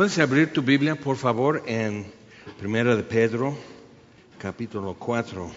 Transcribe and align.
Puedes 0.00 0.18
abrir 0.18 0.50
tu 0.50 0.62
Biblia, 0.62 0.94
por 0.94 1.18
favor, 1.18 1.62
en 1.66 2.06
Primera 2.58 2.96
de 2.96 3.02
Pedro, 3.02 3.54
capítulo 4.38 4.94
4. 4.94 5.50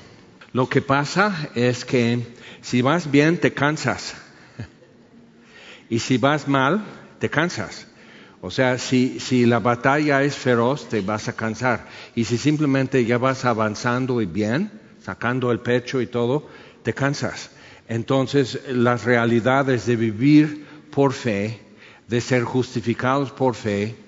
Lo 0.51 0.67
que 0.67 0.81
pasa 0.81 1.49
es 1.55 1.85
que 1.85 2.27
si 2.59 2.81
vas 2.81 3.09
bien, 3.09 3.37
te 3.37 3.53
cansas. 3.53 4.15
Y 5.89 5.99
si 5.99 6.17
vas 6.17 6.49
mal, 6.49 6.83
te 7.19 7.29
cansas. 7.29 7.87
O 8.41 8.51
sea, 8.51 8.77
si, 8.79 9.21
si 9.21 9.45
la 9.45 9.59
batalla 9.59 10.23
es 10.23 10.35
feroz, 10.35 10.89
te 10.89 10.99
vas 10.99 11.29
a 11.29 11.37
cansar. 11.37 11.87
Y 12.13 12.25
si 12.25 12.37
simplemente 12.37 13.05
ya 13.05 13.17
vas 13.17 13.45
avanzando 13.45 14.21
y 14.21 14.25
bien, 14.25 14.77
sacando 15.01 15.53
el 15.53 15.61
pecho 15.61 16.01
y 16.01 16.07
todo, 16.07 16.49
te 16.83 16.93
cansas. 16.93 17.51
Entonces, 17.87 18.59
las 18.67 19.05
realidades 19.05 19.85
de 19.85 19.95
vivir 19.95 20.65
por 20.91 21.13
fe, 21.13 21.61
de 22.09 22.19
ser 22.19 22.43
justificados 22.43 23.31
por 23.31 23.55
fe, 23.55 24.02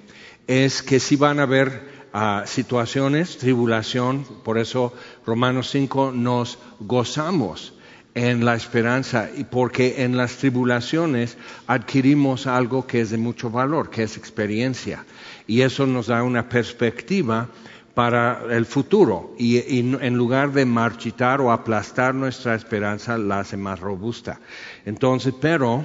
es 0.48 0.82
que 0.84 1.00
si 1.00 1.16
van 1.16 1.40
a 1.40 1.44
haber 1.44 1.82
ah, 2.14 2.44
situaciones, 2.46 3.38
tribulación, 3.38 4.26
por 4.44 4.58
eso 4.58 4.94
Romanos 5.26 5.70
5 5.72 6.12
nos 6.12 6.60
gozamos 6.80 7.74
en 8.14 8.46
la 8.46 8.56
esperanza 8.56 9.30
y 9.36 9.44
porque 9.44 10.04
en 10.04 10.16
las 10.16 10.38
tribulaciones 10.38 11.38
adquirimos 11.68 12.48
algo 12.48 12.88
que 12.88 13.02
es 13.02 13.10
de 13.10 13.18
mucho 13.18 13.50
valor, 13.50 13.90
que 13.90 14.04
es 14.04 14.18
experiencia. 14.18 15.06
Y 15.48 15.62
eso 15.62 15.86
nos 15.86 16.08
da 16.08 16.24
una 16.24 16.48
perspectiva 16.48 17.50
para 17.94 18.44
el 18.50 18.66
futuro 18.66 19.34
y, 19.38 19.58
y, 19.58 19.80
en 19.80 20.16
lugar 20.16 20.52
de 20.52 20.66
marchitar 20.66 21.42
o 21.42 21.52
aplastar 21.52 22.16
nuestra 22.16 22.56
esperanza 22.56 23.18
la 23.18 23.40
hace 23.40 23.58
más 23.58 23.80
robusta. 23.80 24.40
Entonces, 24.86 25.34
pero, 25.40 25.84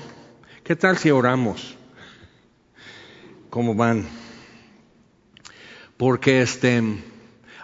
¿qué 0.62 0.76
tal 0.76 0.98
si 0.98 1.10
oramos? 1.10 1.76
¿Cómo 3.48 3.74
van? 3.74 4.06
Porque 6.00 6.40
este, 6.40 6.82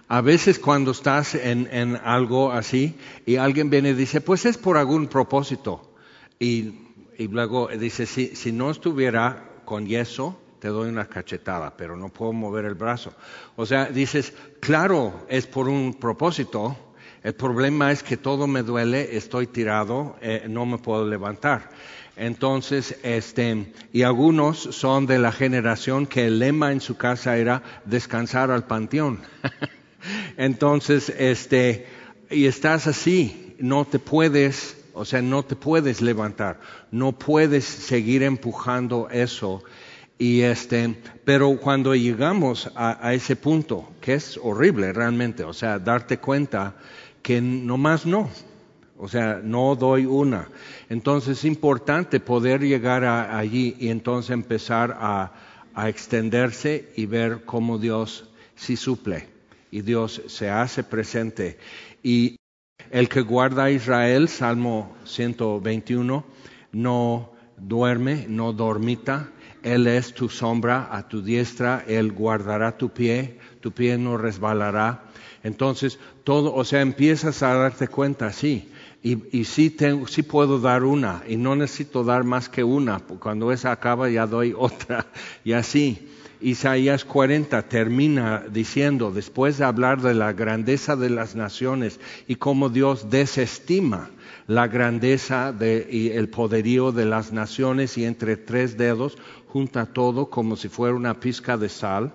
a 0.08 0.20
veces 0.20 0.58
cuando 0.58 0.90
estás 0.90 1.34
en, 1.34 1.70
en, 1.72 1.96
algo 1.96 2.52
así 2.52 2.94
y 3.24 3.36
alguien 3.36 3.70
viene 3.70 3.88
y 3.88 3.94
dice, 3.94 4.20
pues 4.20 4.44
es 4.44 4.58
por 4.58 4.76
algún 4.76 5.06
propósito. 5.06 5.94
Y, 6.38 6.74
y 7.16 7.28
luego 7.28 7.68
dice, 7.68 8.04
si, 8.04 8.36
si 8.36 8.52
no 8.52 8.70
estuviera 8.70 9.62
con 9.64 9.86
yeso, 9.86 10.38
te 10.58 10.68
doy 10.68 10.90
una 10.90 11.06
cachetada, 11.06 11.78
pero 11.78 11.96
no 11.96 12.10
puedo 12.10 12.34
mover 12.34 12.66
el 12.66 12.74
brazo. 12.74 13.14
O 13.56 13.64
sea, 13.64 13.86
dices, 13.86 14.34
claro, 14.60 15.24
es 15.30 15.46
por 15.46 15.66
un 15.66 15.94
propósito. 15.94 16.76
El 17.22 17.36
problema 17.36 17.90
es 17.90 18.02
que 18.02 18.18
todo 18.18 18.46
me 18.46 18.62
duele, 18.62 19.16
estoy 19.16 19.46
tirado, 19.46 20.16
eh, 20.20 20.44
no 20.46 20.66
me 20.66 20.76
puedo 20.76 21.08
levantar. 21.08 21.70
Entonces, 22.16 22.96
este, 23.02 23.72
y 23.92 24.02
algunos 24.02 24.58
son 24.58 25.06
de 25.06 25.18
la 25.18 25.32
generación 25.32 26.06
que 26.06 26.26
el 26.26 26.38
lema 26.38 26.72
en 26.72 26.80
su 26.80 26.96
casa 26.96 27.36
era 27.36 27.62
descansar 27.84 28.50
al 28.50 28.66
panteón. 28.66 29.20
Entonces, 30.38 31.10
este, 31.10 31.86
y 32.30 32.46
estás 32.46 32.86
así, 32.86 33.54
no 33.58 33.84
te 33.84 33.98
puedes, 33.98 34.78
o 34.94 35.04
sea, 35.04 35.20
no 35.20 35.42
te 35.42 35.56
puedes 35.56 36.00
levantar, 36.00 36.58
no 36.90 37.12
puedes 37.12 37.64
seguir 37.64 38.22
empujando 38.22 39.08
eso. 39.10 39.62
Y 40.18 40.40
este, 40.40 40.98
pero 41.26 41.58
cuando 41.58 41.94
llegamos 41.94 42.70
a, 42.74 43.06
a 43.06 43.12
ese 43.12 43.36
punto, 43.36 43.90
que 44.00 44.14
es 44.14 44.40
horrible 44.42 44.94
realmente, 44.94 45.44
o 45.44 45.52
sea, 45.52 45.78
darte 45.78 46.16
cuenta 46.16 46.76
que 47.20 47.42
nomás 47.42 48.06
no, 48.06 48.30
o 48.98 49.08
sea, 49.08 49.40
no 49.42 49.76
doy 49.76 50.06
una. 50.06 50.48
Entonces 50.88 51.38
es 51.38 51.44
importante 51.44 52.20
poder 52.20 52.62
llegar 52.62 53.04
a, 53.04 53.38
allí 53.38 53.76
y 53.78 53.88
entonces 53.88 54.30
empezar 54.30 54.96
a, 54.98 55.32
extenderse 55.86 56.90
y 56.96 57.04
ver 57.04 57.44
cómo 57.44 57.76
Dios 57.76 58.30
sí 58.54 58.76
suple 58.76 59.28
y 59.70 59.82
Dios 59.82 60.22
se 60.26 60.48
hace 60.48 60.82
presente. 60.82 61.58
Y 62.02 62.36
el 62.90 63.10
que 63.10 63.20
guarda 63.20 63.64
a 63.64 63.70
Israel, 63.70 64.28
Salmo 64.28 64.96
121, 65.04 66.24
no 66.72 67.30
duerme, 67.58 68.24
no 68.26 68.54
dormita. 68.54 69.28
Él 69.62 69.86
es 69.86 70.14
tu 70.14 70.30
sombra 70.30 70.88
a 70.90 71.06
tu 71.08 71.20
diestra, 71.20 71.84
Él 71.86 72.12
guardará 72.12 72.78
tu 72.78 72.88
pie, 72.88 73.38
tu 73.60 73.70
pie 73.70 73.98
no 73.98 74.16
resbalará. 74.16 75.02
Entonces, 75.42 75.98
todo, 76.24 76.54
o 76.54 76.64
sea, 76.64 76.80
empiezas 76.80 77.42
a 77.42 77.52
darte 77.52 77.88
cuenta, 77.88 78.32
sí, 78.32 78.72
y, 79.06 79.22
y 79.30 79.44
sí, 79.44 79.70
tengo, 79.70 80.04
puedo 80.28 80.58
dar 80.58 80.82
una 80.82 81.22
y 81.28 81.36
no 81.36 81.54
necesito 81.54 82.02
dar 82.02 82.24
más 82.24 82.48
que 82.48 82.64
una. 82.64 82.98
Cuando 82.98 83.52
esa 83.52 83.70
acaba 83.70 84.10
ya 84.10 84.26
doy 84.26 84.52
otra 84.58 85.06
y 85.44 85.52
así. 85.52 86.08
Isaías 86.40 87.04
40 87.04 87.62
termina 87.68 88.44
diciendo, 88.50 89.12
después 89.12 89.58
de 89.58 89.64
hablar 89.64 90.02
de 90.02 90.12
la 90.12 90.32
grandeza 90.32 90.96
de 90.96 91.08
las 91.08 91.36
naciones 91.36 92.00
y 92.26 92.34
cómo 92.34 92.68
Dios 92.68 93.08
desestima 93.08 94.10
la 94.48 94.66
grandeza 94.66 95.52
de, 95.52 95.86
y 95.88 96.08
el 96.08 96.28
poderío 96.28 96.90
de 96.90 97.04
las 97.04 97.32
naciones 97.32 97.96
y 97.96 98.04
entre 98.04 98.36
tres 98.36 98.76
dedos 98.76 99.16
junta 99.46 99.86
todo 99.86 100.30
como 100.30 100.56
si 100.56 100.68
fuera 100.68 100.96
una 100.96 101.20
pizca 101.20 101.56
de 101.56 101.68
sal, 101.68 102.12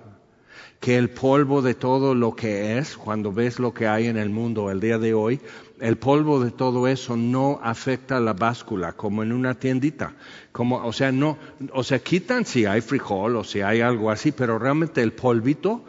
que 0.82 0.98
el 0.98 1.12
polvo 1.12 1.62
de 1.62 1.76
todo 1.76 2.16
lo 2.16 2.36
que 2.36 2.80
es, 2.80 2.98
cuando 2.98 3.32
ves 3.32 3.60
lo 3.60 3.74
que 3.74 3.88
hay 3.88 4.08
en 4.08 4.18
el 4.18 4.30
mundo 4.30 4.72
el 4.72 4.80
día 4.80 4.98
de 4.98 5.14
hoy, 5.14 5.40
el 5.82 5.98
polvo 5.98 6.44
de 6.44 6.52
todo 6.52 6.88
eso 6.88 7.18
no 7.18 7.60
afecta 7.62 8.20
la 8.20 8.34
báscula 8.34 8.94
como 8.94 9.24
en 9.24 9.32
una 9.32 9.56
tiendita. 9.56 10.14
Como, 10.52 10.78
o 10.78 10.94
sea, 10.94 11.12
no, 11.12 11.38
o 11.74 11.84
sea, 11.84 12.00
quitan 12.00 12.46
si 12.46 12.66
hay 12.66 12.82
frijol 12.82 13.36
o 13.36 13.44
si 13.44 13.62
hay 13.62 13.82
algo 13.82 14.12
así, 14.12 14.32
pero 14.32 14.60
realmente 14.60 15.02
el 15.02 15.14
polvito 15.14 15.84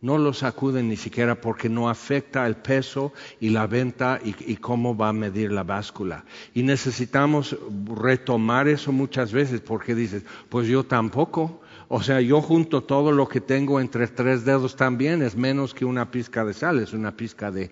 no 0.00 0.16
lo 0.16 0.32
sacuden 0.32 0.88
ni 0.88 0.96
siquiera 0.96 1.40
porque 1.40 1.68
no 1.68 1.90
afecta 1.90 2.46
el 2.46 2.56
peso 2.56 3.12
y 3.38 3.50
la 3.50 3.66
venta 3.66 4.18
y, 4.24 4.34
y, 4.50 4.56
cómo 4.56 4.96
va 4.96 5.10
a 5.10 5.12
medir 5.12 5.52
la 5.52 5.64
báscula. 5.64 6.24
Y 6.54 6.62
necesitamos 6.62 7.56
retomar 8.00 8.66
eso 8.68 8.92
muchas 8.92 9.32
veces 9.32 9.60
porque 9.60 9.94
dices, 9.94 10.22
pues 10.48 10.68
yo 10.68 10.84
tampoco. 10.84 11.60
O 11.90 12.02
sea, 12.02 12.20
yo 12.20 12.42
junto 12.42 12.82
todo 12.82 13.12
lo 13.12 13.28
que 13.28 13.40
tengo 13.40 13.80
entre 13.80 14.06
tres 14.08 14.44
dedos 14.44 14.76
también 14.76 15.22
es 15.22 15.34
menos 15.34 15.72
que 15.72 15.86
una 15.86 16.10
pizca 16.10 16.44
de 16.44 16.52
sal, 16.52 16.78
es 16.80 16.92
una 16.92 17.16
pizca 17.16 17.50
de, 17.50 17.70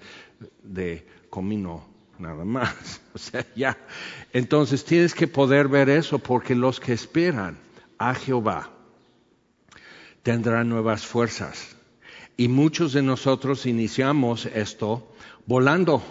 de 0.62 1.06
comino 1.30 1.86
nada 2.18 2.44
más. 2.44 3.00
O 3.16 3.18
sea, 3.18 3.46
ya. 3.56 3.78
Entonces 4.34 4.84
tienes 4.84 5.14
que 5.14 5.26
poder 5.26 5.68
ver 5.68 5.88
eso 5.88 6.18
porque 6.18 6.54
los 6.54 6.80
que 6.80 6.92
esperan 6.92 7.56
a 7.96 8.14
Jehová 8.14 8.70
tendrán 10.22 10.68
nuevas 10.68 11.06
fuerzas. 11.06 11.76
Y 12.36 12.48
muchos 12.48 12.92
de 12.92 13.00
nosotros 13.00 13.64
iniciamos 13.64 14.44
esto 14.44 15.10
volando. 15.46 16.02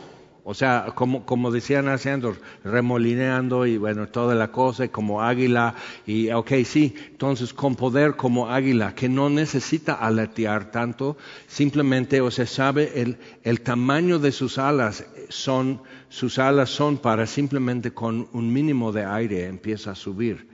O 0.47 0.53
sea, 0.53 0.93
como, 0.93 1.25
como 1.25 1.49
decían 1.49 1.87
haciendo, 1.87 2.37
remolineando 2.63 3.65
y 3.65 3.77
bueno, 3.77 4.07
toda 4.09 4.35
la 4.35 4.51
cosa, 4.51 4.87
como 4.89 5.23
águila, 5.23 5.73
y 6.05 6.29
ok, 6.29 6.51
sí, 6.63 6.93
entonces 7.09 7.51
con 7.51 7.75
poder 7.75 8.15
como 8.15 8.47
águila, 8.47 8.93
que 8.93 9.09
no 9.09 9.27
necesita 9.31 9.95
aletear 9.95 10.69
tanto, 10.69 11.17
simplemente, 11.47 12.21
o 12.21 12.29
sea, 12.29 12.45
sabe 12.45 13.01
el, 13.01 13.17
el 13.41 13.61
tamaño 13.61 14.19
de 14.19 14.31
sus 14.31 14.59
alas, 14.59 15.07
son, 15.29 15.81
sus 16.09 16.37
alas 16.37 16.69
son 16.69 16.99
para 16.99 17.25
simplemente 17.25 17.89
con 17.89 18.29
un 18.31 18.53
mínimo 18.53 18.91
de 18.91 19.03
aire 19.03 19.47
empieza 19.47 19.91
a 19.91 19.95
subir. 19.95 20.47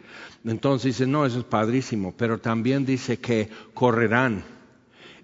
Entonces 0.45 0.97
dice, 0.97 1.05
no, 1.05 1.25
eso 1.25 1.39
es 1.39 1.43
padrísimo, 1.43 2.13
pero 2.15 2.37
también 2.37 2.85
dice 2.85 3.19
que 3.19 3.49
correrán 3.73 4.45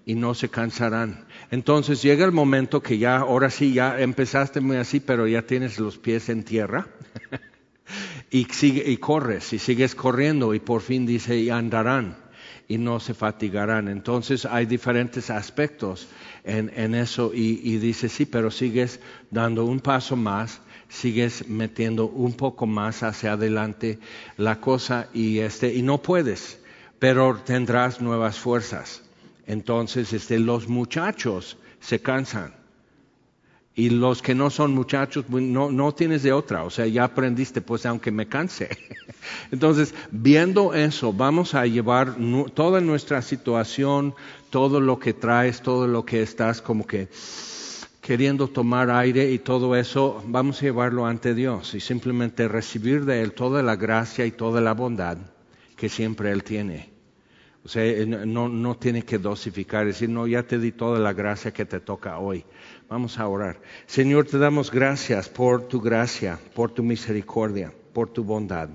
y 0.04 0.14
no 0.14 0.34
se 0.34 0.50
cansarán. 0.50 1.26
Entonces 1.50 2.02
llega 2.02 2.24
el 2.24 2.32
momento 2.32 2.82
que 2.82 2.98
ya, 2.98 3.18
ahora 3.18 3.50
sí, 3.50 3.72
ya 3.72 3.98
empezaste 4.00 4.60
muy 4.60 4.76
así, 4.76 5.00
pero 5.00 5.26
ya 5.26 5.42
tienes 5.42 5.78
los 5.78 5.96
pies 5.96 6.28
en 6.28 6.44
tierra 6.44 6.88
y, 8.30 8.44
sigue, 8.44 8.90
y 8.90 8.98
corres 8.98 9.52
y 9.52 9.58
sigues 9.58 9.94
corriendo 9.94 10.54
y 10.54 10.60
por 10.60 10.82
fin 10.82 11.06
dice, 11.06 11.38
y 11.38 11.48
andarán 11.48 12.16
y 12.68 12.76
no 12.76 13.00
se 13.00 13.14
fatigarán. 13.14 13.88
Entonces 13.88 14.44
hay 14.44 14.66
diferentes 14.66 15.30
aspectos 15.30 16.08
en, 16.44 16.94
eso 16.94 17.32
y, 17.34 17.60
y, 17.64 17.78
dice, 17.78 18.10
sí, 18.10 18.26
pero 18.26 18.50
sigues 18.50 19.00
dando 19.30 19.64
un 19.64 19.80
paso 19.80 20.16
más, 20.16 20.60
sigues 20.88 21.48
metiendo 21.48 22.06
un 22.06 22.34
poco 22.34 22.66
más 22.66 23.02
hacia 23.02 23.32
adelante 23.32 23.98
la 24.36 24.60
cosa 24.60 25.08
y, 25.14 25.38
este, 25.38 25.72
y 25.72 25.82
no 25.82 26.02
puedes, 26.02 26.60
pero 26.98 27.40
tendrás 27.44 28.02
nuevas 28.02 28.38
fuerzas. 28.38 29.07
Entonces, 29.48 30.12
este, 30.12 30.38
los 30.38 30.68
muchachos 30.68 31.56
se 31.80 32.00
cansan. 32.00 32.54
Y 33.74 33.90
los 33.90 34.20
que 34.20 34.34
no 34.34 34.50
son 34.50 34.74
muchachos, 34.74 35.24
no, 35.30 35.70
no 35.70 35.94
tienes 35.94 36.22
de 36.22 36.32
otra. 36.32 36.64
O 36.64 36.70
sea, 36.70 36.86
ya 36.86 37.04
aprendiste, 37.04 37.62
pues 37.62 37.86
aunque 37.86 38.10
me 38.10 38.28
canse. 38.28 38.68
Entonces, 39.50 39.94
viendo 40.10 40.74
eso, 40.74 41.14
vamos 41.14 41.54
a 41.54 41.64
llevar 41.64 42.16
toda 42.54 42.82
nuestra 42.82 43.22
situación, 43.22 44.14
todo 44.50 44.80
lo 44.80 44.98
que 44.98 45.14
traes, 45.14 45.62
todo 45.62 45.86
lo 45.86 46.04
que 46.04 46.22
estás 46.22 46.60
como 46.60 46.86
que 46.86 47.08
queriendo 48.02 48.48
tomar 48.48 48.90
aire 48.90 49.30
y 49.30 49.38
todo 49.38 49.76
eso, 49.76 50.22
vamos 50.26 50.58
a 50.58 50.66
llevarlo 50.66 51.06
ante 51.06 51.34
Dios 51.34 51.74
y 51.74 51.80
simplemente 51.80 52.48
recibir 52.48 53.06
de 53.06 53.22
Él 53.22 53.32
toda 53.32 53.62
la 53.62 53.76
gracia 53.76 54.26
y 54.26 54.30
toda 54.30 54.60
la 54.60 54.74
bondad 54.74 55.18
que 55.76 55.88
siempre 55.88 56.32
Él 56.32 56.42
tiene. 56.42 56.97
O 57.68 57.70
sea, 57.70 57.84
eh, 57.84 58.06
no, 58.06 58.48
no 58.48 58.78
tiene 58.78 59.02
que 59.02 59.18
dosificar, 59.18 59.84
decir, 59.84 60.08
no, 60.08 60.26
ya 60.26 60.42
te 60.42 60.58
di 60.58 60.72
toda 60.72 60.98
la 60.98 61.12
gracia 61.12 61.52
que 61.52 61.66
te 61.66 61.80
toca 61.80 62.18
hoy. 62.18 62.46
Vamos 62.88 63.18
a 63.18 63.28
orar. 63.28 63.60
Señor, 63.84 64.26
te 64.26 64.38
damos 64.38 64.70
gracias 64.70 65.28
por 65.28 65.68
tu 65.68 65.78
gracia, 65.78 66.40
por 66.54 66.70
tu 66.70 66.82
misericordia, 66.82 67.70
por 67.92 68.08
tu 68.08 68.24
bondad. 68.24 68.70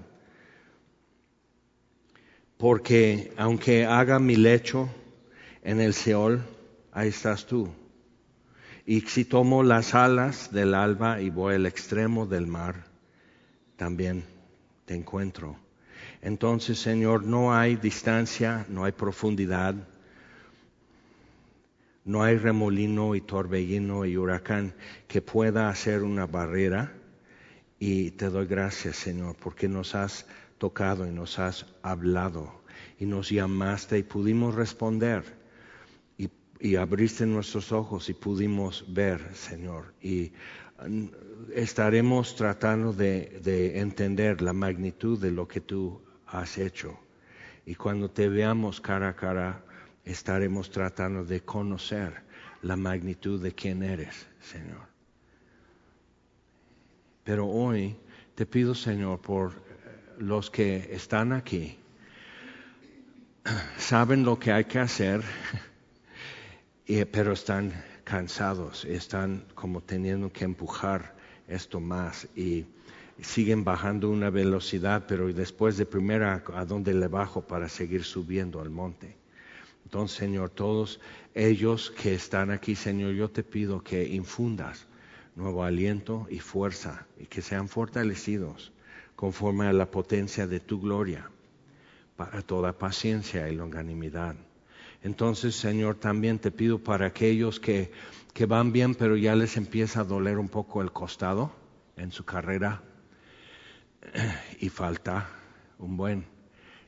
Porque 2.56 3.34
aunque 3.36 3.84
haga 3.84 4.19
mi 4.19 4.36
lecho 4.36 4.88
en 5.63 5.81
el 5.81 5.95
Seol, 5.95 6.44
ahí 6.92 7.07
estás 7.07 7.48
tú. 7.48 7.69
Y 8.86 9.01
si 9.01 9.25
tomo 9.25 9.63
las 9.63 9.95
alas 9.95 10.51
del 10.51 10.75
alba 10.75 11.19
y 11.19 11.31
voy 11.31 11.56
al 11.56 11.66
extremo 11.66 12.28
del 12.28 12.45
mar, 12.45 12.84
también 13.75 14.24
te 14.86 14.94
encuentro. 14.94 15.62
Entonces, 16.23 16.79
Señor, 16.79 17.23
no 17.23 17.53
hay 17.53 17.75
distancia, 17.75 18.65
no 18.69 18.85
hay 18.85 18.93
profundidad, 18.93 19.75
no 22.05 22.23
hay 22.23 22.37
remolino 22.37 23.13
y 23.13 23.21
torbellino 23.21 24.05
y 24.05 24.17
huracán 24.17 24.73
que 25.07 25.21
pueda 25.21 25.69
hacer 25.69 26.01
una 26.01 26.25
barrera. 26.25 26.93
Y 27.77 28.11
te 28.11 28.29
doy 28.29 28.47
gracias, 28.47 28.95
Señor, 28.95 29.35
porque 29.35 29.67
nos 29.67 29.93
has 29.93 30.25
tocado 30.57 31.05
y 31.05 31.11
nos 31.11 31.37
has 31.39 31.65
hablado 31.81 32.63
y 32.97 33.05
nos 33.05 33.29
llamaste 33.29 33.97
y 33.97 34.03
pudimos 34.03 34.55
responder 34.55 35.43
y 36.63 36.77
abriste 36.77 37.25
nuestros 37.25 37.73
ojos 37.73 38.07
y 38.07 38.13
pudimos 38.13 38.85
ver, 38.87 39.35
Señor. 39.35 39.93
Y 40.01 40.31
mm, 40.87 41.07
estaremos 41.53 42.37
tratando 42.37 42.93
de, 42.93 43.73
entender 43.79 44.41
la 44.41 44.53
magnitud 44.53 45.19
de 45.19 45.31
lo 45.31 45.45
que 45.45 45.59
tú 45.59 46.01
has 46.33 46.57
hecho. 46.57 47.00
Y 47.65 47.75
cuando 47.75 48.09
te 48.09 48.27
veamos 48.27 48.81
cara 48.81 49.09
a 49.09 49.15
cara, 49.15 49.63
estaremos 50.03 50.69
tratando 50.69 51.24
de 51.24 51.41
conocer 51.41 52.21
la 52.62 52.75
magnitud 52.75 53.41
de 53.41 53.53
quién 53.53 53.83
eres, 53.83 54.27
Señor. 54.41 54.88
Pero 57.24 57.47
hoy 57.47 57.95
te 58.35 58.45
pido, 58.45 58.75
Señor, 58.75 59.21
por 59.21 59.53
los 60.18 60.50
que 60.50 60.89
están 60.94 61.31
aquí, 61.31 61.77
saben 63.77 64.24
lo 64.25 64.38
que 64.39 64.51
hay 64.51 64.65
que 64.65 64.80
hacer 64.80 65.21
pero 67.12 67.31
están 67.31 67.71
cansados, 68.03 68.85
están 68.85 69.45
como 69.56 69.81
teniendo 69.81 70.31
que 70.31 70.44
empujar 70.44 71.15
esto 71.47 71.80
más 71.80 72.27
y 72.35 72.65
siguen 73.23 73.63
bajando 73.63 74.09
una 74.09 74.29
velocidad, 74.29 75.05
pero 75.07 75.31
después 75.33 75.77
de 75.77 75.85
primera, 75.85 76.43
¿a 76.53 76.65
dónde 76.65 76.93
le 76.93 77.07
bajo 77.07 77.41
para 77.41 77.69
seguir 77.69 78.03
subiendo 78.03 78.61
al 78.61 78.69
monte? 78.69 79.17
Entonces, 79.85 80.17
Señor, 80.17 80.49
todos 80.49 80.99
ellos 81.33 81.91
que 81.91 82.13
están 82.13 82.51
aquí, 82.51 82.75
Señor, 82.75 83.13
yo 83.13 83.29
te 83.29 83.43
pido 83.43 83.83
que 83.83 84.07
infundas 84.07 84.87
nuevo 85.35 85.63
aliento 85.63 86.27
y 86.29 86.39
fuerza 86.39 87.07
y 87.17 87.25
que 87.25 87.41
sean 87.41 87.67
fortalecidos 87.67 88.71
conforme 89.15 89.65
a 89.65 89.73
la 89.73 89.89
potencia 89.89 90.47
de 90.47 90.59
tu 90.59 90.79
gloria 90.79 91.29
para 92.15 92.41
toda 92.41 92.77
paciencia 92.77 93.49
y 93.49 93.55
longanimidad 93.55 94.35
entonces, 95.03 95.55
Señor, 95.55 95.95
también 95.95 96.39
te 96.39 96.49
pido 96.49 96.79
para 96.79 97.07
aquellos 97.07 97.59
que, 97.59 97.91
que 98.33 98.45
van 98.45 98.71
bien, 98.71 98.95
pero 98.95 99.17
ya 99.17 99.35
les 99.35 99.57
empieza 99.57 99.99
a 99.99 100.05
doler 100.05 100.37
un 100.37 100.47
poco 100.47 100.81
el 100.81 100.93
costado 100.93 101.51
en 101.97 102.11
su 102.11 102.23
carrera 102.23 102.81
y 104.59 104.69
falta 104.69 105.29
un 105.79 105.97
buen. 105.97 106.25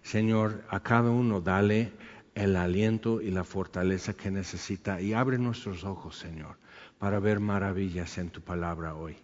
Señor, 0.03 0.63
a 0.69 0.81
cada 0.81 1.09
uno 1.09 1.41
dale 1.41 1.91
el 2.35 2.55
aliento 2.55 3.21
y 3.21 3.31
la 3.31 3.43
fortaleza 3.43 4.13
que 4.13 4.29
necesita 4.29 5.01
y 5.01 5.13
abre 5.13 5.37
nuestros 5.37 5.83
ojos, 5.83 6.17
Señor, 6.17 6.57
para 6.99 7.19
ver 7.19 7.39
maravillas 7.39 8.17
en 8.17 8.29
tu 8.29 8.41
palabra 8.41 8.95
hoy. 8.95 9.17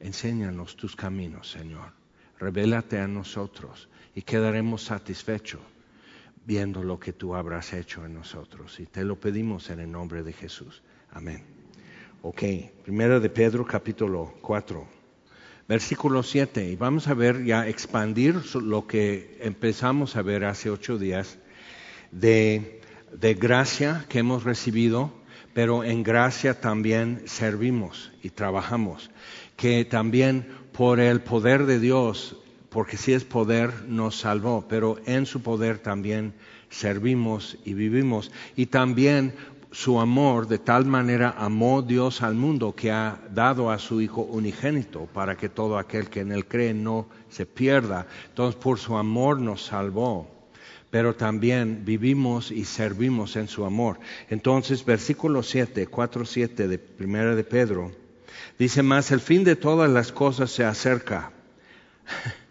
Enséñanos 0.00 0.76
tus 0.76 0.94
caminos, 0.94 1.50
Señor. 1.50 1.92
Revélate 2.38 3.00
a 3.00 3.08
nosotros 3.08 3.88
y 4.14 4.22
quedaremos 4.22 4.84
satisfechos 4.84 5.60
viendo 6.46 6.82
lo 6.82 6.98
que 6.98 7.12
tú 7.12 7.34
habrás 7.34 7.74
hecho 7.74 8.06
en 8.06 8.14
nosotros. 8.14 8.80
Y 8.80 8.86
te 8.86 9.04
lo 9.04 9.20
pedimos 9.20 9.68
en 9.70 9.80
el 9.80 9.90
nombre 9.90 10.22
de 10.22 10.32
Jesús. 10.32 10.82
Amén. 11.10 11.42
Ok, 12.22 12.42
primera 12.84 13.20
de 13.20 13.28
Pedro 13.28 13.66
capítulo 13.66 14.34
4, 14.40 14.97
versículo 15.68 16.22
7. 16.22 16.70
Y 16.70 16.76
vamos 16.76 17.06
a 17.08 17.14
ver 17.14 17.44
ya 17.44 17.68
expandir 17.68 18.42
lo 18.54 18.86
que 18.86 19.36
empezamos 19.40 20.16
a 20.16 20.22
ver 20.22 20.44
hace 20.44 20.70
ocho 20.70 20.98
días 20.98 21.38
de, 22.10 22.80
de 23.12 23.34
gracia 23.34 24.06
que 24.08 24.20
hemos 24.20 24.44
recibido, 24.44 25.12
pero 25.52 25.84
en 25.84 26.02
gracia 26.02 26.60
también 26.60 27.22
servimos 27.26 28.10
y 28.22 28.30
trabajamos. 28.30 29.10
Que 29.56 29.84
también 29.84 30.48
por 30.72 31.00
el 31.00 31.20
poder 31.20 31.66
de 31.66 31.78
Dios 31.78 32.36
porque 32.70 32.96
si 32.96 33.12
es 33.12 33.24
poder 33.24 33.84
nos 33.88 34.16
salvó, 34.16 34.66
pero 34.68 34.98
en 35.06 35.26
su 35.26 35.42
poder 35.42 35.78
también 35.78 36.34
servimos 36.68 37.56
y 37.64 37.74
vivimos. 37.74 38.30
Y 38.56 38.66
también 38.66 39.34
su 39.70 40.00
amor, 40.00 40.48
de 40.48 40.58
tal 40.58 40.86
manera 40.86 41.34
amó 41.36 41.82
Dios 41.82 42.22
al 42.22 42.34
mundo 42.34 42.74
que 42.74 42.90
ha 42.90 43.20
dado 43.30 43.70
a 43.70 43.78
su 43.78 44.00
Hijo 44.00 44.22
unigénito 44.22 45.06
para 45.12 45.36
que 45.36 45.48
todo 45.48 45.78
aquel 45.78 46.08
que 46.08 46.20
en 46.20 46.32
él 46.32 46.46
cree 46.46 46.72
no 46.72 47.08
se 47.28 47.44
pierda. 47.46 48.06
Entonces 48.28 48.60
por 48.60 48.78
su 48.78 48.96
amor 48.96 49.40
nos 49.40 49.66
salvó, 49.66 50.28
pero 50.90 51.14
también 51.14 51.84
vivimos 51.84 52.50
y 52.50 52.64
servimos 52.64 53.36
en 53.36 53.48
su 53.48 53.64
amor. 53.64 53.98
Entonces 54.30 54.84
versículo 54.84 55.42
7, 55.42 55.86
4, 55.86 56.24
7 56.24 56.68
de 56.68 56.78
Primera 56.78 57.34
de 57.34 57.44
Pedro, 57.44 57.92
dice 58.58 58.82
más, 58.82 59.10
el 59.10 59.20
fin 59.20 59.44
de 59.44 59.56
todas 59.56 59.90
las 59.90 60.12
cosas 60.12 60.50
se 60.50 60.64
acerca. 60.64 61.32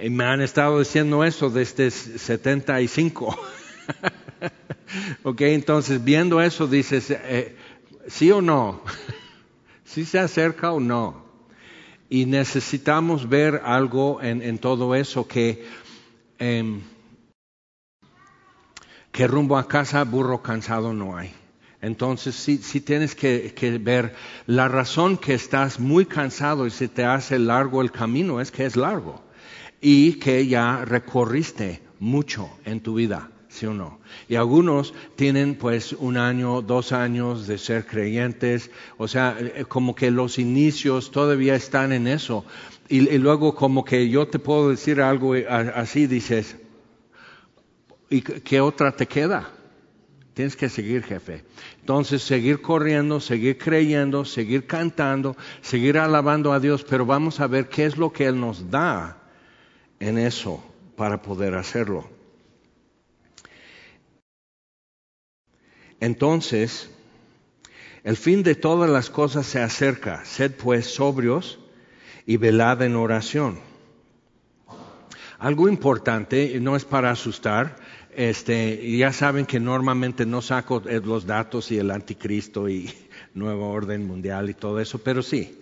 Y 0.00 0.08
me 0.08 0.24
han 0.24 0.40
estado 0.40 0.78
diciendo 0.78 1.24
eso 1.24 1.50
desde 1.50 1.90
75. 1.90 3.36
ok, 5.22 5.40
entonces 5.42 6.02
viendo 6.02 6.40
eso 6.40 6.66
dices, 6.66 7.10
eh, 7.10 7.56
¿sí 8.06 8.30
o 8.30 8.40
no? 8.40 8.82
¿Sí 9.84 10.04
se 10.04 10.18
acerca 10.18 10.72
o 10.72 10.80
no? 10.80 11.24
Y 12.08 12.26
necesitamos 12.26 13.28
ver 13.28 13.62
algo 13.64 14.22
en, 14.22 14.58
todo 14.58 14.94
eso 14.94 15.26
que, 15.26 15.66
em, 16.38 16.80
que 19.10 19.26
rumbo 19.26 19.56
a 19.56 19.66
casa 19.66 20.04
burro 20.04 20.42
cansado 20.42 20.92
no 20.92 21.16
hay. 21.16 21.32
Entonces 21.80 22.34
sí, 22.34 22.58
sí 22.58 22.80
tienes 22.80 23.14
que, 23.14 23.52
que, 23.54 23.78
ver 23.78 24.14
la 24.46 24.68
razón 24.68 25.18
que 25.18 25.34
estás 25.34 25.78
muy 25.78 26.06
cansado 26.06 26.66
y 26.66 26.70
se 26.70 26.88
te 26.88 27.04
hace 27.04 27.38
largo 27.38 27.82
el 27.82 27.90
camino 27.90 28.40
es 28.40 28.50
que 28.50 28.64
es 28.64 28.76
largo 28.76 29.22
y 29.80 30.14
que 30.14 30.46
ya 30.46 30.84
recorriste 30.84 31.82
mucho 32.00 32.48
en 32.64 32.80
tu 32.80 32.94
vida, 32.94 33.30
¿sí 33.54 33.66
o 33.66 33.72
no? 33.72 34.00
Y 34.28 34.34
algunos 34.34 34.94
tienen 35.14 35.54
pues 35.54 35.92
un 35.92 36.16
año, 36.16 36.60
dos 36.60 36.90
años 36.90 37.46
de 37.46 37.56
ser 37.56 37.86
creyentes, 37.86 38.70
o 38.98 39.06
sea, 39.06 39.36
eh, 39.38 39.64
como 39.68 39.94
que 39.94 40.10
los 40.10 40.38
inicios 40.38 41.12
todavía 41.12 41.54
están 41.54 41.92
en 41.92 42.08
eso. 42.08 42.44
Y, 42.88 43.00
luego 43.18 43.54
como 43.54 43.84
que 43.84 44.08
yo 44.08 44.26
te 44.26 44.38
puedo 44.38 44.70
decir 44.70 45.00
algo 45.00 45.36
eh, 45.36 45.46
así, 45.48 46.06
dices, 46.06 46.56
¿y 48.10 48.20
qué 48.22 48.60
otra 48.60 48.96
te 48.96 49.06
queda? 49.06 49.48
Tienes 50.34 50.56
que 50.56 50.68
seguir, 50.68 51.04
jefe. 51.04 51.44
Entonces, 51.78 52.22
seguir 52.22 52.60
corriendo, 52.60 53.20
seguir 53.20 53.56
creyendo, 53.56 54.24
seguir 54.24 54.66
cantando, 54.66 55.36
seguir 55.62 55.96
alabando 55.96 56.52
a 56.52 56.58
Dios, 56.58 56.84
pero 56.84 57.06
vamos 57.06 57.38
a 57.38 57.46
ver 57.46 57.68
qué 57.68 57.86
es 57.86 57.96
lo 57.96 58.12
que 58.12 58.26
Él 58.26 58.40
nos 58.40 58.68
da 58.68 59.22
en 60.00 60.18
eso 60.18 60.60
para 60.96 61.22
poder 61.22 61.54
hacerlo. 61.54 62.13
Entonces, 66.04 66.90
el 68.02 68.18
fin 68.18 68.42
de 68.42 68.54
todas 68.54 68.90
las 68.90 69.08
cosas 69.08 69.46
se 69.46 69.62
acerca. 69.62 70.22
Sed 70.26 70.52
pues 70.52 70.84
sobrios 70.84 71.58
y 72.26 72.36
velad 72.36 72.82
en 72.82 72.94
oración. 72.94 73.58
Algo 75.38 75.66
importante, 75.66 76.60
no 76.60 76.76
es 76.76 76.84
para 76.84 77.10
asustar, 77.10 77.76
este, 78.14 78.96
ya 78.98 79.14
saben 79.14 79.46
que 79.46 79.58
normalmente 79.60 80.26
no 80.26 80.42
saco 80.42 80.82
los 80.84 81.24
datos 81.24 81.72
y 81.72 81.78
el 81.78 81.90
anticristo 81.90 82.68
y 82.68 82.92
nuevo 83.34 83.70
orden 83.70 84.06
mundial 84.06 84.50
y 84.50 84.54
todo 84.54 84.80
eso, 84.80 84.98
pero 84.98 85.22
sí, 85.22 85.58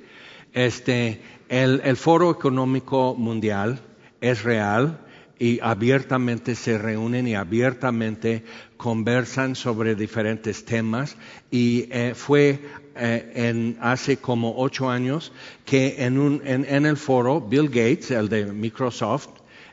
este, 0.53 1.21
el 1.49 1.97
Foro 1.97 2.33
Económico 2.33 3.15
Mundial 3.15 3.81
es 4.21 4.43
real 4.43 4.99
y 5.43 5.59
abiertamente 5.61 6.55
se 6.55 6.79
reúnen 6.79 7.27
y 7.27 7.35
abiertamente 7.35 8.45
conversan 8.77 9.57
sobre 9.57 9.97
diferentes 9.97 10.65
temas. 10.65 11.17
Y 11.51 11.89
eh, 11.91 12.13
fue 12.15 12.61
eh, 12.95 13.33
en, 13.35 13.77
hace 13.81 14.19
como 14.19 14.55
ocho 14.59 14.89
años 14.89 15.33
que 15.65 16.05
en, 16.05 16.17
un, 16.21 16.43
en, 16.45 16.87
el 16.87 16.97
foro 16.97 17.41
Bill 17.41 17.67
Gates, 17.67 18.13
el 18.13 18.29
de 18.29 18.53
Microsoft, 18.53 19.31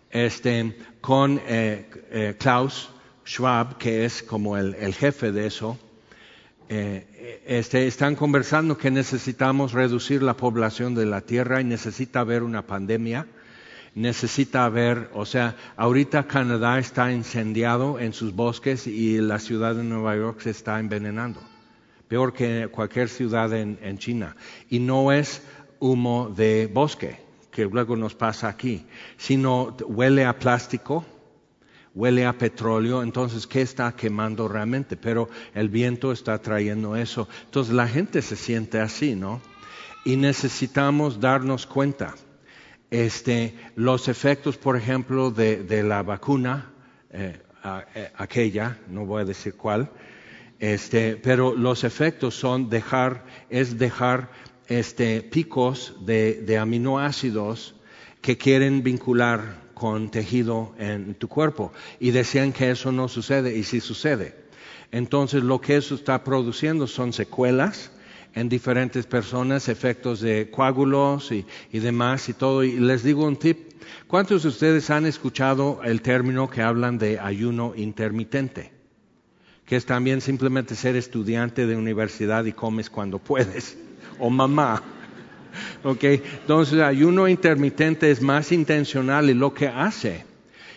este, 0.10 0.76
con 1.02 1.40
eh, 1.46 2.36
Klaus 2.40 2.90
Schwab, 3.24 3.78
que 3.78 4.06
es 4.06 4.24
como 4.24 4.58
el, 4.58 4.96
jefe 4.96 5.32
de 5.32 5.46
eso, 5.46 5.78
eh, 6.68 7.44
este, 7.46 7.86
están 7.86 8.16
conversando 8.16 8.76
que 8.76 8.90
necesitamos 8.90 9.74
reducir 9.74 10.24
la 10.24 10.36
población 10.36 10.96
de 10.96 11.06
la 11.06 11.22
Tierra 11.22 11.62
y 11.62 11.64
necesita 11.64 12.22
haber 12.22 12.42
una 12.42 12.66
pandemia 12.66 13.28
necesita 14.00 14.64
haber, 14.64 15.10
o 15.14 15.26
sea, 15.26 15.58
ahorita 15.76 16.26
Canadá 16.26 16.80
está 16.80 17.12
incendiado 17.12 18.00
en 18.00 18.14
sus 18.14 18.34
bosques 18.34 18.88
y 18.88 19.20
la 19.20 19.40
ciudad 19.40 19.76
de 19.76 19.84
Nueva 19.84 20.16
York 20.16 20.40
se 20.40 20.52
está 20.52 20.80
envenenando, 20.80 21.42
peor 22.08 22.32
que 22.32 22.70
cualquier 22.72 23.10
ciudad 23.10 23.52
en, 23.54 23.98
China. 23.98 24.38
Y 24.70 24.80
no 24.80 25.12
es 25.12 25.44
humo 25.80 26.32
de 26.34 26.70
bosque, 26.74 27.20
que 27.52 27.66
luego 27.66 27.98
nos 27.98 28.16
pasa 28.16 28.48
aquí, 28.48 28.86
sino 29.18 29.76
huele 29.86 30.24
a 30.24 30.40
plástico, 30.40 31.06
huele 31.94 32.26
a 32.26 32.38
petróleo, 32.38 33.04
entonces, 33.04 33.48
¿qué 33.48 33.62
está 33.62 33.92
quemando 33.92 34.48
realmente? 34.48 34.96
Pero 34.96 35.28
el 35.54 35.68
viento 35.68 36.14
está 36.14 36.38
trayendo 36.38 36.96
eso. 36.96 37.28
Entonces, 37.44 37.74
la 37.74 37.88
gente 37.90 38.22
se 38.22 38.38
siente 38.38 38.80
así, 38.80 39.14
¿no? 39.16 39.42
Y 40.06 40.16
necesitamos 40.16 41.20
darnos 41.20 41.66
cuenta 41.66 42.16
este, 42.92 43.54
los 43.76 44.08
efectos, 44.08 44.58
por 44.58 44.76
ejemplo, 44.76 45.32
de, 45.32 45.84
la 45.84 46.04
vacuna, 46.04 46.72
eh, 47.12 47.40
eh, 47.96 48.12
aquella, 48.16 48.80
no 48.88 49.06
voy 49.06 49.22
a 49.22 49.26
decir 49.26 49.56
cuál, 49.56 49.92
este, 50.60 51.16
pero 51.16 51.56
los 51.56 51.84
efectos 51.84 52.36
son 52.36 52.70
dejar, 52.70 53.26
es 53.50 53.78
dejar 53.78 54.30
este, 54.68 55.22
picos 55.22 55.96
de, 56.02 56.58
aminoácidos 56.60 57.76
que 58.22 58.38
quieren 58.38 58.84
vincular 58.84 59.70
con 59.74 60.12
tejido 60.12 60.74
en 60.78 61.16
tu 61.16 61.30
cuerpo 61.30 61.72
y 62.00 62.12
decían 62.12 62.52
que 62.52 62.72
eso 62.72 62.92
no 62.92 63.08
sucede 63.08 63.58
y 63.58 63.64
sí 63.64 63.80
sucede. 63.80 64.36
Entonces 64.92 65.44
lo 65.44 65.62
que 65.62 65.78
eso 65.78 65.96
está 65.96 66.24
produciendo 66.24 66.88
son 66.88 67.14
secuelas 67.14 67.92
en 68.36 68.50
diferentes 68.50 69.06
personas, 69.06 69.70
efectos 69.70 70.22
de 70.22 70.50
coágulos 70.50 71.32
y, 71.32 71.46
demás 71.72 72.30
y 72.30 72.34
todo. 72.34 72.64
Y 72.64 72.80
les 72.80 73.04
digo 73.04 73.26
un 73.26 73.38
tip, 73.38 73.74
¿cuántos 74.08 74.44
de 74.44 74.50
ustedes 74.50 74.90
han 74.90 75.06
escuchado 75.06 75.82
el 75.84 76.02
término 76.02 76.50
que 76.50 76.62
hablan 76.62 76.98
de 76.98 77.20
ayuno 77.20 77.74
intermitente? 77.76 78.72
Que 79.66 79.76
es 79.76 79.86
también 79.86 80.22
simplemente 80.22 80.76
ser 80.76 80.96
estudiante 80.96 81.68
de 81.68 81.76
universidad 81.76 82.46
y 82.46 82.54
comes 82.54 82.90
cuando 82.90 83.20
puedes, 83.20 83.78
o 84.20 84.30
mamá. 84.30 84.82
¿Ok? 85.84 86.04
Entonces, 86.04 86.80
ayuno 86.80 87.28
intermitente 87.28 88.12
es 88.12 88.22
más 88.22 88.52
intencional 88.52 89.30
y 89.30 89.34
lo 89.34 89.54
que 89.54 89.68
hace. 89.68 90.26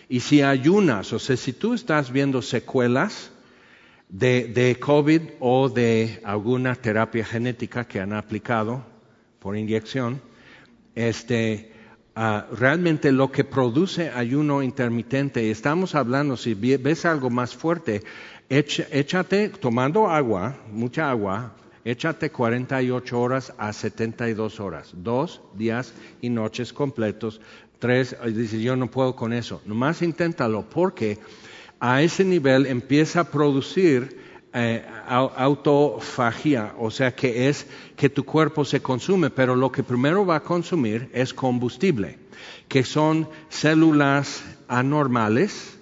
Y 0.09 0.19
si 0.19 0.41
ayunas, 0.41 1.13
o 1.13 1.19
sea, 1.19 1.37
si 1.37 1.53
tú 1.53 1.73
estás 1.73 2.11
viendo 2.11 2.41
secuelas, 2.41 3.31
de, 4.09 4.77
COVID 4.79 5.21
o 5.39 5.69
de 5.69 6.21
alguna 6.23 6.75
terapia 6.75 7.25
genética 7.25 7.85
que 7.85 7.99
han 7.99 8.13
aplicado 8.13 8.83
por 9.39 9.57
inyección, 9.57 10.21
este, 10.95 11.71
ah, 12.15 12.47
realmente 12.51 13.11
lo 13.11 13.31
que 13.31 13.43
produce 13.43 14.09
ayuno 14.09 14.61
intermitente, 14.61 15.49
estamos 15.49 15.95
hablando, 15.95 16.37
si 16.37 16.53
ves 16.53 17.05
algo 17.05 17.29
más 17.29 17.55
fuerte, 17.55 18.03
échate 18.49 19.49
tomando 19.49 20.07
agua, 20.07 20.57
mucha 20.71 21.09
agua, 21.09 21.55
échate 21.83 22.29
48 22.31 23.19
horas 23.19 23.53
a 23.57 23.73
72 23.73 24.59
horas, 24.59 24.91
dos 24.93 25.41
días 25.55 25.93
y 26.21 26.29
noches 26.29 26.71
completos, 26.71 27.41
tres, 27.79 28.15
dices 28.25 28.61
yo 28.61 28.75
no 28.75 28.89
puedo 28.89 29.15
con 29.15 29.33
eso, 29.33 29.61
nomás 29.65 30.01
inténtalo 30.01 30.69
porque 30.69 31.19
a 31.83 32.01
ese 32.01 32.23
nivel 32.23 32.65
empieza 32.65 33.19
a 33.19 33.23
producir 33.25 34.17
eh, 34.53 34.85
autofagía, 35.05 36.73
o 36.79 36.89
sea 36.89 37.13
que 37.13 37.49
es 37.49 37.67
que 37.97 38.09
tu 38.09 38.23
cuerpo 38.23 38.63
se 38.63 38.81
consume, 38.81 39.29
pero 39.29 39.57
lo 39.57 39.69
que 39.69 39.83
primero 39.83 40.25
va 40.25 40.37
a 40.37 40.39
consumir 40.39 41.09
es 41.11 41.33
combustible, 41.33 42.19
que 42.69 42.85
son 42.85 43.27
células 43.49 44.45
anormales, 44.69 45.77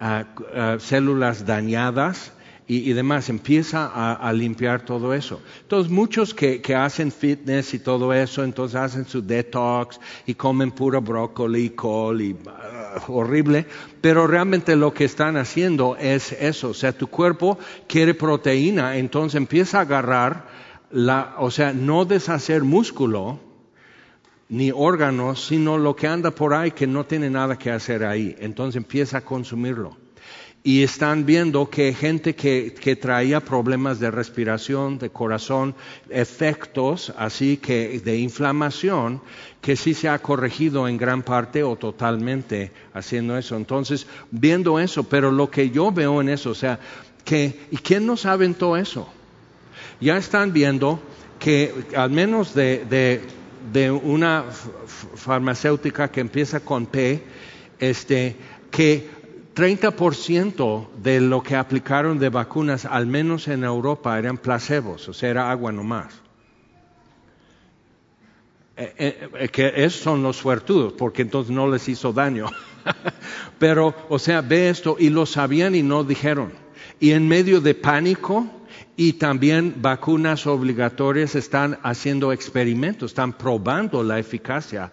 ah, 0.00 0.26
ah, 0.54 0.76
células 0.78 1.46
dañadas, 1.46 2.34
y, 2.70 2.92
demás, 2.92 3.30
empieza 3.30 3.86
a, 4.14 4.30
limpiar 4.34 4.84
todo 4.84 5.14
eso. 5.14 5.40
Entonces, 5.62 5.90
muchos 5.90 6.34
que, 6.34 6.62
hacen 6.76 7.10
fitness 7.10 7.72
y 7.72 7.78
todo 7.78 8.12
eso, 8.12 8.44
entonces 8.44 8.76
hacen 8.76 9.06
su 9.06 9.22
detox 9.22 9.98
y 10.26 10.34
comen 10.34 10.72
puro 10.72 11.00
brócoli, 11.00 11.70
col 11.70 12.20
y 12.20 12.36
ah, 12.46 13.02
horrible, 13.08 13.64
pero 14.02 14.26
realmente 14.26 14.76
lo 14.76 14.92
que 14.92 15.06
están 15.06 15.38
haciendo 15.38 15.96
es 15.96 16.32
eso, 16.32 16.68
o 16.68 16.74
sea, 16.74 16.92
tu 16.92 17.06
cuerpo 17.06 17.58
quiere 17.86 18.12
proteína, 18.12 18.98
entonces 18.98 19.36
empieza 19.36 19.78
a 19.78 19.82
agarrar 19.82 20.48
la, 20.90 21.36
o 21.38 21.50
sea, 21.50 21.72
no 21.72 22.04
deshacer 22.04 22.64
músculo, 22.64 23.40
ni 24.50 24.72
órganos, 24.74 25.46
sino 25.46 25.78
lo 25.78 25.96
que 25.96 26.06
anda 26.06 26.32
por 26.32 26.52
ahí 26.52 26.72
que 26.72 26.86
no 26.86 27.06
tiene 27.06 27.30
nada 27.30 27.58
que 27.58 27.70
hacer 27.70 28.04
ahí. 28.04 28.34
Entonces 28.38 28.76
empieza 28.76 29.18
a 29.18 29.20
consumirlo 29.20 29.96
y 30.64 30.82
están 30.82 31.24
viendo 31.24 31.70
que 31.70 31.94
gente 31.94 32.34
que, 32.34 32.98
traía 33.00 33.40
problemas 33.40 34.00
de 34.00 34.10
respiración, 34.10 34.98
de 34.98 35.10
corazón, 35.10 35.74
efectos 36.10 37.12
así 37.16 37.56
que 37.56 38.00
de 38.00 38.18
inflamación, 38.18 39.22
que 39.60 39.76
sí 39.76 39.94
se 39.94 40.08
ha 40.08 40.18
corregido 40.18 40.88
en 40.88 40.96
gran 40.96 41.22
parte 41.22 41.62
o 41.62 41.76
totalmente 41.76 42.72
haciendo 42.92 43.38
eso. 43.38 43.56
Entonces, 43.56 44.06
viendo 44.30 44.78
eso, 44.78 45.04
pero 45.04 45.30
lo 45.30 45.50
que 45.50 45.70
yo 45.70 45.92
veo 45.92 46.20
en 46.20 46.28
eso, 46.28 46.50
o 46.50 46.54
sea, 46.54 46.78
que, 47.24 47.66
¿y 47.70 47.76
quién 47.76 48.06
no 48.06 48.16
sabe 48.16 48.48
todo 48.50 48.76
eso? 48.76 49.08
Ya 50.00 50.16
están 50.16 50.52
viendo 50.52 51.00
que 51.38 51.72
al 51.96 52.10
menos 52.10 52.54
de, 52.54 53.20
de 53.72 53.90
una 53.90 54.44
farmacéutica 55.14 56.10
que 56.10 56.20
empieza 56.20 56.60
con 56.60 56.86
P, 56.86 57.22
este, 57.78 58.36
que 58.70 59.17
30% 59.58 60.88
de 61.02 61.20
lo 61.20 61.42
que 61.42 61.56
aplicaron 61.56 62.20
de 62.20 62.28
vacunas, 62.28 62.84
al 62.84 63.08
menos 63.08 63.48
en 63.48 63.64
Europa, 63.64 64.16
eran 64.16 64.38
placebos, 64.38 65.08
o 65.08 65.12
sea, 65.12 65.30
era 65.30 65.50
agua 65.50 65.72
nomás. 65.72 66.14
Eh, 68.76 68.94
eh, 68.96 69.28
eh, 69.36 69.48
que 69.48 69.72
esos 69.74 70.00
son 70.00 70.22
los 70.22 70.36
suertudos, 70.36 70.92
porque 70.92 71.22
entonces 71.22 71.52
no 71.52 71.68
les 71.68 71.88
hizo 71.88 72.12
daño. 72.12 72.46
Pero, 73.58 73.96
o 74.08 74.20
sea, 74.20 74.42
ve 74.42 74.68
esto, 74.68 74.94
y 74.96 75.08
lo 75.08 75.26
sabían 75.26 75.74
y 75.74 75.82
no 75.82 76.04
dijeron. 76.04 76.52
Y 77.00 77.10
en 77.10 77.26
medio 77.26 77.60
de 77.60 77.74
pánico 77.74 78.46
y 78.96 79.14
también 79.14 79.74
vacunas 79.78 80.46
obligatorias 80.46 81.34
están 81.34 81.80
haciendo 81.82 82.32
experimentos, 82.32 83.10
están 83.10 83.32
probando 83.32 84.04
la 84.04 84.20
eficacia 84.20 84.92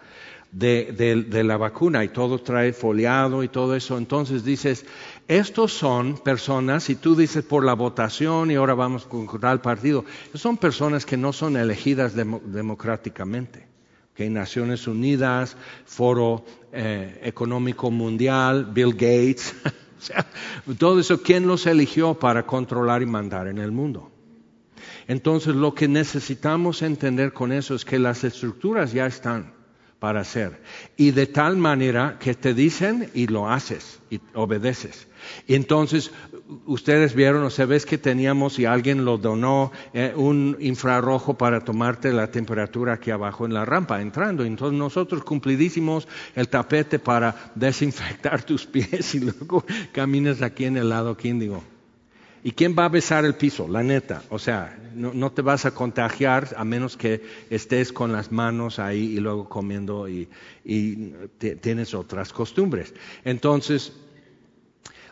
de, 0.55 1.43
la 1.43 1.57
vacuna 1.57 2.03
y 2.03 2.09
todo 2.09 2.39
trae 2.39 2.71
foliado 2.71 3.43
y 3.43 3.50
todo 3.50 3.75
eso. 3.75 3.97
Entonces 3.97 4.45
dices, 4.45 4.85
estos 5.27 5.74
son 5.74 6.17
personas, 6.17 6.89
y 6.89 6.95
tú 6.95 7.15
dices 7.15 7.43
por 7.43 7.65
la 7.65 7.74
votación 7.74 8.51
y 8.51 8.55
ahora 8.55 8.74
vamos 8.74 9.05
con 9.05 9.27
tal 9.39 9.62
partido, 9.62 10.05
son 10.33 10.57
personas 10.57 11.05
que 11.05 11.17
no 11.17 11.33
son 11.33 11.57
elegidas 11.57 12.13
democráticamente. 12.15 13.67
que 14.13 14.29
Naciones 14.29 14.88
Unidas, 14.88 15.57
Foro 15.85 16.45
eh, 16.71 17.19
Económico 17.24 17.91
Mundial, 17.91 18.69
Bill 18.71 18.93
Gates, 18.93 19.53
todo 20.79 21.01
eso, 21.01 21.21
¿quién 21.21 21.47
los 21.47 21.67
eligió 21.67 22.13
para 22.13 22.45
controlar 22.45 23.01
y 23.01 23.05
mandar 23.07 23.50
en 23.50 23.57
el 23.57 23.74
mundo? 23.74 24.09
Entonces 25.07 25.53
lo 25.53 25.75
que 25.75 25.89
necesitamos 25.89 26.81
entender 26.81 27.33
con 27.33 27.51
eso 27.51 27.75
es 27.75 27.83
que 27.83 28.00
las 28.00 28.24
estructuras 28.24 28.93
ya 28.93 29.05
están 29.05 29.54
para 30.05 30.21
hacer. 30.21 30.62
Y 30.97 31.09
de 31.09 31.25
tal 31.25 31.57
manera 31.57 32.17
que 32.19 32.35
te 32.35 32.53
dicen 32.53 33.09
y 33.15 33.25
lo 33.25 33.50
haces 33.50 34.01
y 34.12 34.21
obedeces. 34.35 35.07
Entonces, 35.47 36.12
ustedes 36.67 37.15
vieron, 37.15 37.41
o 37.41 37.50
sea, 37.50 37.65
ves 37.65 37.88
que 37.88 37.97
teníamos 37.97 38.59
y 38.59 38.65
alguien 38.65 39.03
lo 39.03 39.17
donó 39.17 39.71
eh, 39.95 40.13
un 40.15 40.57
infrarrojo 40.59 41.39
para 41.39 41.62
tomarte 41.62 42.13
la 42.13 42.29
temperatura 42.29 42.93
aquí 42.93 43.09
abajo 43.09 43.47
en 43.47 43.55
la 43.55 43.65
rampa 43.65 44.00
entrando. 44.00 44.45
Entonces 44.45 44.77
nosotros 44.77 45.24
cumplidísimos 45.24 46.07
el 46.35 46.50
tapete 46.50 47.00
para 47.00 47.51
desinfectar 47.55 48.43
tus 48.45 48.67
pies 48.67 49.15
y 49.15 49.21
luego 49.21 49.65
caminas 49.91 50.43
aquí 50.43 50.65
en 50.65 50.77
el 50.77 50.89
lado 50.89 51.17
digo 51.19 51.63
¿Y 52.45 52.51
quién 52.51 52.75
va 52.77 52.85
a 52.85 52.89
besar 52.89 53.25
el 53.25 53.33
piso? 53.33 53.67
La 53.67 53.81
neta. 53.81 54.21
O 54.29 54.37
sea, 54.37 54.77
no, 54.93 55.31
te 55.31 55.41
vas 55.41 55.65
a 55.65 55.71
contagiar 55.71 56.49
a 56.55 56.63
menos 56.63 56.95
que 56.95 57.23
estés 57.49 57.91
con 57.91 58.11
las 58.11 58.31
manos 58.31 58.77
ahí 58.77 59.15
y 59.15 59.19
luego 59.19 59.49
comiendo 59.49 60.07
y, 60.07 60.29
tienes 61.59 61.95
otras 61.95 62.31
costumbres. 62.31 62.93
Entonces, 63.23 63.93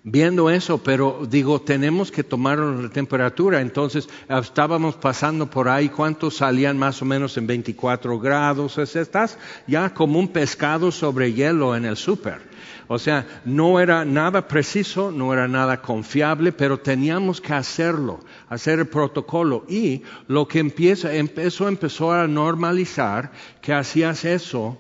viendo 0.04 0.50
eso, 0.50 0.84
pero 0.84 1.26
digo, 1.30 1.62
tenemos 1.62 2.12
que 2.12 2.24
tomar 2.24 2.60
la 2.60 2.90
temperatura. 2.90 3.62
Entonces 3.62 4.10
estábamos 4.30 4.96
pasando 4.96 5.50
por 5.50 5.70
ahí, 5.70 5.90
¿cuántos 5.90 6.38
salían 6.38 6.78
más 6.78 7.02
o 7.02 7.06
menos 7.06 7.38
en 7.38 7.48
24 7.48 8.20
grados? 8.20 8.78
Estás 8.78 9.38
ya 9.66 9.94
como 9.94 10.20
un 10.20 10.28
pescado 10.28 10.92
sobre 10.92 11.34
hielo 11.34 11.76
en 11.76 11.86
el 11.86 11.96
súper. 11.96 12.54
O 12.88 13.00
sea, 13.00 13.42
no 13.46 13.80
era 13.80 14.04
nada 14.04 14.48
preciso, 14.48 15.10
no 15.10 15.34
era 15.34 15.48
nada 15.48 15.82
confiable, 15.82 16.52
pero 16.52 16.80
teníamos 16.80 17.40
que 17.40 17.54
hacerlo, 17.54 18.20
hacer 18.50 18.80
el 18.80 18.88
protocolo. 18.88 19.66
Y 19.70 20.04
lo 20.28 20.48
que 20.48 20.60
empieza, 20.60 21.14
empezó, 21.14 21.70
empezó 21.70 22.12
a 22.12 22.28
normalizar 22.28 23.32
que 23.62 23.74
hacías 23.74 24.26
eso 24.26 24.78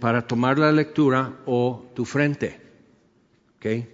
para 0.00 0.26
tomar 0.26 0.58
la 0.58 0.72
lectura 0.72 1.32
o 1.46 1.86
tu 1.94 2.04
frente. 2.04 2.67
¿Okay? 3.58 3.88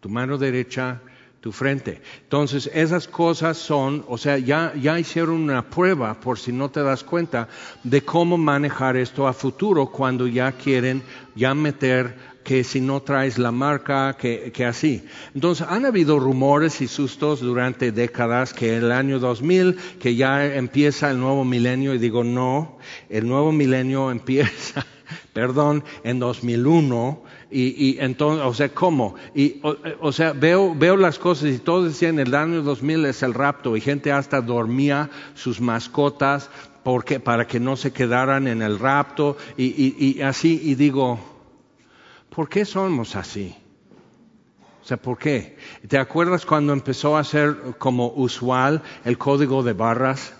Tu 0.00 0.08
mano 0.08 0.38
derecha, 0.38 1.00
tu 1.40 1.50
frente. 1.50 2.00
Entonces, 2.22 2.70
esas 2.72 3.08
cosas 3.08 3.56
son, 3.56 4.04
o 4.08 4.16
sea, 4.16 4.38
ya, 4.38 4.72
ya 4.80 4.98
hicieron 4.98 5.34
una 5.34 5.68
prueba, 5.68 6.20
por 6.20 6.38
si 6.38 6.52
no 6.52 6.70
te 6.70 6.82
das 6.82 7.02
cuenta, 7.02 7.48
de 7.82 8.02
cómo 8.02 8.38
manejar 8.38 8.96
esto 8.96 9.26
a 9.26 9.32
futuro 9.32 9.86
cuando 9.86 10.28
ya 10.28 10.52
quieren 10.52 11.02
ya 11.34 11.54
meter 11.54 12.36
que 12.44 12.62
si 12.62 12.80
no 12.80 13.02
traes 13.02 13.38
la 13.38 13.50
marca, 13.50 14.16
que, 14.16 14.52
que, 14.52 14.64
así. 14.64 15.04
Entonces, 15.34 15.66
han 15.68 15.84
habido 15.84 16.20
rumores 16.20 16.80
y 16.80 16.86
sustos 16.86 17.40
durante 17.40 17.90
décadas 17.90 18.54
que 18.54 18.76
el 18.76 18.92
año 18.92 19.18
2000, 19.18 19.76
que 19.98 20.14
ya 20.14 20.46
empieza 20.54 21.10
el 21.10 21.18
nuevo 21.18 21.44
milenio, 21.44 21.92
y 21.92 21.98
digo, 21.98 22.22
no, 22.22 22.78
el 23.08 23.26
nuevo 23.26 23.50
milenio 23.50 24.10
empieza 24.12 24.86
perdón, 25.32 25.84
en 26.04 26.18
2001. 26.18 27.22
Y, 27.50 27.84
y 27.86 27.98
entonces, 28.00 28.44
o 28.44 28.54
sea, 28.54 28.68
¿cómo? 28.70 29.14
Y, 29.34 29.60
o, 30.00 30.12
sea, 30.12 30.32
veo, 30.32 30.74
veo 30.74 30.96
las 30.96 31.18
cosas 31.18 31.50
y 31.50 31.58
todos 31.58 31.86
decían 31.86 32.18
el 32.18 32.34
año 32.34 32.62
2000 32.62 33.06
es 33.06 33.22
el 33.22 33.34
rapto 33.34 33.76
y 33.76 33.80
gente 33.80 34.12
hasta 34.12 34.40
dormía 34.40 35.10
sus 35.34 35.60
mascotas 35.60 36.50
porque, 36.82 37.20
para 37.20 37.46
que 37.46 37.60
no 37.60 37.76
se 37.76 37.92
quedaran 37.92 38.46
en 38.48 38.62
el 38.62 38.78
rapto 38.78 39.36
y, 39.56 39.94
y 39.98 40.22
así. 40.22 40.60
Y 40.62 40.74
digo, 40.74 41.18
¿por 42.30 42.48
qué 42.48 42.64
somos 42.64 43.16
así? 43.16 43.54
O 44.86 44.88
sea, 44.88 44.98
¿por 44.98 45.18
qué? 45.18 45.56
¿Te 45.88 45.98
acuerdas 45.98 46.46
cuando 46.46 46.72
empezó 46.72 47.16
a 47.16 47.24
ser 47.24 47.56
como 47.76 48.12
usual 48.14 48.82
el 49.04 49.18
código 49.18 49.64
de 49.64 49.72
barras? 49.72 50.32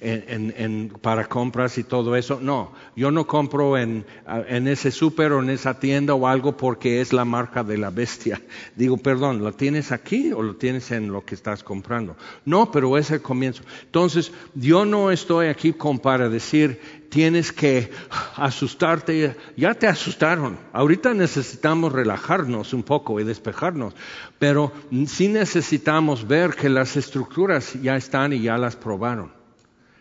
En, 0.00 0.92
para 1.00 1.26
compras 1.26 1.78
y 1.78 1.84
todo 1.84 2.16
eso. 2.16 2.38
No, 2.40 2.72
yo 2.94 3.10
no 3.10 3.26
compro 3.26 3.78
en, 3.78 4.04
en 4.48 4.68
ese 4.68 4.90
súper 4.90 5.32
o 5.32 5.42
en 5.42 5.50
esa 5.50 5.78
tienda 5.78 6.14
o 6.14 6.26
algo 6.26 6.56
porque 6.56 7.00
es 7.00 7.12
la 7.12 7.24
marca 7.24 7.62
de 7.64 7.78
la 7.78 7.90
bestia. 7.90 8.40
Digo, 8.76 8.96
perdón, 8.96 9.42
¿lo 9.42 9.52
tienes 9.52 9.92
aquí 9.92 10.32
o 10.32 10.42
lo 10.42 10.56
tienes 10.56 10.90
en 10.90 11.12
lo 11.12 11.24
que 11.24 11.34
estás 11.34 11.62
comprando? 11.62 12.16
No, 12.44 12.70
pero 12.70 12.96
es 12.98 13.10
el 13.10 13.22
comienzo. 13.22 13.62
Entonces, 13.84 14.32
yo 14.54 14.84
no 14.84 15.10
estoy 15.10 15.46
aquí 15.48 15.72
como 15.72 16.00
para 16.00 16.28
decir, 16.28 16.80
tienes 17.08 17.52
que 17.52 17.90
asustarte. 18.36 19.36
Ya 19.56 19.74
te 19.74 19.86
asustaron. 19.86 20.58
Ahorita 20.72 21.14
necesitamos 21.14 21.92
relajarnos 21.92 22.72
un 22.72 22.82
poco 22.82 23.20
y 23.20 23.24
despejarnos. 23.24 23.94
Pero 24.38 24.72
sí 25.06 25.28
necesitamos 25.28 26.26
ver 26.26 26.54
que 26.54 26.68
las 26.68 26.96
estructuras 26.96 27.74
ya 27.82 27.96
están 27.96 28.32
y 28.32 28.42
ya 28.42 28.58
las 28.58 28.76
probaron. 28.76 29.35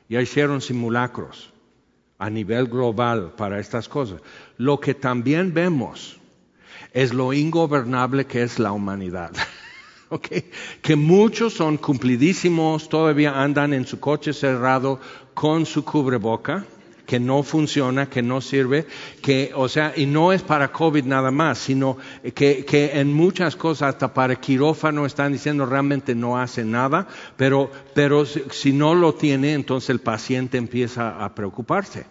Ya 0.10 0.22
hicieron 0.22 0.62
simulacros 0.62 1.52
a 2.18 2.30
nivel 2.30 2.68
global 2.68 3.34
para 3.36 3.60
estas 3.60 3.90
cosas. 3.90 4.22
Lo 4.58 4.80
que 4.80 4.94
también 4.94 5.54
vemos 5.54 6.18
es 6.94 7.14
lo 7.14 7.34
ingobernable 7.34 8.26
que 8.26 8.44
es 8.44 8.60
la 8.60 8.72
humanidad. 8.72 9.32
Okay. 10.08 10.52
Que 10.84 10.96
muchos 10.96 11.54
son 11.54 11.78
cumplidísimos, 11.78 12.90
todavía 12.90 13.42
andan 13.42 13.74
en 13.74 13.88
su 13.88 14.00
coche 14.00 14.34
cerrado 14.34 15.00
con 15.34 15.66
su 15.66 15.84
cubreboca 15.84 16.64
que 17.06 17.20
no 17.20 17.44
funciona, 17.44 18.10
que 18.10 18.22
no 18.22 18.42
sirve, 18.42 18.86
que, 19.22 19.52
o 19.56 19.70
sea, 19.70 19.94
y 19.96 20.06
no 20.06 20.34
es 20.34 20.42
para 20.42 20.72
COVID 20.72 21.06
nada 21.06 21.32
más, 21.32 21.60
sino 21.60 21.98
que, 22.34 22.66
que 22.66 23.00
en 23.00 23.14
muchas 23.14 23.56
cosas, 23.56 23.94
hasta 23.94 24.14
para 24.14 24.36
quirófano, 24.36 25.06
están 25.06 25.34
diciendo 25.34 25.66
realmente 25.66 26.16
no 26.16 26.38
hace 26.40 26.64
nada, 26.64 27.08
pero, 27.38 27.72
pero 27.94 28.26
si 28.26 28.74
no 28.74 28.96
lo 28.96 29.14
tiene, 29.14 29.54
entonces 29.54 29.90
el 29.90 30.00
paciente 30.00 30.58
empieza 30.58 31.24
a 31.24 31.36
preocuparse. 31.36 32.06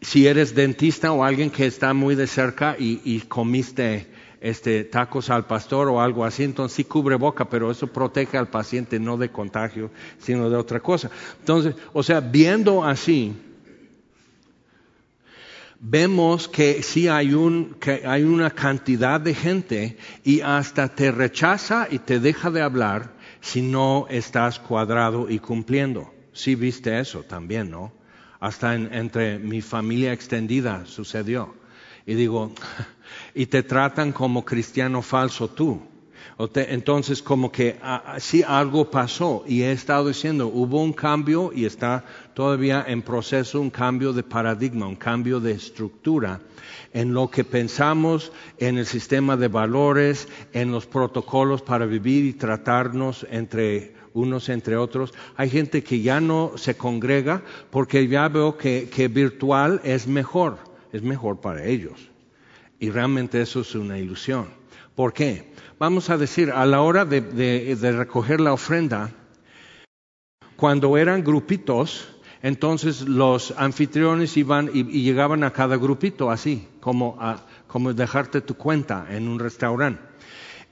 Si 0.00 0.26
eres 0.26 0.54
dentista 0.54 1.12
o 1.12 1.24
alguien 1.24 1.50
que 1.50 1.66
está 1.66 1.94
muy 1.94 2.14
de 2.14 2.26
cerca 2.26 2.76
y, 2.78 3.00
y 3.04 3.20
comiste 3.20 4.06
este, 4.44 4.84
tacos 4.84 5.30
al 5.30 5.46
pastor 5.46 5.88
o 5.88 6.02
algo 6.02 6.22
así, 6.22 6.44
entonces 6.44 6.76
sí 6.76 6.84
cubre 6.84 7.16
boca, 7.16 7.46
pero 7.46 7.70
eso 7.70 7.86
protege 7.86 8.36
al 8.36 8.48
paciente 8.48 9.00
no 9.00 9.16
de 9.16 9.30
contagio, 9.30 9.90
sino 10.18 10.50
de 10.50 10.56
otra 10.56 10.80
cosa. 10.80 11.10
Entonces, 11.40 11.74
o 11.94 12.02
sea, 12.02 12.20
viendo 12.20 12.84
así, 12.84 13.32
vemos 15.86 16.48
que 16.48 16.82
sí 16.82 17.08
hay, 17.08 17.34
un, 17.34 17.76
que 17.78 18.06
hay 18.06 18.22
una 18.22 18.50
cantidad 18.50 19.20
de 19.20 19.34
gente 19.34 19.98
y 20.24 20.40
hasta 20.40 20.88
te 20.88 21.12
rechaza 21.12 21.88
y 21.90 21.98
te 21.98 22.20
deja 22.20 22.50
de 22.50 22.62
hablar 22.62 23.12
si 23.42 23.60
no 23.60 24.06
estás 24.08 24.58
cuadrado 24.58 25.28
y 25.28 25.38
cumpliendo. 25.38 26.12
Sí 26.32 26.54
viste 26.54 26.98
eso 26.98 27.22
también, 27.22 27.70
¿no? 27.70 27.92
Hasta 28.40 28.74
entre 28.74 29.38
mi 29.38 29.60
familia 29.60 30.12
extendida 30.12 30.86
sucedió. 30.86 31.54
Y 32.06 32.14
digo, 32.14 32.52
y 33.34 33.46
te 33.46 33.62
tratan 33.62 34.12
como 34.12 34.44
cristiano 34.44 35.02
falso 35.02 35.48
tú 35.48 35.93
entonces, 36.38 37.22
como 37.22 37.52
que 37.52 37.78
ah, 37.82 38.02
ah, 38.06 38.20
sí 38.20 38.42
algo 38.46 38.90
pasó 38.90 39.44
y 39.46 39.62
he 39.62 39.72
estado 39.72 40.08
diciendo, 40.08 40.48
hubo 40.48 40.82
un 40.82 40.92
cambio 40.92 41.52
y 41.54 41.64
está 41.64 42.04
todavía 42.34 42.84
en 42.88 43.02
proceso 43.02 43.60
un 43.60 43.70
cambio 43.70 44.12
de 44.12 44.24
paradigma, 44.24 44.86
un 44.86 44.96
cambio 44.96 45.38
de 45.38 45.52
estructura 45.52 46.40
en 46.92 47.14
lo 47.14 47.30
que 47.30 47.44
pensamos 47.44 48.32
en 48.58 48.78
el 48.78 48.86
sistema 48.86 49.36
de 49.36 49.48
valores, 49.48 50.28
en 50.52 50.72
los 50.72 50.86
protocolos 50.86 51.62
para 51.62 51.86
vivir 51.86 52.24
y 52.24 52.32
tratarnos 52.32 53.26
entre 53.30 53.94
unos 54.12 54.48
entre 54.48 54.76
otros. 54.76 55.12
Hay 55.36 55.50
gente 55.50 55.84
que 55.84 56.00
ya 56.00 56.20
no 56.20 56.52
se 56.56 56.76
congrega 56.76 57.42
porque 57.70 58.08
ya 58.08 58.28
veo 58.28 58.56
que, 58.56 58.88
que 58.88 59.08
virtual 59.08 59.80
es 59.84 60.06
mejor, 60.06 60.58
es 60.92 61.02
mejor 61.02 61.40
para 61.40 61.64
ellos. 61.64 62.10
Y 62.80 62.90
realmente 62.90 63.40
eso 63.40 63.60
es 63.60 63.74
una 63.74 63.98
ilusión. 63.98 64.63
¿Por 64.94 65.12
qué? 65.12 65.54
vamos 65.78 66.10
a 66.10 66.16
decir, 66.16 66.50
a 66.50 66.64
la 66.66 66.80
hora 66.80 67.04
de, 67.04 67.76
recoger 67.80 68.40
la 68.40 68.52
ofrenda, 68.52 69.10
cuando 70.56 70.96
eran 70.96 71.24
grupitos, 71.24 72.08
entonces 72.42 73.02
los 73.02 73.52
anfitriones 73.56 74.36
iban 74.36 74.70
y, 74.72 75.02
llegaban 75.02 75.44
a 75.44 75.52
cada 75.52 75.76
grupito 75.76 76.30
así, 76.30 76.68
como, 76.80 77.18
como 77.66 77.92
dejarte 77.92 78.40
tu 78.40 78.54
cuenta 78.54 79.06
en 79.10 79.28
un 79.28 79.38
restaurante. 79.38 80.00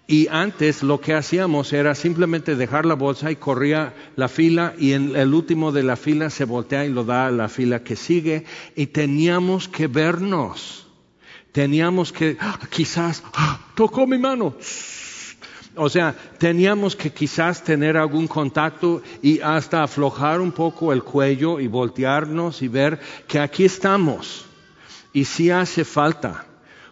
Y 0.06 0.28
antes 0.28 0.82
lo 0.82 1.00
que 1.00 1.14
hacíamos 1.14 1.72
era 1.72 1.94
simplemente 1.94 2.56
dejar 2.56 2.86
la 2.86 2.94
bolsa 2.94 3.30
y 3.30 3.36
corría 3.36 3.94
la 4.16 4.28
fila 4.28 4.74
y 4.76 4.92
en 4.92 5.14
el 5.14 5.32
último 5.32 5.72
de 5.72 5.84
la 5.84 5.96
fila 5.96 6.28
se 6.28 6.44
voltea 6.44 6.84
y 6.84 6.88
lo 6.90 7.04
da 7.04 7.26
a 7.26 7.30
la 7.30 7.48
fila 7.48 7.84
que 7.84 7.96
sigue 7.96 8.44
y 8.74 8.86
teníamos 8.86 9.68
que 9.68 9.86
vernos. 9.86 10.88
Teníamos 11.52 12.12
que, 12.12 12.36
ah, 12.40 12.58
quizás, 12.70 13.22
ah, 13.34 13.60
tocó 13.74 14.06
mi 14.06 14.18
mano. 14.18 14.54
O 15.74 15.88
sea, 15.88 16.14
teníamos 16.38 16.96
que 16.96 17.10
quizás 17.10 17.62
tener 17.62 17.96
algún 17.96 18.26
contacto 18.26 19.02
y 19.22 19.40
hasta 19.40 19.82
aflojar 19.82 20.40
un 20.40 20.52
poco 20.52 20.92
el 20.92 21.02
cuello 21.02 21.60
y 21.60 21.66
voltearnos 21.66 22.60
y 22.60 22.68
ver 22.68 23.00
que 23.26 23.38
aquí 23.38 23.64
estamos. 23.64 24.46
Y 25.12 25.24
si 25.24 25.50
hace 25.50 25.84
falta. 25.84 26.46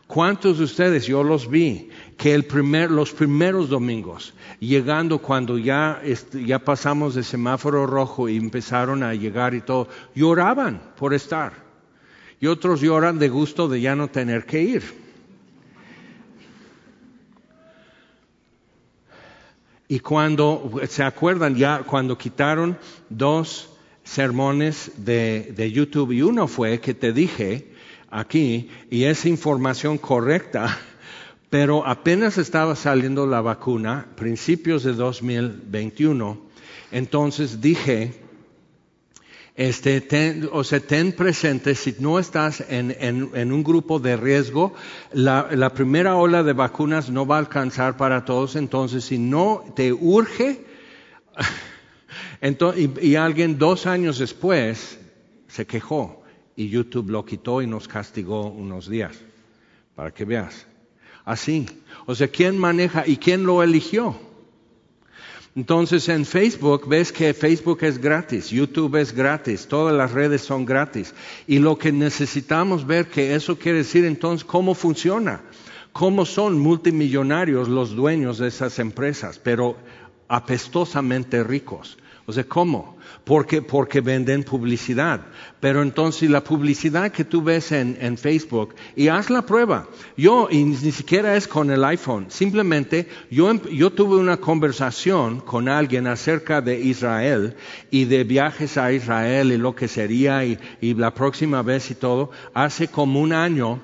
¿Cuántos 0.06 0.58
de 0.58 0.64
ustedes, 0.64 1.06
yo 1.06 1.22
los 1.22 1.48
vi, 1.48 1.88
que 2.16 2.34
el 2.34 2.44
primer, 2.44 2.90
los 2.90 3.12
primeros 3.12 3.68
domingos, 3.68 4.34
llegando 4.58 5.18
cuando 5.18 5.56
ya, 5.56 6.02
ya 6.32 6.58
pasamos 6.58 7.14
de 7.14 7.22
semáforo 7.22 7.86
rojo 7.86 8.28
y 8.28 8.36
empezaron 8.36 9.04
a 9.04 9.14
llegar 9.14 9.54
y 9.54 9.60
todo, 9.60 9.86
lloraban 10.14 10.82
por 10.96 11.14
estar. 11.14 11.69
Y 12.40 12.46
otros 12.46 12.80
lloran 12.80 13.18
de 13.18 13.28
gusto 13.28 13.68
de 13.68 13.80
ya 13.80 13.94
no 13.94 14.08
tener 14.08 14.46
que 14.46 14.62
ir. 14.62 14.82
Y 19.88 20.00
cuando, 20.00 20.80
¿se 20.88 21.02
acuerdan 21.02 21.56
ya 21.56 21.82
cuando 21.82 22.16
quitaron 22.16 22.78
dos 23.08 23.70
sermones 24.04 24.92
de, 24.96 25.52
de, 25.54 25.72
YouTube? 25.72 26.12
Y 26.12 26.22
uno 26.22 26.46
fue 26.46 26.80
que 26.80 26.94
te 26.94 27.12
dije 27.12 27.72
aquí, 28.08 28.70
y 28.88 29.04
es 29.04 29.26
información 29.26 29.98
correcta, 29.98 30.78
pero 31.50 31.86
apenas 31.86 32.38
estaba 32.38 32.76
saliendo 32.76 33.26
la 33.26 33.40
vacuna, 33.40 34.06
principios 34.16 34.84
de 34.84 34.92
2021, 34.92 36.40
entonces 36.92 37.60
dije, 37.60 38.29
Este, 39.56 40.00
ten, 40.00 40.48
o 40.52 40.64
sea, 40.64 40.80
ten 40.80 41.12
presente, 41.12 41.74
si 41.74 41.96
no 41.98 42.18
estás 42.18 42.64
en, 42.68 43.52
un 43.52 43.64
grupo 43.64 43.98
de 43.98 44.16
riesgo, 44.16 44.74
la, 45.12 45.48
la, 45.52 45.74
primera 45.74 46.16
ola 46.16 46.42
de 46.42 46.52
vacunas 46.52 47.10
no 47.10 47.26
va 47.26 47.36
a 47.36 47.40
alcanzar 47.40 47.96
para 47.96 48.24
todos, 48.24 48.56
entonces 48.56 49.04
si 49.04 49.18
no 49.18 49.64
te 49.74 49.92
urge, 49.92 50.64
entonces, 52.40 52.88
y, 53.02 53.08
y 53.08 53.16
alguien 53.16 53.58
dos 53.58 53.86
años 53.86 54.18
después 54.18 54.98
se 55.48 55.66
quejó 55.66 56.22
y 56.54 56.68
YouTube 56.68 57.10
lo 57.10 57.24
quitó 57.24 57.60
y 57.60 57.66
nos 57.66 57.88
castigó 57.88 58.48
unos 58.48 58.88
días, 58.88 59.18
para 59.94 60.12
que 60.12 60.24
veas. 60.24 60.66
Así, 61.24 61.66
o 62.06 62.14
sea, 62.14 62.28
¿quién 62.28 62.56
maneja 62.56 63.06
y 63.06 63.16
quién 63.16 63.44
lo 63.44 63.62
eligió? 63.62 64.29
Entonces 65.56 66.08
en 66.08 66.24
Facebook 66.24 66.88
ves 66.88 67.10
que 67.10 67.34
Facebook 67.34 67.78
es 67.82 67.98
gratis, 67.98 68.50
YouTube 68.50 68.96
es 68.96 69.12
gratis, 69.12 69.66
todas 69.66 69.94
las 69.94 70.12
redes 70.12 70.42
son 70.42 70.64
gratis. 70.64 71.12
Y 71.46 71.58
lo 71.58 71.76
que 71.76 71.90
necesitamos 71.90 72.86
ver 72.86 73.08
que 73.08 73.34
eso 73.34 73.58
quiere 73.58 73.78
decir 73.78 74.04
entonces 74.04 74.44
cómo 74.44 74.74
funciona, 74.74 75.40
cómo 75.92 76.24
son 76.24 76.58
multimillonarios 76.58 77.68
los 77.68 77.96
dueños 77.96 78.38
de 78.38 78.46
esas 78.46 78.78
empresas, 78.78 79.40
pero 79.40 79.76
apestosamente 80.28 81.42
ricos. 81.42 81.98
O 82.30 82.32
sea, 82.32 82.44
¿cómo? 82.44 82.96
Porque, 83.24 83.60
porque 83.60 84.00
venden 84.00 84.44
publicidad. 84.44 85.20
Pero 85.58 85.82
entonces 85.82 86.30
la 86.30 86.44
publicidad 86.44 87.10
que 87.10 87.24
tú 87.24 87.42
ves 87.42 87.72
en, 87.72 87.98
en, 88.00 88.16
Facebook, 88.16 88.76
y 88.94 89.08
haz 89.08 89.30
la 89.30 89.42
prueba. 89.42 89.88
Yo, 90.16 90.46
y 90.48 90.62
ni 90.62 90.92
siquiera 90.92 91.36
es 91.36 91.48
con 91.48 91.72
el 91.72 91.84
iPhone, 91.84 92.26
simplemente 92.28 93.08
yo, 93.32 93.52
yo 93.64 93.90
tuve 93.90 94.16
una 94.16 94.36
conversación 94.36 95.40
con 95.40 95.68
alguien 95.68 96.06
acerca 96.06 96.60
de 96.60 96.78
Israel 96.78 97.56
y 97.90 98.04
de 98.04 98.22
viajes 98.22 98.78
a 98.78 98.92
Israel 98.92 99.50
y 99.50 99.56
lo 99.56 99.74
que 99.74 99.88
sería 99.88 100.44
y, 100.44 100.56
y 100.80 100.94
la 100.94 101.12
próxima 101.12 101.62
vez 101.62 101.90
y 101.90 101.96
todo, 101.96 102.30
hace 102.54 102.86
como 102.86 103.20
un 103.20 103.32
año 103.32 103.80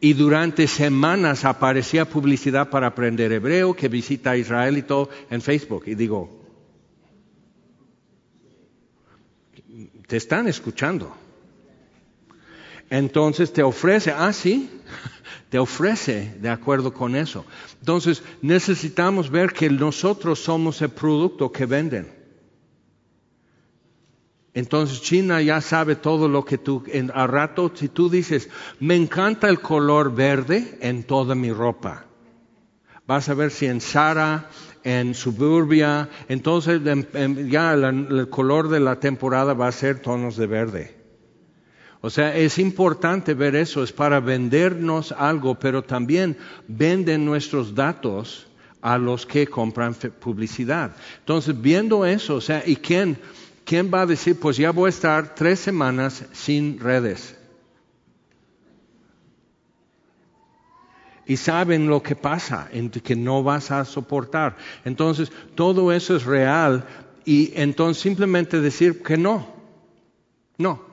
y 0.00 0.12
durante 0.12 0.68
semanas 0.68 1.44
aparecía 1.44 2.04
publicidad 2.04 2.70
para 2.70 2.86
aprender 2.86 3.32
hebreo, 3.32 3.74
que 3.74 3.88
visita 3.88 4.36
Israel 4.36 4.78
y 4.78 4.82
todo 4.82 5.10
en 5.30 5.40
Facebook. 5.40 5.82
Y 5.86 5.96
digo, 5.96 6.37
te 10.08 10.16
están 10.16 10.48
escuchando. 10.48 11.14
Entonces 12.90 13.52
te 13.52 13.62
ofrece, 13.62 14.10
ah, 14.10 14.32
sí, 14.32 14.70
te 15.50 15.58
ofrece 15.58 16.34
de 16.40 16.48
acuerdo 16.48 16.92
con 16.92 17.14
eso. 17.14 17.44
Entonces 17.78 18.22
necesitamos 18.42 19.30
ver 19.30 19.52
que 19.52 19.70
nosotros 19.70 20.40
somos 20.40 20.82
el 20.82 20.88
producto 20.88 21.52
que 21.52 21.66
venden. 21.66 22.18
Entonces 24.54 25.02
China 25.02 25.40
ya 25.42 25.60
sabe 25.60 25.94
todo 25.94 26.26
lo 26.26 26.44
que 26.44 26.56
tú, 26.56 26.82
en, 26.86 27.12
a 27.14 27.26
rato, 27.26 27.70
si 27.74 27.88
tú 27.88 28.08
dices, 28.08 28.48
me 28.80 28.96
encanta 28.96 29.48
el 29.48 29.60
color 29.60 30.12
verde 30.12 30.78
en 30.80 31.04
toda 31.04 31.34
mi 31.34 31.52
ropa, 31.52 32.06
vas 33.08 33.30
a 33.30 33.34
ver 33.34 33.50
si 33.50 33.64
en 33.64 33.80
Sara, 33.80 34.50
en 34.84 35.14
suburbia, 35.14 36.10
entonces 36.28 36.82
ya 37.48 37.72
el 37.72 38.28
color 38.28 38.68
de 38.68 38.80
la 38.80 39.00
temporada 39.00 39.54
va 39.54 39.66
a 39.66 39.72
ser 39.72 40.00
tonos 40.00 40.36
de 40.36 40.46
verde. 40.46 40.94
O 42.02 42.10
sea, 42.10 42.36
es 42.36 42.58
importante 42.58 43.32
ver 43.32 43.56
eso, 43.56 43.82
es 43.82 43.92
para 43.92 44.20
vendernos 44.20 45.12
algo, 45.12 45.58
pero 45.58 45.82
también 45.82 46.36
venden 46.68 47.24
nuestros 47.24 47.74
datos 47.74 48.46
a 48.82 48.98
los 48.98 49.24
que 49.24 49.46
compran 49.46 49.94
publicidad. 49.94 50.94
Entonces, 51.20 51.58
viendo 51.58 52.04
eso, 52.04 52.36
o 52.36 52.40
sea, 52.42 52.62
¿y 52.64 52.76
quién, 52.76 53.18
quién 53.64 53.90
va 53.92 54.02
a 54.02 54.06
decir, 54.06 54.38
pues 54.38 54.58
ya 54.58 54.70
voy 54.70 54.88
a 54.88 54.90
estar 54.90 55.34
tres 55.34 55.60
semanas 55.60 56.26
sin 56.32 56.78
redes? 56.78 57.37
Y 61.28 61.36
saben 61.36 61.86
lo 61.86 62.02
que 62.02 62.16
pasa, 62.16 62.68
que 63.04 63.14
no 63.14 63.42
vas 63.42 63.70
a 63.70 63.84
soportar. 63.84 64.56
Entonces, 64.84 65.30
todo 65.54 65.92
eso 65.92 66.16
es 66.16 66.24
real 66.24 66.86
y 67.24 67.52
entonces 67.54 68.02
simplemente 68.02 68.62
decir 68.62 69.02
que 69.02 69.18
no, 69.18 69.46
no. 70.56 70.88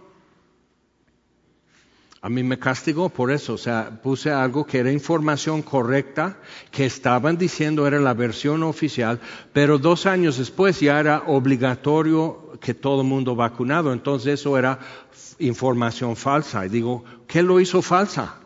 A 2.21 2.28
mí 2.28 2.43
me 2.43 2.60
castigó 2.60 3.08
por 3.08 3.32
eso, 3.32 3.54
o 3.54 3.58
sea, 3.58 4.02
puse 4.04 4.32
algo 4.32 4.65
que 4.65 4.80
era 4.80 4.91
información 4.91 5.62
correcta, 5.62 6.38
que 6.69 6.86
estaban 6.86 7.38
diciendo 7.38 7.88
era 7.88 8.00
la 8.00 8.13
versión 8.13 8.63
oficial, 8.63 9.21
pero 9.54 9.78
dos 9.78 10.06
años 10.06 10.38
después 10.38 10.82
ya 10.82 11.00
era 11.00 11.24
obligatorio 11.28 12.58
que 12.60 12.74
todo 12.74 13.02
el 13.02 13.08
mundo 13.08 13.36
vacunado, 13.36 13.93
entonces 13.93 14.39
eso 14.39 14.58
era 14.58 14.80
información 15.39 16.17
falsa. 16.17 16.65
Y 16.65 16.69
digo, 16.69 17.06
¿qué 17.28 17.41
lo 17.41 17.62
hizo 17.62 17.82
falsa? 17.82 18.44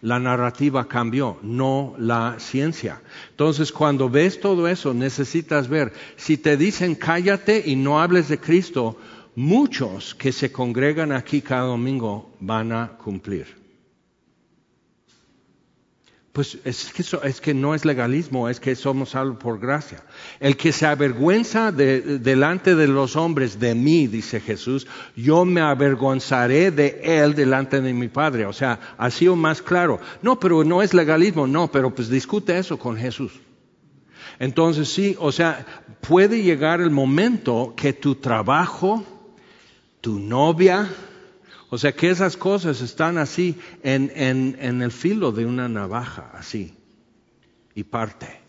La 0.00 0.20
narrativa 0.20 0.86
cambió, 0.86 1.38
no 1.42 1.94
la 1.98 2.36
ciencia. 2.38 3.02
Entonces, 3.30 3.72
cuando 3.72 4.08
ves 4.08 4.40
todo 4.40 4.68
eso, 4.68 4.94
necesitas 4.94 5.68
ver, 5.68 5.92
si 6.16 6.36
te 6.36 6.56
dicen 6.56 6.94
cállate 6.94 7.62
y 7.66 7.74
no 7.74 8.00
hables 8.00 8.28
de 8.28 8.38
Cristo, 8.38 8.96
muchos 9.34 10.14
que 10.14 10.32
se 10.32 10.52
congregan 10.52 11.12
aquí 11.12 11.42
cada 11.42 11.62
domingo 11.62 12.30
van 12.40 12.72
a 12.72 12.96
cumplir. 12.96 13.57
Pues 16.38 16.56
es 16.64 17.40
que, 17.40 17.52
no 17.52 17.74
es 17.74 17.84
legalismo, 17.84 18.48
es 18.48 18.60
que 18.60 18.76
somos 18.76 19.08
salvos 19.08 19.38
por 19.38 19.58
gracia. 19.58 20.04
El 20.38 20.56
que 20.56 20.70
se 20.70 20.86
avergüenza 20.86 21.72
de, 21.72 22.20
delante 22.20 22.76
de 22.76 22.86
los 22.86 23.16
hombres 23.16 23.58
de 23.58 23.74
mí, 23.74 24.06
dice 24.06 24.38
Jesús, 24.38 24.86
yo 25.16 25.44
me 25.44 25.60
avergonzaré 25.62 26.70
de 26.70 27.00
él 27.02 27.34
delante 27.34 27.80
de 27.80 27.92
mi 27.92 28.06
Padre. 28.06 28.46
O 28.46 28.52
sea, 28.52 28.78
así 28.98 29.26
o 29.26 29.34
más 29.34 29.62
claro. 29.62 29.98
No, 30.22 30.38
pero 30.38 30.62
no 30.62 30.80
es 30.80 30.94
legalismo, 30.94 31.48
no, 31.48 31.72
pero 31.72 31.92
pues 31.92 32.08
discute 32.08 32.56
eso 32.56 32.78
con 32.78 32.96
Jesús. 32.96 33.32
Entonces 34.38 34.88
sí, 34.88 35.16
o 35.18 35.32
sea, 35.32 35.66
puede 36.02 36.44
llegar 36.44 36.80
el 36.80 36.92
momento 36.92 37.74
que 37.76 37.92
tu 37.92 38.14
trabajo, 38.14 39.02
tu 40.00 40.20
novia, 40.20 40.88
o 41.70 41.78
sea 41.78 41.92
que 41.92 42.10
esas 42.10 42.36
cosas 42.36 42.80
están 42.80 43.18
así 43.18 43.58
en, 43.82 44.10
el 44.82 44.90
filo 44.92 45.32
de 45.32 45.44
una 45.46 45.68
navaja, 45.68 46.30
así, 46.34 46.74
y 47.74 47.84
parte 47.84 48.40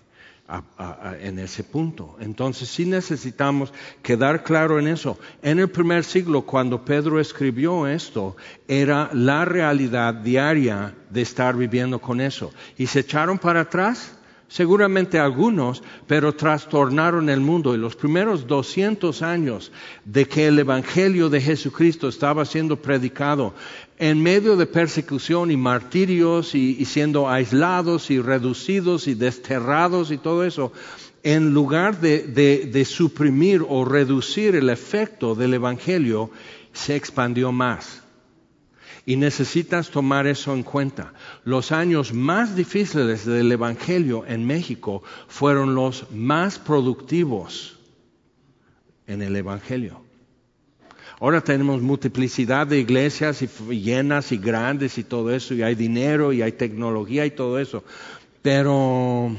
en 1.22 1.38
ese 1.38 1.64
punto. 1.64 2.18
Entonces 2.20 2.70
sí 2.70 2.86
necesitamos 2.86 3.72
quedar 4.02 4.44
claro 4.44 4.80
en 4.80 4.88
eso. 4.88 5.20
En 5.42 5.60
el 5.60 5.70
primer 5.70 6.04
siglo, 6.04 6.44
cuando 6.44 6.84
Pedro 6.84 7.20
escribió 7.20 7.88
esto, 7.88 8.36
era 8.68 9.10
la 9.14 9.46
realidad 9.46 10.14
diaria 10.14 10.96
de 11.10 11.22
estar 11.22 11.56
viviendo 11.56 12.00
con 12.00 12.20
eso. 12.22 12.52
Y 12.78 12.88
se 12.88 13.02
echaron 13.02 13.38
para 13.38 13.62
atrás 13.62 14.19
seguramente 14.50 15.20
algunos, 15.20 15.82
pero 16.08 16.34
trastornaron 16.36 17.30
el 17.30 17.40
mundo. 17.40 17.74
Y 17.74 17.78
los 17.78 17.96
primeros 17.96 18.48
200 18.48 19.22
años 19.22 19.72
de 20.04 20.26
que 20.26 20.48
el 20.48 20.60
Evangelio 20.60 21.30
de 21.30 21.40
Jesucristo 21.40 22.10
estaba 22.10 22.44
siendo 22.44 22.82
predicado 22.82 23.54
en 24.00 24.22
medio 24.22 24.58
de 24.58 24.66
persecución 24.66 25.52
y 25.52 25.58
martirios 25.58 26.56
y, 26.56 26.84
siendo 26.86 27.30
aislados 27.30 28.10
y 28.10 28.20
reducidos 28.20 29.08
y 29.08 29.14
desterrados 29.14 30.12
y 30.12 30.18
todo 30.18 30.44
eso, 30.44 30.72
en 31.22 31.54
lugar 31.54 32.00
de, 32.00 32.24
de, 32.24 32.66
de 32.66 32.86
suprimir 32.86 33.64
o 33.68 33.86
reducir 33.86 34.56
el 34.56 34.70
efecto 34.70 35.36
del 35.36 35.54
Evangelio, 35.54 36.32
se 36.72 36.96
expandió 36.96 37.52
más. 37.52 38.04
Y 39.10 39.16
necesitas 39.16 39.90
tomar 39.90 40.28
eso 40.28 40.54
en 40.54 40.62
cuenta. 40.62 41.14
Los 41.44 41.72
años 41.72 42.14
más 42.14 42.56
difíciles 42.56 43.26
del 43.26 43.52
Evangelio 43.52 44.24
en 44.28 44.46
México 44.46 45.02
fueron 45.28 45.74
los 45.74 46.12
más 46.12 46.60
productivos 46.60 47.80
en 49.08 49.24
el 49.24 49.36
Evangelio. 49.36 50.04
Ahora 51.20 51.42
tenemos 51.42 51.82
multiplicidad 51.82 52.68
de 52.68 52.82
iglesias 52.82 53.42
y 53.42 53.48
llenas 53.82 54.32
y 54.32 54.38
grandes 54.38 55.00
y 55.00 55.04
todo 55.04 55.34
eso, 55.34 55.56
y 55.56 55.64
hay 55.64 55.74
dinero 55.74 56.32
y 56.32 56.44
hay 56.44 56.52
tecnología 56.52 57.26
y 57.26 57.32
todo 57.32 57.58
eso. 57.58 57.84
Pero, 58.44 59.36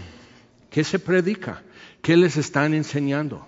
¿qué 0.68 0.82
se 0.82 0.98
predica? 0.98 1.62
¿Qué 2.02 2.16
les 2.16 2.36
están 2.36 2.74
enseñando? 2.74 3.46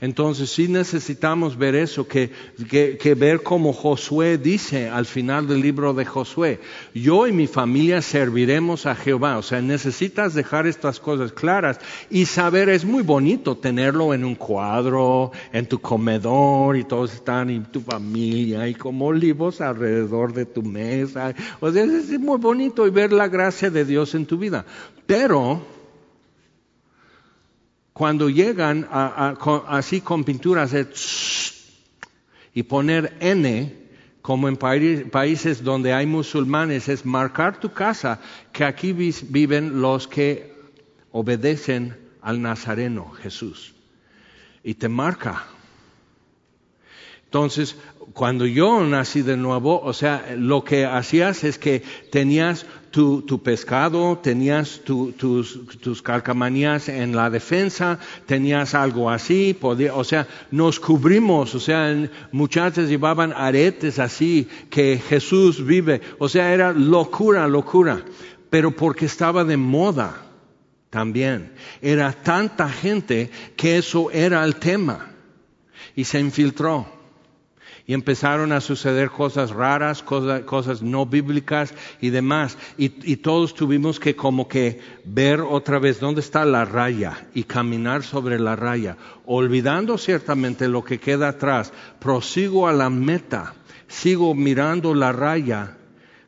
Entonces 0.00 0.50
sí 0.50 0.68
necesitamos 0.68 1.56
ver 1.56 1.74
eso, 1.74 2.08
que, 2.08 2.30
que, 2.68 3.14
ver 3.14 3.42
como 3.42 3.72
Josué 3.72 4.38
dice 4.38 4.88
al 4.88 5.06
final 5.06 5.46
del 5.46 5.60
libro 5.60 5.94
de 5.94 6.04
Josué, 6.04 6.60
yo 6.94 7.26
y 7.26 7.32
mi 7.32 7.46
familia 7.46 8.02
serviremos 8.02 8.86
a 8.86 8.94
Jehová. 8.94 9.38
O 9.38 9.42
sea, 9.42 9.60
necesitas 9.62 10.34
dejar 10.34 10.66
estas 10.66 10.98
cosas 10.98 11.32
claras 11.32 11.78
y 12.10 12.26
saber, 12.26 12.68
es 12.68 12.84
muy 12.84 13.02
bonito 13.02 13.56
tenerlo 13.56 14.14
en 14.14 14.24
un 14.24 14.34
cuadro, 14.34 15.30
en 15.52 15.66
tu 15.66 15.80
comedor 15.80 16.76
y 16.76 16.84
todos 16.84 17.14
están 17.14 17.50
y 17.50 17.60
tu 17.60 17.80
familia 17.80 18.68
y 18.68 18.74
como 18.74 19.06
olivos 19.06 19.60
alrededor 19.60 20.32
de 20.32 20.46
tu 20.46 20.62
mesa. 20.62 21.34
O 21.60 21.70
sea, 21.70 21.84
es 21.84 22.18
muy 22.18 22.38
bonito 22.38 22.86
y 22.86 22.90
ver 22.90 23.12
la 23.12 23.28
gracia 23.28 23.70
de 23.70 23.84
Dios 23.84 24.14
en 24.14 24.26
tu 24.26 24.36
vida. 24.36 24.64
Pero 25.06 25.71
cuando 28.02 28.28
llegan 28.28 28.88
así 28.90 30.00
con 30.00 30.24
pinturas 30.24 30.74
Y 32.52 32.64
poner 32.64 33.16
N, 33.20 33.76
como 34.20 34.48
en 34.48 34.56
países 34.56 35.62
donde 35.62 35.92
hay 35.92 36.04
musulmanes, 36.06 36.88
es 36.88 37.06
marcar 37.06 37.60
tu 37.60 37.72
casa 37.72 38.18
que 38.50 38.64
aquí 38.64 38.92
viven 38.92 39.80
los 39.80 40.08
que 40.08 40.52
obedecen 41.12 41.96
al 42.20 42.42
Nazareno, 42.42 43.08
Jesús. 43.22 43.72
Y 44.64 44.74
te 44.74 44.88
marca. 44.88 45.46
Entonces, 47.26 47.76
cuando 48.14 48.46
yo 48.46 48.82
nací 48.82 49.22
de 49.22 49.36
nuevo, 49.36 49.80
o 49.80 49.92
sea, 49.92 50.34
lo 50.36 50.64
que 50.64 50.86
hacías 50.86 51.44
es 51.44 51.56
que 51.56 51.84
tenías 52.10 52.66
tu, 52.92 53.42
pescado, 53.42 54.18
tenías 54.22 54.82
tus, 54.84 55.16
tus 55.16 56.02
calcamanías 56.02 56.88
en 56.88 57.16
la 57.16 57.30
defensa, 57.30 57.98
tenías 58.26 58.74
algo 58.74 59.10
así, 59.10 59.56
podía, 59.58 59.94
o 59.94 60.04
sea, 60.04 60.28
nos 60.50 60.78
cubrimos, 60.78 61.54
o 61.54 61.60
sea, 61.60 62.08
muchachas 62.30 62.88
llevaban 62.88 63.32
aretes 63.32 63.98
así, 63.98 64.46
que 64.70 65.02
Jesús 65.08 65.64
vive, 65.64 66.00
o 66.18 66.28
sea, 66.28 66.52
era 66.52 66.72
locura, 66.72 67.48
locura, 67.48 68.04
pero 68.50 68.70
porque 68.70 69.06
estaba 69.06 69.42
de 69.42 69.56
moda 69.56 70.26
también. 70.90 71.52
Era 71.80 72.12
tanta 72.12 72.68
gente 72.68 73.30
que 73.56 73.78
eso 73.78 74.10
era 74.10 74.44
el 74.44 74.56
tema 74.56 75.10
y 75.96 76.04
se 76.04 76.20
infiltró 76.20 77.01
y 77.86 77.94
empezaron 77.94 78.52
a 78.52 78.60
suceder 78.60 79.10
cosas 79.10 79.50
raras, 79.50 80.02
cosas, 80.02 80.82
no 80.82 81.06
bíblicas 81.06 81.74
y 82.00 82.10
demás. 82.10 82.56
Y, 82.76 83.16
todos 83.16 83.54
tuvimos 83.54 83.98
que 83.98 84.14
como 84.14 84.48
que 84.48 84.80
ver 85.04 85.40
otra 85.40 85.78
vez 85.78 86.00
dónde 86.00 86.20
está 86.20 86.44
la 86.44 86.64
raya 86.64 87.26
y 87.34 87.44
caminar 87.44 88.02
sobre 88.02 88.38
la 88.38 88.56
raya, 88.56 88.96
olvidando 89.26 89.98
ciertamente 89.98 90.68
lo 90.68 90.84
que 90.84 90.98
queda 90.98 91.28
atrás. 91.28 91.72
Prosigo 91.98 92.68
a 92.68 92.72
la 92.72 92.90
meta, 92.90 93.54
sigo 93.88 94.34
mirando 94.34 94.94
la 94.94 95.12
raya, 95.12 95.76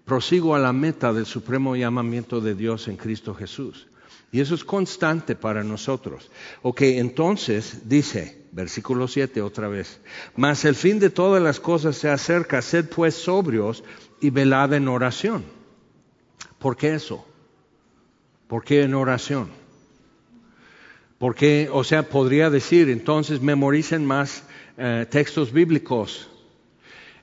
prosigo 0.05 0.55
a 0.55 0.59
la 0.59 0.73
meta 0.73 1.13
del 1.13 1.27
supremo 1.27 1.77
llamamiento 1.77 2.41
de 2.41 2.55
Dios 2.55 2.89
en 2.89 2.97
Cristo 2.97 3.35
Jesús. 3.35 3.87
Y 4.33 4.41
eso 4.41 4.57
es 4.57 4.65
constante 4.65 5.37
para 5.37 5.63
nosotros. 5.63 6.29
Ok, 6.63 6.83
entonces 6.83 7.89
dice, 7.89 8.44
versículo 8.55 9.09
7 9.09 9.43
otra 9.43 9.69
vez, 9.69 10.01
mas 10.37 10.65
el 10.65 10.77
fin 10.77 11.01
de 11.01 11.11
todas 11.11 11.43
las 11.43 11.59
cosas 11.59 11.97
se 11.97 12.09
acerca, 12.09 12.63
sed 12.63 12.89
pues 12.89 13.15
sobrios 13.15 13.83
y 14.21 14.31
velad 14.31 14.73
en 14.75 14.89
oración. 14.89 15.45
¿Por 16.59 16.77
qué 16.77 16.95
eso? 16.95 17.27
¿Por 18.47 18.65
qué 18.65 18.83
en 18.83 18.95
oración? 18.95 19.49
Porque, 21.19 21.69
o 21.73 21.85
sea, 21.85 22.09
podría 22.09 22.49
decir, 22.49 22.89
entonces 22.91 23.41
memoricen 23.41 24.07
más 24.07 24.45
eh, 24.79 25.07
textos 25.11 25.53
bíblicos 25.53 26.31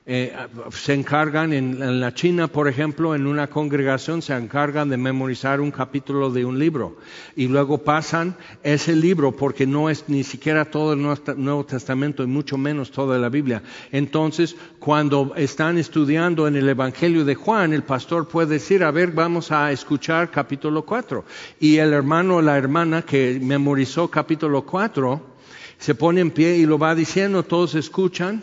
eh, 0.04 0.34
se 0.72 0.94
encargan 0.94 1.52
en, 1.52 2.00
la 2.00 2.12
China, 2.12 2.48
por 2.48 2.66
ejemplo, 2.66 3.14
en 3.14 3.28
una 3.28 3.46
congregación 3.46 4.20
se 4.20 4.34
encargan 4.34 4.88
de 4.88 4.96
memorizar 4.96 5.60
un 5.60 5.70
capítulo 5.70 6.30
de 6.30 6.44
un 6.44 6.58
libro 6.58 6.96
y 7.36 7.46
luego 7.46 7.78
pasan 7.78 8.36
ese 8.64 8.96
libro 8.96 9.30
porque 9.30 9.64
no 9.64 9.88
es 9.90 10.08
ni 10.08 10.24
siquiera 10.24 10.64
todo 10.64 10.94
el 10.94 11.02
Nuevo 11.36 11.64
Testamento 11.64 12.24
y 12.24 12.26
mucho 12.26 12.58
menos 12.58 12.90
toda 12.90 13.16
la 13.16 13.28
Biblia. 13.28 13.62
Entonces, 13.92 14.56
cuando 14.80 15.34
están 15.36 15.78
estudiando 15.78 16.48
en 16.48 16.56
el 16.56 16.68
Evangelio 16.68 17.24
de 17.24 17.36
Juan, 17.36 17.72
el 17.72 17.84
pastor 17.84 18.26
puede 18.26 18.54
decir, 18.54 18.82
a 18.82 18.90
ver, 18.90 19.12
vamos 19.12 19.52
a 19.52 19.70
escuchar 19.70 20.32
capítulo 20.32 20.84
4. 20.84 21.24
Y 21.60 21.76
el 21.76 21.92
hermano 21.92 22.36
o 22.36 22.42
la 22.42 22.58
hermana 22.58 23.02
que 23.02 23.38
memorizó 23.40 24.08
capítulo 24.08 24.62
4 24.62 25.30
se 25.78 25.94
pone 25.94 26.20
en 26.20 26.32
pie 26.32 26.56
y 26.56 26.66
lo 26.66 26.76
va 26.76 26.96
diciendo, 26.96 27.44
todos 27.44 27.76
escuchan 27.76 28.42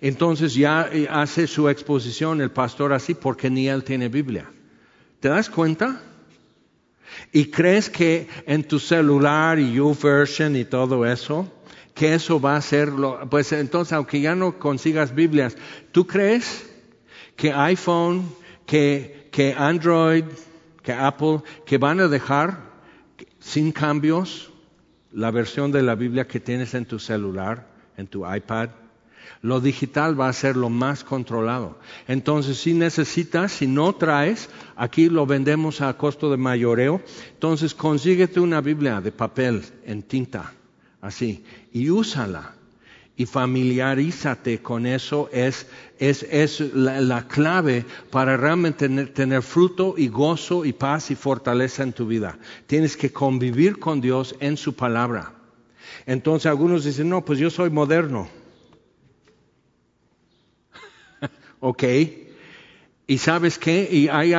entonces 0.00 0.54
ya 0.54 0.88
eh, 0.92 1.08
hace 1.10 1.46
su 1.46 1.68
exposición 1.68 2.40
el 2.40 2.50
pastor 2.50 2.92
así 2.92 3.14
porque 3.14 3.50
ni 3.50 3.68
él 3.68 3.84
tiene 3.84 4.08
Biblia. 4.08 4.50
¿Te 5.20 5.28
das 5.28 5.48
cuenta? 5.50 6.00
Y 7.32 7.46
crees 7.46 7.90
que 7.90 8.28
en 8.46 8.64
tu 8.64 8.78
celular 8.78 9.58
y 9.58 9.74
YouVersion 9.74 10.56
y 10.56 10.64
todo 10.64 11.06
eso, 11.06 11.50
que 11.94 12.14
eso 12.14 12.40
va 12.40 12.56
a 12.56 12.60
ser 12.60 12.88
lo, 12.88 13.28
pues 13.30 13.52
entonces 13.52 13.92
aunque 13.92 14.20
ya 14.20 14.34
no 14.34 14.58
consigas 14.58 15.14
Biblias, 15.14 15.56
¿tú 15.92 16.06
crees 16.06 16.68
que 17.36 17.52
iPhone, 17.52 18.28
que, 18.66 19.28
que 19.32 19.54
Android, 19.56 20.24
que 20.82 20.92
Apple, 20.92 21.40
que 21.64 21.78
van 21.78 22.00
a 22.00 22.08
dejar 22.08 22.58
sin 23.40 23.72
cambios 23.72 24.50
la 25.12 25.30
versión 25.30 25.72
de 25.72 25.82
la 25.82 25.94
Biblia 25.94 26.26
que 26.26 26.40
tienes 26.40 26.74
en 26.74 26.84
tu 26.84 26.98
celular, 26.98 27.66
en 27.96 28.06
tu 28.06 28.30
iPad? 28.30 28.70
Lo 29.42 29.60
digital 29.60 30.18
va 30.18 30.28
a 30.28 30.32
ser 30.32 30.56
lo 30.56 30.70
más 30.70 31.04
controlado. 31.04 31.78
Entonces, 32.08 32.58
si 32.58 32.74
necesitas, 32.74 33.52
si 33.52 33.66
no 33.66 33.94
traes, 33.94 34.48
aquí 34.76 35.08
lo 35.08 35.26
vendemos 35.26 35.80
a 35.80 35.96
costo 35.96 36.30
de 36.30 36.36
mayoreo. 36.36 37.00
Entonces, 37.34 37.74
consíguete 37.74 38.40
una 38.40 38.60
Biblia 38.60 39.00
de 39.00 39.12
papel 39.12 39.62
en 39.84 40.02
tinta, 40.02 40.52
así, 41.00 41.44
y 41.72 41.90
úsala. 41.90 42.54
Y 43.18 43.24
familiarízate 43.24 44.60
con 44.60 44.84
eso, 44.84 45.30
es, 45.32 45.66
es, 45.98 46.60
la, 46.74 47.26
clave 47.26 47.86
para 48.10 48.36
realmente 48.36 48.88
tener, 48.88 49.14
tener 49.14 49.42
fruto 49.42 49.94
y 49.96 50.08
gozo 50.08 50.66
y 50.66 50.74
paz 50.74 51.10
y 51.10 51.14
fortaleza 51.14 51.82
en 51.82 51.94
tu 51.94 52.06
vida. 52.06 52.38
Tienes 52.66 52.94
que 52.94 53.12
convivir 53.12 53.78
con 53.78 54.02
Dios 54.02 54.34
en 54.40 54.58
su 54.58 54.74
palabra. 54.74 55.32
Entonces 56.04 56.46
algunos 56.46 56.84
dicen, 56.84 57.08
no, 57.08 57.24
pues 57.24 57.38
yo 57.38 57.48
soy 57.48 57.70
moderno. 57.70 58.28
¿Ok? 61.66 61.82
Y 63.08 63.18
sabes 63.18 63.58
qué, 63.58 63.88
y 63.90 64.08
hay, 64.08 64.32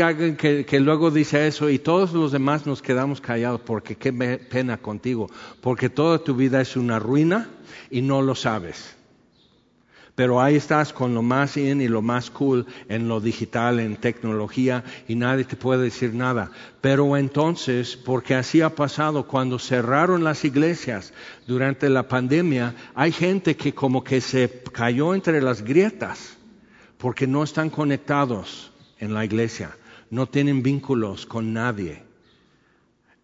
alguien 0.00 0.36
que, 0.36 0.80
luego 0.80 1.12
dice 1.12 1.46
eso 1.46 1.70
y 1.70 1.78
todos 1.78 2.12
los 2.12 2.32
demás 2.32 2.66
nos 2.66 2.82
quedamos 2.82 3.20
callados 3.20 3.60
porque 3.60 3.94
qué 3.94 4.12
pena 4.12 4.78
contigo, 4.78 5.28
porque 5.60 5.88
toda 5.88 6.18
tu 6.18 6.34
vida 6.34 6.60
es 6.60 6.76
una 6.76 6.98
ruina 6.98 7.50
y 7.88 8.02
no 8.02 8.20
lo 8.20 8.34
sabes. 8.34 8.96
Pero 10.16 10.40
ahí 10.40 10.56
estás 10.56 10.92
con 10.92 11.14
lo 11.14 11.22
más 11.22 11.56
in 11.56 11.80
y 11.80 11.88
lo 11.88 12.02
más 12.02 12.30
cool 12.30 12.66
en 12.88 13.08
lo 13.08 13.20
digital, 13.20 13.78
en 13.80 13.96
tecnología, 13.96 14.84
y 15.08 15.14
nadie 15.14 15.44
te 15.44 15.56
puede 15.56 15.84
decir 15.84 16.14
nada. 16.14 16.50
Pero 16.80 17.16
entonces, 17.16 17.96
porque 17.96 18.34
así 18.34 18.60
ha 18.60 18.74
pasado, 18.74 19.26
cuando 19.26 19.58
cerraron 19.58 20.22
las 20.22 20.44
iglesias 20.44 21.12
durante 21.46 21.88
la 21.88 22.08
pandemia, 22.08 22.74
hay 22.94 23.12
gente 23.12 23.56
que 23.56 23.72
como 23.72 24.04
que 24.04 24.20
se 24.20 24.62
cayó 24.72 25.14
entre 25.14 25.40
las 25.40 25.62
grietas 25.62 26.36
porque 27.02 27.26
no 27.26 27.42
están 27.42 27.68
conectados 27.68 28.70
en 29.00 29.12
la 29.12 29.24
iglesia, 29.24 29.76
no 30.10 30.28
tienen 30.28 30.62
vínculos 30.62 31.26
con 31.26 31.52
nadie. 31.52 32.04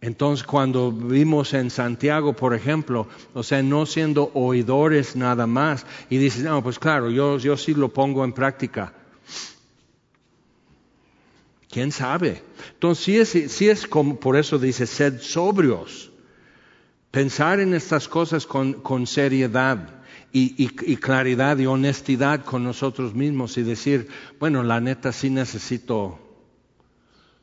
Entonces, 0.01 0.45
cuando 0.45 0.91
vimos 0.91 1.55
en 1.55 1.71
Santiago, 1.71 2.33
por 2.33 2.55
ejemplo, 2.55 3.07
o 3.35 3.45
sea, 3.45 3.63
no 3.63 3.87
siendo 3.87 4.33
oidores 4.35 5.15
nada 5.15 5.47
más, 5.47 5.87
y 6.11 6.17
dices, 6.17 6.43
no, 6.43 6.61
pues 6.61 6.77
claro, 6.77 7.09
yo, 7.09 7.39
yo 7.39 7.57
sí 7.57 7.73
lo 7.73 7.89
pongo 7.91 8.25
en 8.25 8.33
práctica. 8.33 8.95
¿Quién 11.71 11.93
sabe? 11.93 12.43
Entonces, 12.73 13.05
sí 13.05 13.17
es, 13.17 13.53
sí 13.53 13.69
es 13.69 13.87
como, 13.87 14.19
por 14.19 14.37
eso 14.37 14.59
dice, 14.59 14.89
sed 14.89 15.21
sobrios. 15.21 16.11
Pensar 17.13 17.61
en 17.61 17.75
estas 17.75 18.09
cosas 18.09 18.45
con, 18.45 18.73
con 18.73 19.07
seriedad 19.07 19.98
y, 20.57 20.97
claridad 20.97 21.59
y 21.59 21.67
honestidad 21.67 22.45
con 22.45 22.65
nosotros 22.65 23.15
mismos 23.15 23.57
y 23.57 23.63
decir, 23.63 24.09
bueno, 24.39 24.63
la 24.63 24.81
neta 24.81 25.13
sí 25.13 25.31
necesito 25.31 26.19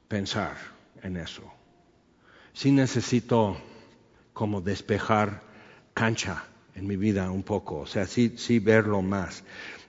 pensar 0.07 0.55
en 1.01 1.17
eso. 1.17 1.43
Sí 2.53 2.71
necesito 2.71 3.57
como 4.33 4.61
despejar 4.61 5.41
cancha 5.93 6.45
en 6.75 6.87
mi 6.87 6.95
vida 6.95 7.31
un 7.31 7.43
poco, 7.43 7.79
o 7.79 7.85
sea, 7.87 8.05
sí, 8.05 8.33
sí 8.37 8.59
verlo 8.59 9.01
más. 9.01 9.43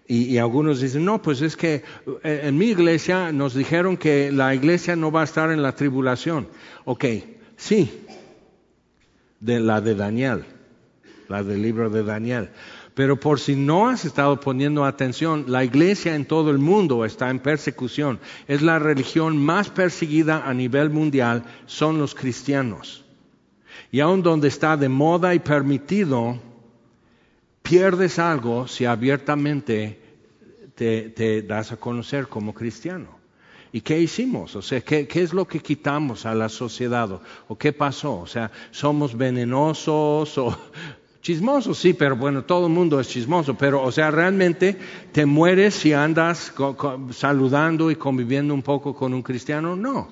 Y, 0.08 0.24
y, 0.24 0.38
algunos 0.38 0.80
dicen, 0.80 1.04
no, 1.04 1.20
pues 1.20 1.42
es 1.42 1.56
que 1.56 1.82
eh, 2.22 2.40
en 2.44 2.56
mi 2.56 2.66
iglesia 2.66 3.32
nos 3.32 3.54
dijeron 3.54 3.96
que 3.96 4.30
la 4.30 4.54
iglesia 4.54 4.94
no 4.94 5.10
va 5.10 5.22
a 5.22 5.24
estar 5.24 5.50
en 5.50 5.62
la 5.62 5.74
tribulación. 5.74 6.46
Ok, 6.84 7.04
sí, 7.56 8.06
de 9.40 9.60
la 9.60 9.80
de 9.80 9.94
Daniel, 9.94 10.44
la 11.28 11.42
del 11.42 11.62
libro 11.62 11.90
de 11.90 12.02
Daniel. 12.04 12.50
Pero 12.96 13.20
por 13.20 13.38
si 13.38 13.56
no 13.56 13.90
has 13.90 14.06
estado 14.06 14.40
poniendo 14.40 14.82
atención, 14.86 15.44
la 15.48 15.62
iglesia 15.62 16.14
en 16.14 16.24
todo 16.24 16.50
el 16.50 16.56
mundo 16.56 17.04
está 17.04 17.28
en 17.28 17.40
persecución. 17.40 18.18
Es 18.48 18.62
la 18.62 18.78
religión 18.78 19.36
más 19.36 19.68
perseguida 19.68 20.48
a 20.48 20.54
nivel 20.54 20.88
mundial, 20.88 21.44
son 21.66 21.98
los 21.98 22.14
cristianos. 22.14 23.04
Y 23.92 24.00
aun 24.00 24.22
donde 24.22 24.48
está 24.48 24.78
de 24.78 24.88
moda 24.88 25.34
y 25.34 25.40
permitido, 25.40 26.40
pierdes 27.60 28.18
algo 28.18 28.66
si 28.66 28.86
abiertamente 28.86 30.00
te, 30.74 31.42
das 31.42 31.72
a 31.72 31.76
conocer 31.76 32.28
como 32.28 32.54
cristiano. 32.54 33.18
¿Y 33.72 33.82
qué 33.82 34.00
hicimos? 34.00 34.56
O 34.56 34.62
sea, 34.62 34.80
¿qué, 34.80 35.06
¿qué, 35.06 35.20
es 35.20 35.34
lo 35.34 35.46
que 35.46 35.60
quitamos 35.60 36.24
a 36.24 36.34
la 36.34 36.48
sociedad? 36.48 37.20
¿O 37.46 37.58
qué 37.58 37.74
pasó? 37.74 38.20
O 38.20 38.26
sea, 38.26 38.50
¿somos 38.70 39.14
venenosos? 39.14 40.38
¿O 40.38 40.56
Chismoso, 41.26 41.74
sí, 41.74 41.92
pero 41.92 42.14
bueno, 42.14 42.44
todo 42.44 42.68
el 42.68 42.72
mundo 42.72 43.00
es 43.00 43.08
chismoso, 43.08 43.54
pero 43.54 43.82
o 43.82 43.90
sea, 43.90 44.12
realmente 44.12 44.76
te 45.10 45.26
mueres 45.26 45.74
si 45.74 45.92
andas 45.92 46.52
saludando 47.10 47.90
y 47.90 47.96
conviviendo 47.96 48.54
un 48.54 48.62
poco 48.62 48.94
con 48.94 49.12
un 49.12 49.22
cristiano, 49.22 49.74
no. 49.74 50.06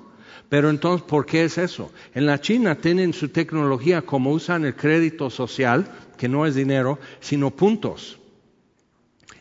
Pero 0.49 0.69
entonces, 0.69 1.07
¿por 1.07 1.25
qué 1.25 1.45
es 1.45 1.57
eso? 1.57 1.89
En 2.13 2.25
la 2.25 2.41
China 2.41 2.75
tienen 2.75 3.13
su 3.13 3.29
tecnología 3.29 4.01
como 4.01 4.31
usan 4.31 4.65
el 4.65 4.75
crédito 4.75 5.29
social, 5.29 5.87
que 6.17 6.27
no 6.27 6.45
es 6.45 6.53
dinero, 6.53 6.99
sino 7.21 7.49
puntos 7.49 8.19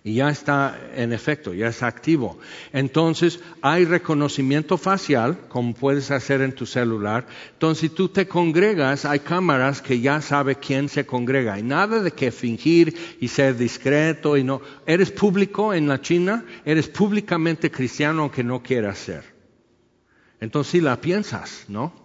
y 0.06 0.16
ya 0.16 0.28
está 0.28 0.78
en 0.94 1.14
efecto, 1.14 1.54
ya 1.54 1.68
está 1.68 1.86
activo. 1.86 2.38
Entonces 2.74 3.40
hay 3.62 3.86
reconocimiento 3.86 4.76
facial, 4.76 5.38
como 5.48 5.72
puedes 5.72 6.10
hacer 6.10 6.42
en 6.42 6.54
tu 6.54 6.66
celular. 6.66 7.26
Entonces 7.54 7.80
si 7.80 7.88
tú 7.88 8.10
te 8.10 8.28
congregas, 8.28 9.06
hay 9.06 9.20
cámaras 9.20 9.80
que 9.80 10.00
ya 10.00 10.20
sabe 10.20 10.56
quién 10.56 10.90
se 10.90 11.06
congrega. 11.06 11.58
Y 11.58 11.62
nada 11.62 12.00
de 12.00 12.10
que 12.10 12.30
fingir 12.32 13.16
y 13.18 13.28
ser 13.28 13.56
discreto 13.56 14.36
y 14.36 14.44
no. 14.44 14.60
Eres 14.84 15.10
público 15.10 15.72
en 15.72 15.88
la 15.88 16.02
China, 16.02 16.44
eres 16.66 16.86
públicamente 16.88 17.70
cristiano 17.70 18.22
aunque 18.22 18.44
no 18.44 18.62
quieras 18.62 18.98
ser. 18.98 19.24
Entonces 20.38 20.72
si 20.72 20.80
la 20.82 21.00
piensas, 21.00 21.64
¿no? 21.68 22.03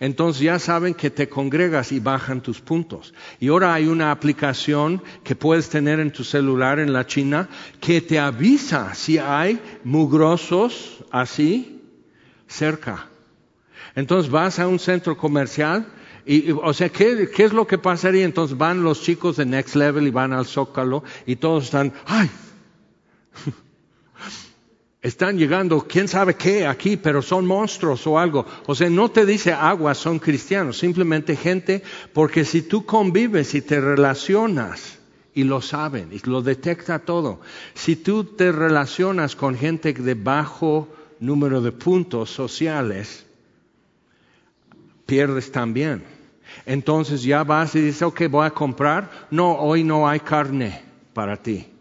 Entonces 0.00 0.42
ya 0.42 0.58
saben 0.58 0.94
que 0.94 1.10
te 1.10 1.28
congregas 1.28 1.92
y 1.92 2.00
bajan 2.00 2.42
tus 2.42 2.60
puntos. 2.60 3.14
Y 3.40 3.48
ahora 3.48 3.74
hay 3.74 3.86
una 3.86 4.10
aplicación 4.10 5.02
que 5.22 5.36
puedes 5.36 5.68
tener 5.68 6.00
en 6.00 6.12
tu 6.12 6.24
celular 6.24 6.78
en 6.78 6.92
la 6.92 7.06
China 7.06 7.48
que 7.80 8.00
te 8.00 8.18
avisa 8.18 8.94
si 8.94 9.18
hay 9.18 9.60
mugrosos 9.84 11.04
así 11.10 11.82
cerca. 12.46 13.08
Entonces 13.94 14.30
vas 14.30 14.58
a 14.58 14.66
un 14.66 14.78
centro 14.78 15.16
comercial 15.16 15.86
y, 16.26 16.50
o 16.52 16.72
sea, 16.72 16.88
¿qué, 16.88 17.30
¿qué, 17.34 17.44
es 17.44 17.52
lo 17.52 17.66
que 17.66 17.78
pasaría? 17.78 18.24
Entonces 18.24 18.56
van 18.56 18.82
los 18.82 19.02
chicos 19.02 19.36
de 19.36 19.46
Next 19.46 19.76
Level 19.76 20.06
y 20.06 20.10
van 20.10 20.32
al 20.32 20.46
Zócalo 20.46 21.04
y 21.26 21.36
todos 21.36 21.64
están, 21.64 21.92
¡ay! 22.06 22.30
Están 25.04 25.36
llegando, 25.36 25.86
quién 25.86 26.08
sabe 26.08 26.34
qué 26.34 26.66
aquí, 26.66 26.96
pero 26.96 27.20
son 27.20 27.44
monstruos 27.46 28.06
o 28.06 28.18
algo. 28.18 28.46
O 28.64 28.74
sea, 28.74 28.88
no 28.88 29.10
te 29.10 29.26
dice 29.26 29.52
agua, 29.52 29.94
son 29.94 30.18
cristianos, 30.18 30.78
simplemente 30.78 31.36
gente, 31.36 31.82
porque 32.14 32.46
si 32.46 32.62
tú 32.62 32.86
convives 32.86 33.54
y 33.54 33.60
te 33.60 33.82
relacionas, 33.82 34.98
y 35.34 35.44
lo 35.44 35.60
saben, 35.60 36.08
y 36.10 36.26
lo 36.26 36.40
detecta 36.40 37.00
todo, 37.00 37.42
si 37.74 37.96
tú 37.96 38.24
te 38.24 38.50
relacionas 38.50 39.36
con 39.36 39.56
gente 39.56 39.92
de 39.92 40.14
bajo 40.14 40.88
número 41.20 41.60
de 41.60 41.72
puntos 41.72 42.30
sociales, 42.30 43.26
pierdes 45.04 45.52
también. 45.52 46.02
Entonces 46.64 47.22
ya 47.22 47.44
vas 47.44 47.74
y 47.74 47.82
dices, 47.82 48.00
ok, 48.00 48.22
voy 48.30 48.46
a 48.46 48.52
comprar. 48.52 49.26
No, 49.30 49.54
hoy 49.58 49.84
no 49.84 50.08
hay 50.08 50.20
carne 50.20 50.80
para 51.12 51.36
ti. 51.36 51.73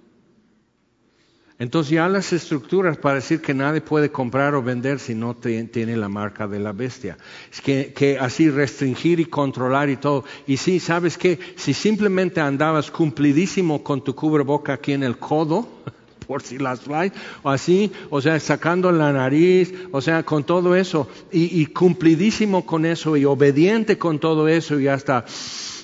Entonces 1.63 1.91
ya 1.91 2.10
las 2.10 2.34
estructuras 2.34 2.97
para 2.97 3.15
decir 3.15 3.39
que 3.39 3.54
nadie 3.54 3.80
puede 3.80 4.12
comprar 4.12 4.54
o 4.54 4.62
vender 4.62 4.99
si 4.99 5.15
no 5.15 5.34
tiene 5.34 5.95
la 5.95 6.10
marca 6.10 6.45
de 6.45 6.60
la 6.60 6.73
bestia. 6.73 7.17
Es 7.49 7.62
que, 7.62 8.17
así 8.19 8.49
restringir 8.49 9.21
y 9.21 9.26
controlar 9.28 9.89
y 9.89 9.95
todo. 9.95 10.26
Y 10.45 10.58
sí, 10.58 10.82
¿sabes 10.82 11.17
qué? 11.17 11.39
Si 11.56 11.73
simplemente 11.73 12.41
andabas 12.41 12.91
cumplidísimo 12.91 13.82
con 13.82 14.04
tu 14.04 14.13
cubreboca 14.13 14.73
aquí 14.73 14.91
en 14.91 15.04
el 15.04 15.17
codo, 15.17 15.65
por 16.28 16.43
si 16.43 16.58
las 16.58 16.82
fly, 16.82 17.13
o 17.43 17.49
así, 17.49 17.93
o 18.10 18.19
sea, 18.19 18.38
sacando 18.41 18.91
la 18.91 19.13
nariz, 19.13 19.73
o 19.93 20.02
sea, 20.02 20.23
con 20.23 20.43
todo 20.43 20.76
eso, 20.76 21.08
y, 21.32 21.62
y 21.62 21.67
cumplidísimo 21.67 22.65
con 22.65 22.86
eso, 22.86 23.15
y 23.15 23.23
obediente 23.23 23.97
con 23.97 24.19
todo 24.19 24.49
eso, 24.49 24.82
y 24.82 24.89
hasta 24.89 25.23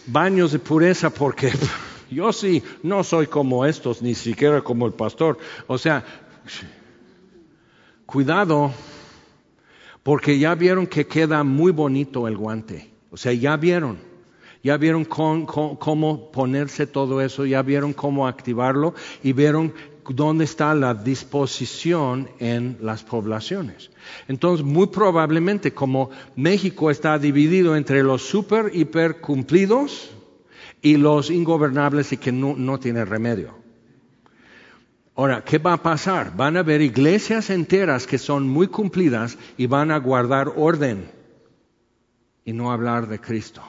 baños 0.08 0.52
de 0.52 0.60
pureza, 0.60 1.10
porque 1.10 1.54
yo 2.10 2.34
sí, 2.34 2.64
no 2.84 3.04
soy 3.04 3.28
como 3.28 3.66
estos, 3.66 4.02
ni 4.02 4.16
siquiera 4.16 4.62
como 4.62 4.86
el 4.86 4.94
pastor. 4.94 5.38
O 5.68 5.78
sea, 5.78 6.04
cuidado, 8.06 8.72
porque 10.04 10.40
ya 10.40 10.56
vieron 10.56 10.88
que 10.88 11.06
queda 11.06 11.44
muy 11.44 11.72
bonito 11.72 12.28
el 12.28 12.38
guante. 12.38 12.90
O 13.12 13.18
sea, 13.18 13.34
ya 13.34 13.58
vieron, 13.58 14.00
ya 14.64 14.78
vieron 14.78 15.06
cómo 15.06 16.32
ponerse 16.32 16.88
todo 16.88 17.22
eso, 17.22 17.46
ya 17.46 17.62
vieron 17.62 17.94
cómo 17.94 18.28
activarlo 18.28 18.94
y 19.24 19.34
vieron 19.34 19.74
dónde 20.10 20.44
está 20.44 20.74
la 20.74 20.94
disposición 20.94 22.30
en 22.40 22.78
las 22.82 23.04
poblaciones. 23.04 23.92
Entonces, 24.28 24.66
muy 24.66 24.88
probablemente, 24.88 25.74
como 25.74 26.10
México 26.36 26.90
está 26.90 27.20
dividido 27.20 27.76
entre 27.76 28.04
los 28.04 28.24
super, 28.24 28.72
hiper 28.74 29.22
cumplidos, 29.22 30.12
y 30.82 30.98
los 30.98 31.30
ingobernables 31.30 32.12
y 32.14 32.18
que 32.18 32.32
no, 32.32 32.56
no 32.56 32.80
tiene 32.80 33.06
remedio. 33.06 33.58
Ahora, 35.16 35.44
¿qué 35.44 35.58
va 35.58 35.74
a 35.74 35.84
pasar? 35.84 36.36
Van 36.38 36.56
a 36.56 36.62
haber 36.62 36.82
iglesias 36.82 37.50
enteras 37.50 38.08
que 38.08 38.18
son 38.18 38.48
muy 38.48 38.68
cumplidas 38.68 39.38
y 39.58 39.68
van 39.68 39.92
a 39.92 39.98
guardar 39.98 40.54
orden 40.56 41.12
y 42.46 42.54
no 42.54 42.72
hablar 42.72 43.08
de 43.08 43.20
Cristo. 43.20 43.62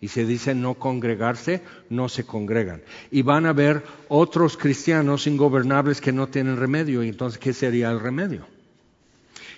Y 0.00 0.08
se 0.08 0.26
dice 0.26 0.54
no 0.54 0.74
congregarse, 0.74 1.62
no 1.88 2.10
se 2.10 2.26
congregan. 2.26 2.82
Y 3.10 3.22
van 3.22 3.46
a 3.46 3.50
haber 3.50 3.84
otros 4.08 4.58
cristianos 4.58 5.26
ingobernables 5.26 6.02
que 6.02 6.12
no 6.12 6.26
tienen 6.26 6.58
remedio. 6.58 7.02
Y 7.02 7.08
entonces, 7.08 7.38
¿qué 7.38 7.54
sería 7.54 7.90
el 7.90 7.98
remedio? 7.98 8.46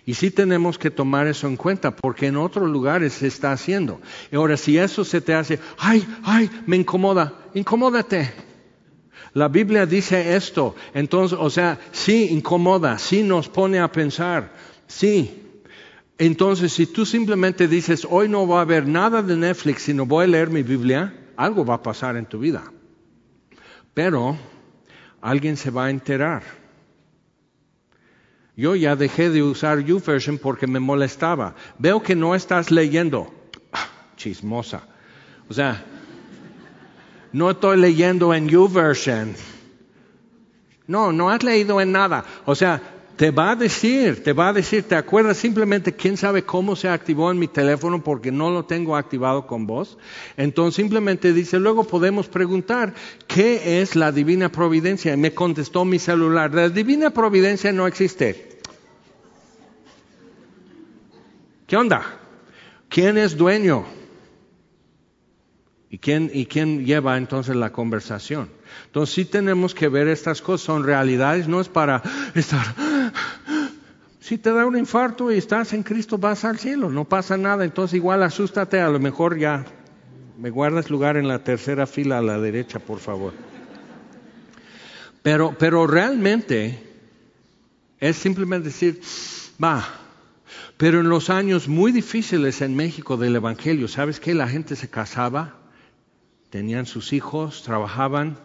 Y 0.09 0.15
sí 0.15 0.31
tenemos 0.31 0.79
que 0.79 0.91
tomar 0.91 1.27
eso 1.27 1.49
en 1.49 1.59
cuenta, 1.59 1.95
porque 1.95 2.29
en 2.29 2.39
otros 2.39 2.71
lugares 2.71 3.13
se 3.13 3.27
está 3.27 3.53
haciendo. 3.53 4.01
Y 4.33 4.37
ahora, 4.37 4.57
si 4.57 4.79
eso 4.79 5.05
se 5.05 5.21
te 5.21 5.35
hace, 5.35 5.61
ay, 5.77 6.03
ay, 6.23 6.51
me 6.65 6.77
incomoda, 6.77 7.35
incomódate. 7.53 8.33
La 9.35 9.49
Biblia 9.49 9.85
dice 9.85 10.35
esto, 10.35 10.75
entonces, 10.95 11.39
o 11.39 11.51
sea, 11.51 11.79
sí 11.93 12.29
incomoda, 12.31 12.99
sí 12.99 13.23
nos 13.23 13.51
pone 13.51 13.81
a 13.81 13.93
pensar, 13.93 14.55
sí. 14.87 15.43
Entonces, 16.17 16.73
si 16.73 16.87
tú 16.87 17.05
simplemente 17.05 17.69
dices, 17.69 18.07
hoy 18.09 18.31
no 18.31 18.49
va 18.49 18.61
a 18.61 18.63
haber 18.63 18.87
nada 18.87 19.21
de 19.21 19.37
Netflix, 19.37 19.83
sino 19.83 20.07
voy 20.07 20.25
a 20.25 20.29
leer 20.29 20.49
mi 20.49 20.63
Biblia, 20.63 21.13
algo 21.37 21.67
va 21.67 21.75
a 21.75 21.83
pasar 21.83 22.17
en 22.17 22.25
tu 22.25 22.39
vida. 22.39 22.73
Pero 23.93 24.39
alguien 25.21 25.59
se 25.59 25.71
va 25.71 25.85
a 25.85 25.91
enterar. 25.91 26.45
Yo 28.59 28.75
ya 28.75 28.97
dejé 28.97 29.31
de 29.31 29.41
usar 29.41 29.85
YouVersion 29.85 30.37
porque 30.37 30.67
me 30.67 30.81
molestaba. 30.81 31.55
Veo 31.79 32.03
que 32.03 32.17
no 32.17 32.35
estás 32.35 32.73
leyendo. 32.73 33.33
Ah, 33.73 33.87
chismosa. 34.17 34.83
O 35.49 35.55
sea, 35.55 35.85
no 37.33 37.53
estoy 37.53 37.77
leyendo 37.79 38.35
en 38.35 38.49
YouVersion. 38.49 39.37
No, 40.89 41.13
no 41.13 41.31
has 41.31 41.45
leído 41.45 41.81
en 41.81 41.93
nada. 41.93 42.25
O 42.47 42.57
sea, 42.57 42.83
te 43.19 43.33
va 43.33 43.51
a 43.51 43.57
decir, 43.57 44.23
te 44.23 44.33
va 44.33 44.51
a 44.51 44.53
decir, 44.53 44.85
¿te 44.85 44.95
acuerdas 44.95 45.39
simplemente 45.39 45.93
quién 45.93 46.17
sabe 46.17 46.45
cómo 46.45 46.77
se 46.77 46.89
activó 46.89 47.33
en 47.33 47.39
mi 47.41 47.49
teléfono 47.49 48.01
porque 48.05 48.31
no 48.31 48.49
lo 48.49 48.65
tengo 48.65 48.95
activado 48.95 49.45
con 49.45 49.67
vos? 49.67 49.99
Entonces 50.37 50.77
simplemente 50.77 51.33
dice, 51.33 51.59
luego 51.59 51.83
podemos 51.83 52.29
preguntar, 52.29 52.95
¿qué 53.27 53.83
es 53.83 53.97
la 53.97 54.13
divina 54.13 54.53
providencia? 54.53 55.17
Me 55.17 55.35
contestó 55.35 55.85
mi 55.85 55.99
celular, 55.99 56.55
la 56.55 56.69
divina 56.69 57.11
providencia 57.11 57.73
no 57.73 57.89
existe. 57.89 58.61
¿Qué 61.67 61.77
onda? 61.77 62.21
¿Quién 62.89 63.19
es 63.19 63.37
dueño? 63.37 63.85
¿Y 65.91 65.99
quién, 65.99 66.31
¿Y 66.33 66.47
quién 66.47 66.87
lleva 66.87 67.17
entonces 67.17 67.57
la 67.57 67.73
conversación? 67.73 68.49
Entonces 68.87 69.13
sí 69.13 69.25
tenemos 69.25 69.75
que 69.75 69.89
ver 69.89 70.07
estas 70.07 70.41
cosas, 70.41 70.67
son 70.67 70.85
realidades, 70.85 71.49
no 71.49 71.61
es 71.61 71.69
para 71.69 72.01
estar... 72.37 72.77
Si 74.29 74.37
te 74.37 74.53
da 74.53 74.67
un 74.67 74.77
infarto 74.77 75.33
y 75.33 75.39
estás 75.39 75.73
en 75.73 75.83
Cristo, 75.83 76.19
vas 76.19 76.45
al 76.45 76.59
cielo, 76.59 76.91
no 76.91 77.07
pasa 77.07 77.39
nada, 77.39 77.65
entonces 77.65 77.97
igual 77.97 78.23
asústate, 78.23 78.79
a 78.79 78.91
lo 78.91 79.01
mejor 79.01 79.39
ya 79.39 79.65
me 80.37 80.51
guardas 80.51 80.91
lugar 80.91 81.17
en 81.17 81.27
la 81.27 81.43
tercera 81.43 81.87
fila 81.87 82.19
a 82.19 82.21
la 82.21 82.39
derecha, 82.39 82.79
por 82.79 82.99
favor. 82.99 83.33
Pero, 85.23 85.57
pero 85.59 85.87
realmente 85.87 86.79
es 88.01 88.17
simplemente 88.19 88.69
decir, 88.69 89.01
va, 89.65 89.89
pero 90.77 91.01
en 91.01 91.09
los 91.09 91.31
años 91.31 91.67
muy 91.67 91.91
difíciles 91.91 92.61
en 92.61 92.77
México 92.77 93.17
del 93.17 93.35
Evangelio, 93.35 93.89
¿sabes 93.89 94.21
qué? 94.21 94.35
La 94.35 94.47
gente 94.47 94.77
se 94.77 94.91
casaba, 94.91 95.55
tenían 96.51 96.85
sus 96.85 97.15
hijos, 97.15 97.63
trabajaban, 97.63 98.39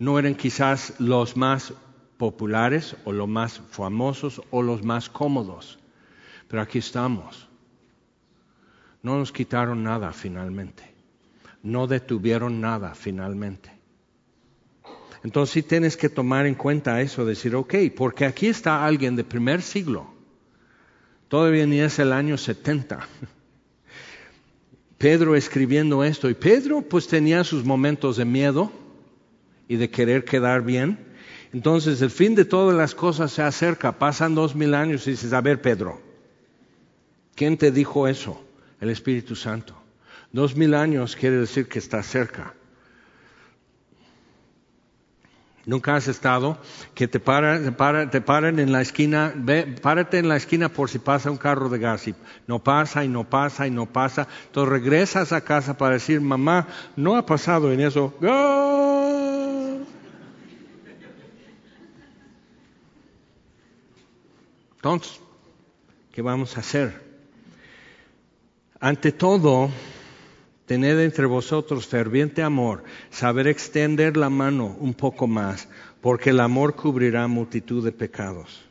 no 0.00 0.18
eran 0.18 0.34
quizás 0.34 0.94
los 0.98 1.36
más 1.36 1.72
populares 2.20 2.94
o 3.06 3.12
los 3.12 3.26
más 3.26 3.62
famosos 3.70 4.42
o 4.50 4.60
los 4.60 4.84
más 4.84 5.08
cómodos, 5.08 5.78
pero 6.48 6.60
aquí 6.60 6.78
estamos. 6.78 7.48
No 9.02 9.18
nos 9.18 9.32
quitaron 9.32 9.82
nada 9.82 10.12
finalmente, 10.12 10.84
no 11.62 11.86
detuvieron 11.86 12.60
nada 12.60 12.94
finalmente. 12.94 13.72
Entonces 15.24 15.54
sí 15.54 15.62
tienes 15.62 15.96
que 15.96 16.10
tomar 16.10 16.44
en 16.44 16.54
cuenta 16.54 17.00
eso, 17.00 17.24
decir, 17.24 17.56
ok, 17.56 17.74
porque 17.96 18.26
aquí 18.26 18.48
está 18.48 18.84
alguien 18.84 19.16
de 19.16 19.24
primer 19.24 19.62
siglo, 19.62 20.20
Todavía 21.30 21.64
ni 21.64 21.78
es 21.78 22.00
el 22.00 22.12
año 22.12 22.36
70. 22.36 23.06
Pedro 24.98 25.36
escribiendo 25.36 26.02
esto. 26.02 26.28
Y 26.28 26.34
Pedro 26.34 26.82
pues 26.82 27.06
tenía 27.06 27.44
sus 27.44 27.64
momentos 27.64 28.16
de 28.16 28.24
miedo 28.24 28.72
y 29.68 29.76
de 29.76 29.88
querer 29.90 30.24
quedar 30.24 30.62
bien. 30.62 30.98
Entonces 31.52 32.00
el 32.02 32.10
fin 32.10 32.34
de 32.34 32.44
todas 32.44 32.76
las 32.76 32.94
cosas 32.94 33.32
se 33.32 33.42
acerca, 33.42 33.98
pasan 33.98 34.34
dos 34.34 34.54
mil 34.54 34.74
años 34.74 35.06
y 35.06 35.12
dices, 35.12 35.32
a 35.32 35.40
ver 35.40 35.60
Pedro, 35.60 36.00
¿quién 37.34 37.56
te 37.56 37.72
dijo 37.72 38.06
eso? 38.06 38.44
El 38.80 38.90
Espíritu 38.90 39.34
Santo. 39.34 39.74
Dos 40.32 40.54
mil 40.54 40.74
años 40.74 41.16
quiere 41.16 41.36
decir 41.36 41.68
que 41.68 41.80
está 41.80 42.02
cerca. 42.02 42.54
Nunca 45.66 45.94
has 45.94 46.08
estado 46.08 46.58
que 46.94 47.06
te 47.06 47.20
paran, 47.20 47.76
te, 48.10 48.20
paran 48.20 48.58
en 48.58 48.72
la 48.72 48.80
esquina, 48.80 49.32
ve, 49.36 49.76
párate 49.82 50.18
en 50.18 50.28
la 50.28 50.36
esquina 50.36 50.70
por 50.70 50.88
si 50.88 50.98
pasa 50.98 51.30
un 51.30 51.36
carro 51.36 51.68
de 51.68 51.78
gas 51.78 52.08
y 52.08 52.14
no 52.46 52.60
pasa 52.60 53.04
y 53.04 53.08
no 53.08 53.24
pasa 53.24 53.66
y 53.66 53.70
no 53.70 53.86
pasa. 53.86 54.26
Entonces 54.46 54.70
regresas 54.70 55.32
a 55.32 55.42
casa 55.42 55.76
para 55.76 55.94
decir, 55.94 56.20
mamá, 56.20 56.66
no 56.96 57.16
ha 57.16 57.26
pasado 57.26 57.72
en 57.72 57.80
eso. 57.80 58.14
Entonces, 64.80 65.20
¿qué 66.10 66.22
vamos 66.22 66.56
a 66.56 66.60
hacer? 66.60 66.98
Ante 68.80 69.12
todo, 69.12 69.68
tened 70.64 70.98
entre 71.00 71.26
vosotros 71.26 71.86
ferviente 71.86 72.42
amor, 72.42 72.84
saber 73.10 73.46
extender 73.46 74.16
la 74.16 74.30
mano 74.30 74.74
un 74.80 74.94
poco 74.94 75.26
más, 75.26 75.68
porque 76.00 76.30
el 76.30 76.40
amor 76.40 76.76
cubrirá 76.76 77.28
multitud 77.28 77.84
de 77.84 77.92
pecados. 77.92 78.62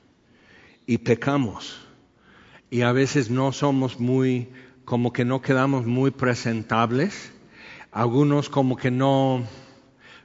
Y 0.87 0.97
pecamos. 0.97 1.79
Y 2.71 2.81
a 2.81 2.91
veces 2.91 3.29
no 3.29 3.51
somos 3.51 3.99
muy, 3.99 4.49
como 4.85 5.13
que 5.13 5.25
no 5.25 5.43
quedamos 5.43 5.85
muy 5.85 6.09
presentables. 6.09 7.31
Algunos 7.91 8.49
como 8.49 8.77
que 8.77 8.89
no 8.89 9.43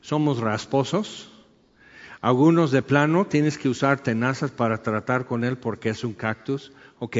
somos 0.01 0.39
rasposos. 0.41 1.34
Algunos 2.25 2.71
de 2.71 2.81
plano 2.81 3.27
tienes 3.27 3.59
que 3.59 3.69
usar 3.69 4.01
tenazas 4.01 4.51
para 4.51 4.83
tratar 4.83 5.27
con 5.27 5.45
él 5.45 5.59
porque 5.59 5.91
es 5.91 6.05
un 6.05 6.15
cactus. 6.15 6.73
Ok, 6.99 7.19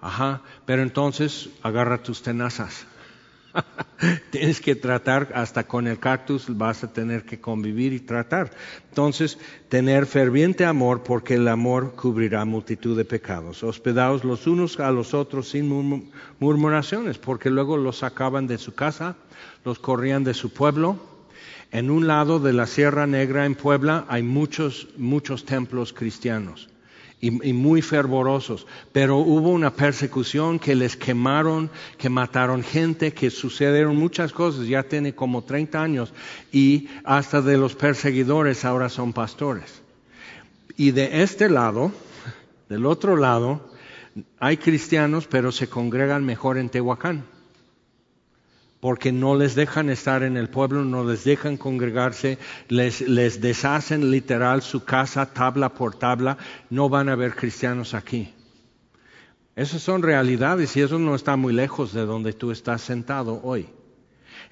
ajá, 0.00 0.40
pero 0.64 0.80
entonces 0.80 1.50
agarra 1.62 2.02
tus 2.02 2.22
tenazas. 2.22 2.86
Tienes 4.30 4.62
que 4.62 4.74
tratar 4.76 5.30
hasta 5.34 5.64
con 5.64 5.86
el 5.86 5.98
cactus, 5.98 6.46
vas 6.56 6.82
a 6.82 6.90
tener 6.90 7.26
que 7.26 7.38
convivir 7.38 7.92
y 7.92 8.00
tratar. 8.00 8.50
Entonces, 8.88 9.38
tener 9.68 10.06
ferviente 10.06 10.64
amor 10.64 11.02
porque 11.02 11.34
el 11.34 11.46
amor 11.46 11.94
cubrirá 11.94 12.46
multitud 12.46 12.96
de 12.96 13.04
pecados. 13.04 13.62
Hospedaos 13.62 14.24
los 14.24 14.46
unos 14.46 14.80
a 14.80 14.90
los 14.90 15.12
otros 15.12 15.50
sin 15.50 15.68
murmuraciones, 16.38 17.18
porque 17.18 17.50
luego 17.50 17.76
los 17.76 17.98
sacaban 17.98 18.46
de 18.46 18.56
su 18.56 18.74
casa, 18.74 19.16
los 19.66 19.78
corrían 19.78 20.24
de 20.24 20.32
su 20.32 20.50
pueblo. 20.50 21.10
En 21.70 21.90
un 21.90 22.06
lado 22.06 22.40
de 22.40 22.52
la 22.52 22.66
Sierra 22.66 23.06
Negra 23.06 23.46
en 23.46 23.54
Puebla 23.54 24.04
hay 24.08 24.22
muchos, 24.22 24.88
muchos 24.96 25.44
templos 25.44 25.92
cristianos 25.92 26.68
y, 27.20 27.52
muy 27.52 27.82
fervorosos, 27.82 28.66
pero 28.92 29.18
hubo 29.18 29.50
una 29.50 29.74
persecución 29.74 30.58
que 30.58 30.74
les 30.74 30.96
quemaron, 30.96 31.70
que 31.98 32.08
mataron 32.08 32.62
gente, 32.62 33.12
que 33.12 33.30
sucedieron 33.30 33.96
muchas 33.96 34.32
cosas, 34.32 34.66
ya 34.66 34.82
tiene 34.82 35.14
como 35.14 35.42
30 35.42 35.82
años, 35.82 36.12
y 36.50 36.88
hasta 37.04 37.42
de 37.42 37.58
los 37.58 37.74
perseguidores 37.74 38.64
ahora 38.64 38.88
son 38.88 39.12
pastores. 39.12 39.82
Y 40.76 40.92
de 40.92 41.22
este 41.22 41.50
lado, 41.50 41.92
del 42.70 42.86
otro 42.86 43.16
lado, 43.16 43.70
hay 44.38 44.56
cristianos, 44.56 45.26
pero 45.26 45.52
se 45.52 45.68
congregan 45.68 46.24
mejor 46.24 46.56
en 46.56 46.70
Tehuacán 46.70 47.24
porque 48.80 49.12
no 49.12 49.36
les 49.36 49.54
dejan 49.54 49.90
estar 49.90 50.22
en 50.22 50.36
el 50.36 50.48
pueblo, 50.48 50.84
no 50.84 51.04
les 51.04 51.24
dejan 51.24 51.56
congregarse, 51.56 52.38
les, 52.68 53.40
deshacen 53.40 54.10
literal 54.10 54.62
su 54.62 54.84
casa 54.84 55.26
tabla 55.26 55.68
por 55.68 55.94
tabla, 55.94 56.38
no 56.70 56.88
van 56.88 57.10
a 57.10 57.14
ver 57.14 57.34
cristianos 57.34 57.94
aquí. 57.94 58.32
Esas 59.54 59.82
son 59.82 60.02
realidades 60.02 60.76
y 60.76 60.80
eso 60.80 60.98
no 60.98 61.14
está 61.14 61.36
muy 61.36 61.52
lejos 61.52 61.92
de 61.92 62.06
donde 62.06 62.32
tú 62.32 62.50
estás 62.50 62.80
sentado 62.80 63.40
hoy. 63.42 63.68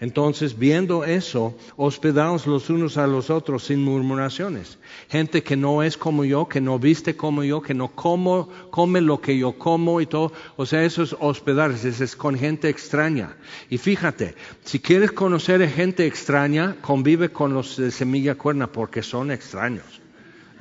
Entonces, 0.00 0.56
viendo 0.56 1.04
eso, 1.04 1.56
hospedaos 1.76 2.46
los 2.46 2.70
unos 2.70 2.96
a 2.96 3.08
los 3.08 3.30
otros 3.30 3.64
sin 3.64 3.82
murmuraciones. 3.82 4.78
Gente 5.08 5.42
que 5.42 5.56
no 5.56 5.82
es 5.82 5.96
como 5.96 6.24
yo, 6.24 6.46
que 6.46 6.60
no 6.60 6.78
viste 6.78 7.16
como 7.16 7.42
yo, 7.42 7.60
que 7.60 7.74
no 7.74 7.88
como, 7.88 8.48
come 8.70 9.00
lo 9.00 9.20
que 9.20 9.36
yo 9.36 9.58
como 9.58 10.00
y 10.00 10.06
todo. 10.06 10.32
O 10.56 10.66
sea, 10.66 10.84
eso 10.84 11.02
es 11.02 11.16
hospedarse, 11.18 11.88
es 11.88 12.14
con 12.14 12.38
gente 12.38 12.68
extraña. 12.68 13.36
Y 13.70 13.78
fíjate, 13.78 14.36
si 14.64 14.78
quieres 14.78 15.10
conocer 15.10 15.60
a 15.64 15.68
gente 15.68 16.06
extraña, 16.06 16.76
convive 16.80 17.30
con 17.30 17.52
los 17.52 17.76
de 17.76 17.90
semilla 17.90 18.36
cuerna 18.36 18.70
porque 18.70 19.02
son 19.02 19.32
extraños. 19.32 20.00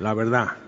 La 0.00 0.14
verdad. 0.14 0.67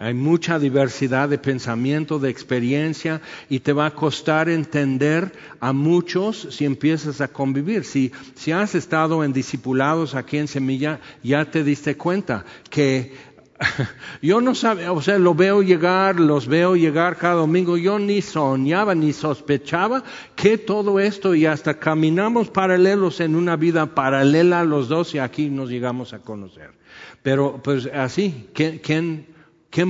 Hay 0.00 0.14
mucha 0.14 0.60
diversidad 0.60 1.28
de 1.28 1.38
pensamiento, 1.38 2.20
de 2.20 2.30
experiencia 2.30 3.20
y 3.48 3.60
te 3.60 3.72
va 3.72 3.86
a 3.86 3.94
costar 3.94 4.48
entender 4.48 5.32
a 5.58 5.72
muchos 5.72 6.48
si 6.50 6.64
empiezas 6.64 7.20
a 7.20 7.28
convivir. 7.28 7.84
Si, 7.84 8.12
si 8.36 8.52
has 8.52 8.76
estado 8.76 9.24
en 9.24 9.32
discipulados 9.32 10.14
aquí 10.14 10.38
en 10.38 10.46
Semilla, 10.46 11.00
ya 11.24 11.44
te 11.46 11.64
diste 11.64 11.96
cuenta 11.96 12.44
que 12.70 13.12
yo 14.22 14.40
no 14.40 14.54
sabía, 14.54 14.92
o 14.92 15.02
sea, 15.02 15.18
lo 15.18 15.34
veo 15.34 15.62
llegar, 15.62 16.20
los 16.20 16.46
veo 16.46 16.76
llegar 16.76 17.16
cada 17.16 17.34
domingo. 17.34 17.76
Yo 17.76 17.98
ni 17.98 18.22
soñaba 18.22 18.94
ni 18.94 19.12
sospechaba 19.12 20.04
que 20.36 20.58
todo 20.58 21.00
esto 21.00 21.34
y 21.34 21.46
hasta 21.46 21.74
caminamos 21.74 22.50
paralelos 22.50 23.18
en 23.18 23.34
una 23.34 23.56
vida 23.56 23.96
paralela 23.96 24.62
los 24.62 24.88
dos 24.88 25.14
y 25.16 25.18
aquí 25.18 25.50
nos 25.50 25.70
llegamos 25.70 26.12
a 26.12 26.20
conocer. 26.20 26.70
Pero 27.24 27.60
pues 27.62 27.86
así, 27.92 28.48
¿quién, 28.54 28.78
¿Quién 28.78 29.37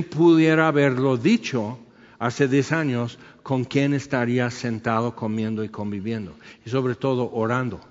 pudiera 0.09 0.67
haberlo 0.67 1.17
dicho 1.17 1.79
hace 2.19 2.47
10 2.47 2.71
años 2.73 3.19
con 3.43 3.63
quién 3.63 3.93
estaría 3.93 4.49
sentado 4.51 5.15
comiendo 5.15 5.63
y 5.63 5.69
conviviendo? 5.69 6.35
Y 6.65 6.69
sobre 6.69 6.95
todo 6.95 7.31
orando. 7.31 7.81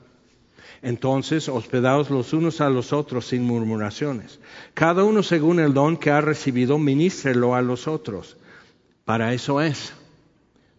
Entonces, 0.83 1.49
hospedaos 1.49 2.11
los 2.11 2.33
unos 2.33 2.61
a 2.61 2.71
los 2.71 2.93
otros 2.93 3.27
sin 3.27 3.43
murmuraciones. 3.43 4.39
Cada 4.75 5.03
uno 5.05 5.23
según 5.23 5.59
el 5.59 5.75
don 5.75 5.97
que 5.97 6.11
ha 6.11 6.21
recibido, 6.21 6.79
ministrelo 6.79 7.55
a 7.55 7.63
los 7.63 7.89
otros. 7.89 8.37
Para 9.05 9.35
eso 9.35 9.61
es, 9.61 9.93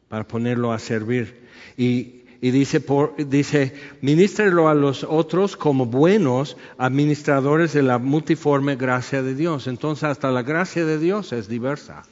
para 0.08 0.26
ponerlo 0.26 0.72
a 0.72 0.80
servir. 0.80 1.48
Y 1.76 2.19
y 2.42 2.52
dice, 2.52 2.80
por, 2.80 3.16
dice, 3.18 3.74
ministrelo 4.02 4.70
a 4.70 4.74
los 4.74 5.04
otros 5.04 5.58
como 5.58 5.86
buenos 5.86 6.56
administradores 6.78 7.74
de 7.74 7.84
la 7.84 7.98
multiforme 7.98 8.76
gracia 8.76 9.22
de 9.22 9.36
Dios. 9.36 9.68
Entonces 9.68 10.06
hasta 10.06 10.32
la 10.32 10.44
gracia 10.44 10.86
de 10.86 11.00
Dios 11.00 11.34
es 11.34 11.50
diversa 11.50 12.04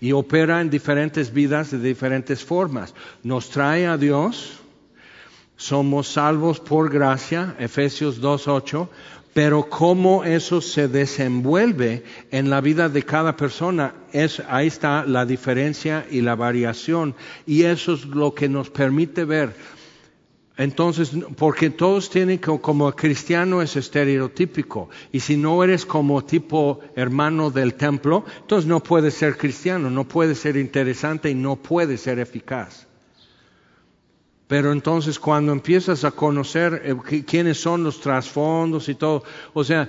y 0.00 0.12
opera 0.12 0.60
en 0.60 0.70
diferentes 0.70 1.32
vidas 1.32 1.70
de 1.70 1.78
diferentes 1.78 2.44
formas. 2.44 2.94
Nos 3.22 3.50
trae 3.50 3.86
a 3.86 3.98
Dios, 3.98 4.60
somos 5.56 6.08
salvos 6.08 6.60
por 6.60 6.90
gracia, 6.90 7.54
Efesios 7.58 8.20
2.8, 8.20 8.88
pero 9.36 9.68
cómo 9.68 10.24
eso 10.24 10.62
se 10.62 10.88
desenvuelve 10.88 12.04
en 12.30 12.48
la 12.48 12.62
vida 12.62 12.88
de 12.88 13.02
cada 13.02 13.36
persona, 13.36 13.92
es, 14.10 14.42
ahí 14.48 14.66
está 14.66 15.04
la 15.04 15.26
diferencia 15.26 16.06
y 16.10 16.22
la 16.22 16.34
variación, 16.34 17.14
y 17.44 17.64
eso 17.64 17.92
es 17.92 18.06
lo 18.06 18.32
que 18.32 18.48
nos 18.48 18.70
permite 18.70 19.26
ver. 19.26 19.54
Entonces, 20.56 21.10
porque 21.36 21.68
todos 21.68 22.08
tienen 22.08 22.38
como 22.38 22.90
cristiano 22.92 23.60
es 23.60 23.76
estereotípico, 23.76 24.88
y 25.12 25.20
si 25.20 25.36
no 25.36 25.62
eres 25.62 25.84
como 25.84 26.24
tipo 26.24 26.80
hermano 26.96 27.50
del 27.50 27.74
templo, 27.74 28.24
entonces 28.40 28.66
no 28.66 28.82
puedes 28.82 29.12
ser 29.12 29.36
cristiano, 29.36 29.90
no 29.90 30.08
puedes 30.08 30.38
ser 30.38 30.56
interesante 30.56 31.28
y 31.28 31.34
no 31.34 31.56
puedes 31.56 32.00
ser 32.00 32.20
eficaz. 32.20 32.85
Pero 34.48 34.72
entonces 34.72 35.18
cuando 35.18 35.52
empiezas 35.52 36.04
a 36.04 36.12
conocer 36.12 36.82
eh, 36.84 37.22
quiénes 37.24 37.58
son 37.58 37.82
los 37.82 38.00
trasfondos 38.00 38.88
y 38.88 38.94
todo, 38.94 39.24
o 39.52 39.64
sea, 39.64 39.88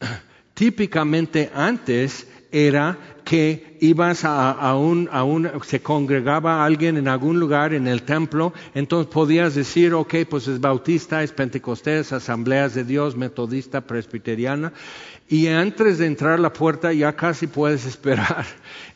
típicamente 0.54 1.50
antes 1.54 2.26
era 2.52 2.96
que 3.24 3.78
ibas 3.80 4.24
a, 4.24 4.76
un, 4.76 5.08
a 5.10 5.24
un, 5.24 5.50
se 5.64 5.80
congregaba 5.80 6.64
alguien 6.64 6.96
en 6.98 7.08
algún 7.08 7.40
lugar 7.40 7.72
en 7.72 7.88
el 7.88 8.02
templo, 8.02 8.52
entonces 8.74 9.12
podías 9.12 9.54
decir, 9.54 9.94
ok, 9.94 10.14
pues 10.28 10.46
es 10.46 10.60
bautista, 10.60 11.22
es 11.22 11.32
pentecostés, 11.32 12.12
asambleas 12.12 12.74
de 12.74 12.84
Dios, 12.84 13.16
metodista, 13.16 13.80
presbiteriana, 13.80 14.72
y 15.26 15.48
antes 15.48 15.98
de 15.98 16.06
entrar 16.06 16.34
a 16.34 16.42
la 16.42 16.52
puerta 16.52 16.92
ya 16.92 17.16
casi 17.16 17.46
puedes 17.46 17.86
esperar 17.92 18.44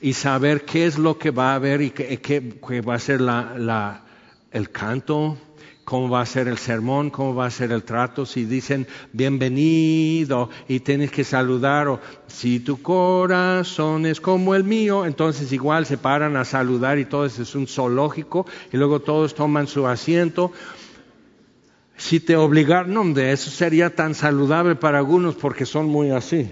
y 0.00 0.12
saber 0.12 0.64
qué 0.64 0.86
es 0.86 0.98
lo 0.98 1.18
que 1.18 1.30
va 1.30 1.52
a 1.52 1.54
haber 1.56 1.80
y 1.80 1.90
qué, 1.90 2.20
qué 2.20 2.80
va 2.82 2.94
a 2.94 2.98
ser 3.00 3.20
la, 3.20 3.54
la 3.56 4.04
el 4.50 4.70
canto, 4.70 5.36
cómo 5.84 6.10
va 6.10 6.20
a 6.20 6.26
ser 6.26 6.48
el 6.48 6.58
sermón, 6.58 7.10
cómo 7.10 7.34
va 7.34 7.46
a 7.46 7.50
ser 7.50 7.72
el 7.72 7.82
trato, 7.82 8.26
si 8.26 8.44
dicen 8.44 8.86
bienvenido 9.12 10.50
y 10.68 10.80
tienes 10.80 11.10
que 11.10 11.24
saludar, 11.24 11.88
o 11.88 12.00
si 12.26 12.60
tu 12.60 12.82
corazón 12.82 14.04
es 14.04 14.20
como 14.20 14.54
el 14.54 14.64
mío, 14.64 15.06
entonces 15.06 15.50
igual 15.52 15.86
se 15.86 15.96
paran 15.96 16.36
a 16.36 16.44
saludar 16.44 16.98
y 16.98 17.06
todo 17.06 17.24
eso 17.24 17.42
es 17.42 17.54
un 17.54 17.66
zoológico 17.66 18.46
y 18.72 18.76
luego 18.76 19.00
todos 19.00 19.34
toman 19.34 19.66
su 19.66 19.86
asiento. 19.86 20.52
Si 21.96 22.20
te 22.20 22.36
obligaron, 22.36 22.92
no, 22.92 23.04
de 23.14 23.32
eso 23.32 23.50
sería 23.50 23.94
tan 23.94 24.14
saludable 24.14 24.76
para 24.76 24.98
algunos 24.98 25.34
porque 25.34 25.66
son 25.66 25.86
muy 25.86 26.10
así. 26.10 26.50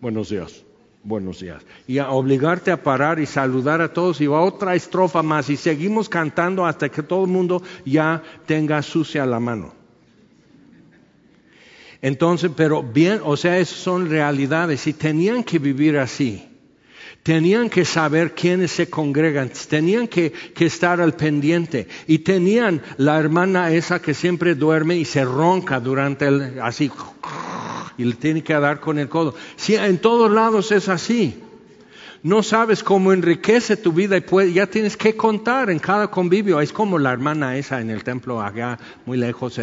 Buenos 0.00 0.30
días 0.30 0.67
buenos 1.02 1.40
días. 1.40 1.64
Y 1.86 1.98
a 1.98 2.10
obligarte 2.10 2.70
a 2.70 2.82
parar 2.82 3.18
y 3.18 3.26
saludar 3.26 3.80
a 3.80 3.92
todos 3.92 4.20
y 4.20 4.26
va 4.26 4.40
otra 4.40 4.74
estrofa 4.74 5.22
más 5.22 5.50
y 5.50 5.56
seguimos 5.56 6.08
cantando 6.08 6.66
hasta 6.66 6.88
que 6.88 7.02
todo 7.02 7.24
el 7.24 7.30
mundo 7.30 7.62
ya 7.84 8.22
tenga 8.46 8.82
sucia 8.82 9.26
la 9.26 9.40
mano. 9.40 9.74
Entonces, 12.00 12.50
pero 12.54 12.82
bien, 12.82 13.20
o 13.24 13.36
sea, 13.36 13.58
esas 13.58 13.78
son 13.78 14.08
realidades 14.08 14.86
y 14.86 14.92
tenían 14.92 15.42
que 15.42 15.58
vivir 15.58 15.98
así. 15.98 16.44
Tenían 17.24 17.68
que 17.68 17.84
saber 17.84 18.34
quiénes 18.34 18.70
se 18.70 18.88
congregan, 18.88 19.50
tenían 19.68 20.06
que, 20.06 20.30
que, 20.30 20.66
estar 20.66 21.00
al 21.00 21.14
pendiente 21.14 21.88
y 22.06 22.20
tenían 22.20 22.80
la 22.96 23.18
hermana 23.18 23.72
esa 23.72 24.00
que 24.00 24.14
siempre 24.14 24.54
duerme 24.54 24.96
y 24.96 25.04
se 25.04 25.24
ronca 25.24 25.80
durante 25.80 26.26
el, 26.26 26.60
así, 26.62 26.90
y 27.98 28.04
le 28.04 28.14
tiene 28.14 28.42
que 28.42 28.54
dar 28.54 28.80
con 28.80 28.98
el 28.98 29.08
codo. 29.08 29.34
Si 29.56 29.74
en 29.74 29.98
todos 29.98 30.30
lados 30.30 30.72
es 30.72 30.88
así. 30.88 31.42
No 32.22 32.42
sabes 32.42 32.82
cómo 32.82 33.12
enriquece 33.12 33.76
tu 33.76 33.92
vida 33.92 34.16
y 34.16 34.52
ya 34.52 34.66
tienes 34.66 34.96
que 34.96 35.16
contar 35.16 35.70
en 35.70 35.78
cada 35.78 36.10
convivio. 36.10 36.60
Es 36.60 36.72
como 36.72 36.98
la 36.98 37.12
hermana 37.12 37.56
esa 37.56 37.80
en 37.80 37.90
el 37.90 38.02
templo 38.02 38.42
allá, 38.42 38.76
muy 39.06 39.18
lejos, 39.18 39.60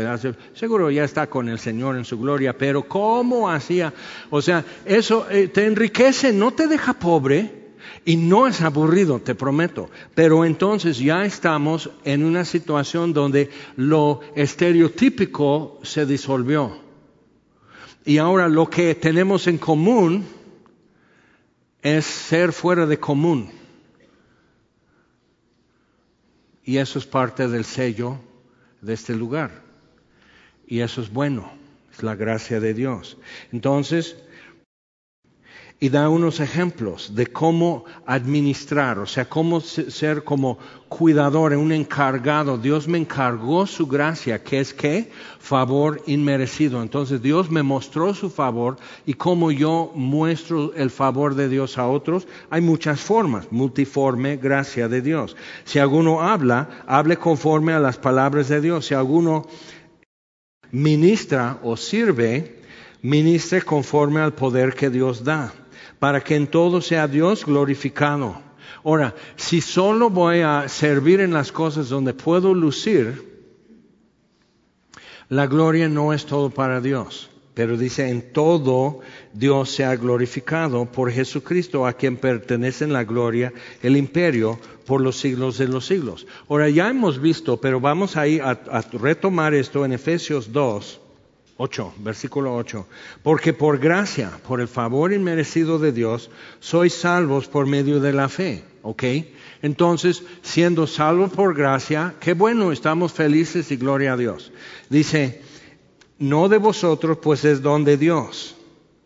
seguro 0.53 0.89
ya 0.89 1.03
está 1.03 1.27
con 1.27 1.49
el 1.49 1.59
Señor 1.59 1.97
en 1.97 2.05
su 2.05 2.17
gloria, 2.17 2.57
pero 2.57 2.83
¿cómo 2.83 3.49
hacía? 3.49 3.93
O 4.29 4.41
sea, 4.41 4.63
eso 4.85 5.27
eh, 5.29 5.49
te 5.49 5.65
enriquece, 5.65 6.31
no 6.31 6.51
te 6.51 6.67
deja 6.67 6.93
pobre. 6.93 7.65
Y 8.07 8.17
no 8.17 8.45
es 8.45 8.61
aburrido, 8.61 9.19
te 9.19 9.33
prometo. 9.33 9.89
Pero 10.13 10.45
entonces 10.45 10.99
ya 10.99 11.25
estamos 11.25 11.89
en 12.03 12.23
una 12.23 12.45
situación 12.45 13.13
donde 13.13 13.49
lo 13.77 14.19
estereotípico 14.35 15.79
se 15.81 16.05
disolvió. 16.05 16.84
Y 18.05 18.19
ahora 18.19 18.47
lo 18.47 18.69
que 18.69 18.93
tenemos 18.93 19.47
en 19.47 19.57
común 19.57 20.25
es 21.81 22.05
ser 22.05 22.53
fuera 22.53 22.85
de 22.85 22.99
común. 22.99 23.49
Y 26.63 26.77
eso 26.77 26.99
es 26.99 27.05
parte 27.05 27.47
del 27.47 27.65
sello 27.65 28.19
de 28.81 28.93
este 28.93 29.15
lugar. 29.15 29.63
Y 30.67 30.79
eso 30.79 31.01
es 31.01 31.11
bueno, 31.11 31.51
es 31.91 32.03
la 32.03 32.15
gracia 32.15 32.59
de 32.59 32.73
Dios. 32.75 33.17
Entonces, 33.51 34.15
y 35.77 35.89
da 35.89 36.07
unos 36.07 36.39
ejemplos 36.39 37.15
de 37.15 37.27
cómo 37.27 37.83
administrar, 38.05 38.97
o 38.97 39.05
sea, 39.05 39.27
cómo 39.27 39.59
ser 39.59 40.23
como 40.23 40.57
cuidador, 40.87 41.53
un 41.53 41.73
encargado. 41.73 42.57
Dios 42.57 42.87
me 42.87 42.97
encargó 42.97 43.67
su 43.67 43.85
gracia, 43.85 44.41
que 44.41 44.61
es 44.61 44.73
que 44.73 45.11
favor 45.37 46.01
inmerecido. 46.07 46.81
Entonces 46.81 47.21
Dios 47.21 47.51
me 47.51 47.61
mostró 47.61 48.13
su 48.13 48.29
favor 48.29 48.77
y 49.05 49.15
cómo 49.15 49.51
yo 49.51 49.91
muestro 49.95 50.73
el 50.75 50.91
favor 50.91 51.35
de 51.35 51.49
Dios 51.49 51.77
a 51.77 51.87
otros. 51.87 52.25
Hay 52.49 52.61
muchas 52.61 53.01
formas, 53.01 53.51
multiforme 53.51 54.37
gracia 54.37 54.87
de 54.87 55.01
Dios. 55.01 55.35
Si 55.65 55.79
alguno 55.79 56.21
habla, 56.21 56.69
hable 56.87 57.17
conforme 57.17 57.73
a 57.73 57.79
las 57.79 57.97
palabras 57.97 58.47
de 58.47 58.61
Dios. 58.61 58.85
Si 58.85 58.93
alguno 58.93 59.45
ministra 60.71 61.59
o 61.63 61.75
sirve, 61.75 62.61
ministre 63.01 63.61
conforme 63.61 64.21
al 64.21 64.33
poder 64.33 64.73
que 64.73 64.89
Dios 64.89 65.25
da 65.25 65.53
para 65.99 66.21
que 66.21 66.35
en 66.35 66.47
todo 66.47 66.81
sea 66.81 67.07
Dios 67.07 67.45
glorificado. 67.45 68.41
Ahora, 68.83 69.15
si 69.35 69.61
solo 69.61 70.09
voy 70.09 70.41
a 70.41 70.67
servir 70.67 71.19
en 71.19 71.33
las 71.33 71.51
cosas 71.51 71.89
donde 71.89 72.13
puedo 72.13 72.53
lucir, 72.53 73.35
la 75.29 75.47
gloria 75.47 75.89
no 75.89 76.13
es 76.13 76.25
todo 76.25 76.49
para 76.49 76.81
Dios. 76.81 77.29
Pero 77.55 77.77
dice, 77.77 78.09
en 78.09 78.33
todo 78.33 78.99
Dios 79.33 79.71
sea 79.71 79.95
glorificado 79.95 80.85
por 80.85 81.09
Jesucristo, 81.09 81.87
a 81.87 81.93
quien 81.93 82.17
pertenece 82.17 82.85
la 82.85 83.05
gloria, 83.05 83.53
el 83.81 83.95
imperio, 83.95 84.59
por 84.85 85.01
los 85.01 85.15
siglos 85.15 85.57
de 85.57 85.69
los 85.69 85.85
siglos. 85.85 86.27
Ahora 86.49 86.69
ya 86.69 86.89
hemos 86.89 87.19
visto, 87.19 87.57
pero 87.57 87.79
vamos 87.79 88.17
ahí 88.17 88.39
a, 88.39 88.51
a 88.51 88.81
retomar 88.91 89.53
esto 89.53 89.85
en 89.85 89.93
Efesios 89.93 90.51
2, 90.51 90.99
8, 91.57 91.93
versículo 91.99 92.55
8. 92.55 92.85
Porque 93.23 93.53
por 93.53 93.79
gracia, 93.79 94.31
por 94.47 94.59
el 94.59 94.67
favor 94.67 95.13
inmerecido 95.13 95.79
de 95.79 95.91
Dios, 95.91 96.29
sois 96.59 96.93
salvos 96.93 97.47
por 97.47 97.65
medio 97.65 97.99
de 97.99 98.13
la 98.13 98.29
fe. 98.29 98.63
¿Ok? 98.81 99.03
Entonces, 99.61 100.23
siendo 100.43 100.85
salvos 100.85 101.31
por 101.31 101.55
gracia, 101.55 102.15
qué 102.19 102.33
bueno, 102.33 102.71
estamos 102.71 103.13
felices 103.13 103.71
y 103.71 103.77
gloria 103.77 104.13
a 104.13 104.17
Dios. 104.17 104.51
Dice, 104.89 105.41
no 106.19 106.49
de 106.49 106.57
vosotros, 106.57 107.17
pues 107.21 107.45
es 107.45 107.61
don 107.61 107.83
de 107.83 107.97
Dios, 107.97 108.54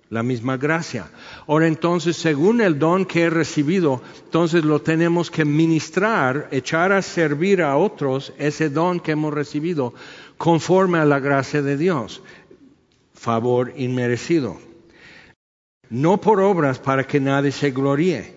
la 0.09 0.23
misma 0.23 0.57
gracia. 0.57 1.07
Ahora 1.47 1.67
entonces, 1.67 2.17
según 2.17 2.61
el 2.61 2.79
don 2.79 3.05
que 3.05 3.23
he 3.23 3.29
recibido, 3.29 4.01
entonces 4.25 4.65
lo 4.65 4.81
tenemos 4.81 5.29
que 5.29 5.45
ministrar, 5.45 6.47
echar 6.51 6.91
a 6.91 7.01
servir 7.01 7.61
a 7.61 7.77
otros 7.77 8.33
ese 8.37 8.69
don 8.69 8.99
que 8.99 9.11
hemos 9.11 9.33
recibido 9.33 9.93
conforme 10.37 10.97
a 10.97 11.05
la 11.05 11.19
gracia 11.19 11.61
de 11.61 11.77
Dios 11.77 12.21
favor 13.19 13.73
inmerecido. 13.75 14.57
No 15.89 16.21
por 16.21 16.39
obras 16.39 16.79
para 16.79 17.05
que 17.05 17.19
nadie 17.19 17.51
se 17.51 17.71
gloríe, 17.71 18.33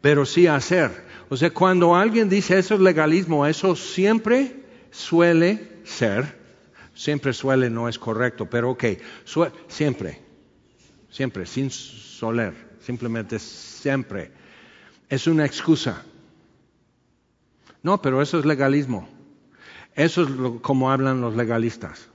pero 0.00 0.24
sí 0.24 0.46
hacer. 0.46 0.90
O 1.28 1.36
sea, 1.36 1.50
cuando 1.50 1.96
alguien 1.96 2.28
dice 2.28 2.58
eso 2.58 2.74
es 2.74 2.80
legalismo, 2.80 3.46
eso 3.46 3.74
siempre 3.74 4.54
suele 4.90 5.80
ser, 5.82 6.36
siempre 6.94 7.32
suele 7.32 7.70
no 7.70 7.88
es 7.88 7.98
correcto, 7.98 8.46
pero 8.46 8.70
ok, 8.70 8.84
siempre, 9.66 10.20
siempre, 11.10 11.46
sin 11.46 11.70
soler, 11.70 12.54
simplemente 12.80 13.38
siempre. 13.38 14.30
Es 15.08 15.26
una 15.26 15.44
excusa. 15.44 16.04
No, 17.82 18.00
pero 18.00 18.22
eso 18.22 18.38
es 18.38 18.44
legalismo. 18.44 19.08
Eso 19.94 20.22
es 20.22 20.60
como 20.62 20.90
hablan 20.90 21.20
los 21.20 21.36
legalistas. 21.36 22.08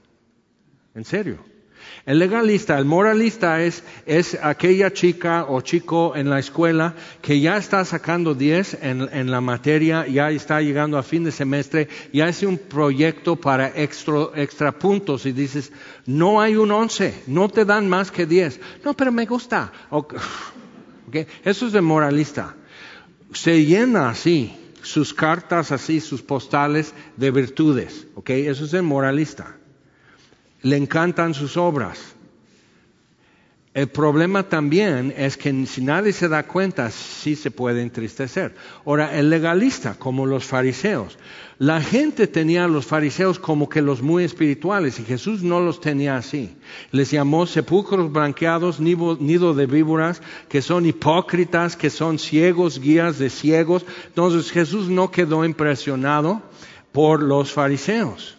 En 0.94 1.04
serio. 1.04 1.55
El 2.06 2.20
legalista, 2.20 2.78
el 2.78 2.84
moralista 2.84 3.64
es, 3.64 3.82
es 4.06 4.38
aquella 4.40 4.92
chica 4.92 5.46
o 5.48 5.60
chico 5.60 6.14
en 6.14 6.30
la 6.30 6.38
escuela 6.38 6.94
que 7.20 7.40
ya 7.40 7.56
está 7.56 7.84
sacando 7.84 8.32
10 8.32 8.78
en, 8.80 9.08
en, 9.12 9.28
la 9.28 9.40
materia, 9.40 10.06
ya 10.06 10.30
está 10.30 10.60
llegando 10.60 10.98
a 10.98 11.02
fin 11.02 11.24
de 11.24 11.32
semestre, 11.32 11.88
ya 12.12 12.26
hace 12.26 12.46
un 12.46 12.58
proyecto 12.58 13.34
para 13.34 13.72
extra, 13.74 14.78
puntos 14.78 15.26
y 15.26 15.32
dices, 15.32 15.72
no 16.06 16.40
hay 16.40 16.54
un 16.54 16.70
11, 16.70 17.24
no 17.26 17.48
te 17.48 17.64
dan 17.64 17.88
más 17.88 18.12
que 18.12 18.24
10. 18.24 18.60
No, 18.84 18.94
pero 18.94 19.10
me 19.10 19.26
gusta. 19.26 19.72
Okay. 19.90 21.26
Eso 21.44 21.66
es 21.66 21.74
el 21.74 21.82
moralista. 21.82 22.54
Se 23.32 23.64
llena 23.64 24.10
así 24.10 24.54
sus 24.82 25.12
cartas 25.12 25.72
así, 25.72 26.00
sus 26.00 26.22
postales 26.22 26.94
de 27.16 27.32
virtudes. 27.32 28.06
Okay. 28.14 28.46
Eso 28.46 28.64
es 28.64 28.74
el 28.74 28.84
moralista 28.84 29.56
le 30.66 30.76
encantan 30.76 31.32
sus 31.32 31.56
obras. 31.56 32.16
El 33.72 33.86
problema 33.86 34.42
también 34.42 35.14
es 35.16 35.36
que 35.36 35.64
si 35.66 35.80
nadie 35.80 36.12
se 36.12 36.28
da 36.28 36.42
cuenta, 36.44 36.90
sí 36.90 37.36
se 37.36 37.52
puede 37.52 37.82
entristecer. 37.82 38.56
Ahora, 38.84 39.16
el 39.16 39.30
legalista, 39.30 39.94
como 39.94 40.26
los 40.26 40.44
fariseos, 40.44 41.18
la 41.58 41.80
gente 41.80 42.26
tenía 42.26 42.64
a 42.64 42.68
los 42.68 42.84
fariseos 42.84 43.38
como 43.38 43.68
que 43.68 43.80
los 43.80 44.02
muy 44.02 44.24
espirituales 44.24 44.98
y 44.98 45.04
Jesús 45.04 45.44
no 45.44 45.60
los 45.60 45.80
tenía 45.80 46.16
así. 46.16 46.56
Les 46.90 47.12
llamó 47.12 47.46
sepulcros 47.46 48.10
blanqueados, 48.10 48.80
nido 48.80 49.54
de 49.54 49.66
víboras, 49.66 50.20
que 50.48 50.62
son 50.62 50.84
hipócritas, 50.84 51.76
que 51.76 51.90
son 51.90 52.18
ciegos, 52.18 52.80
guías 52.80 53.18
de 53.20 53.30
ciegos. 53.30 53.86
Entonces 54.08 54.50
Jesús 54.50 54.88
no 54.88 55.12
quedó 55.12 55.44
impresionado 55.44 56.42
por 56.90 57.22
los 57.22 57.52
fariseos. 57.52 58.36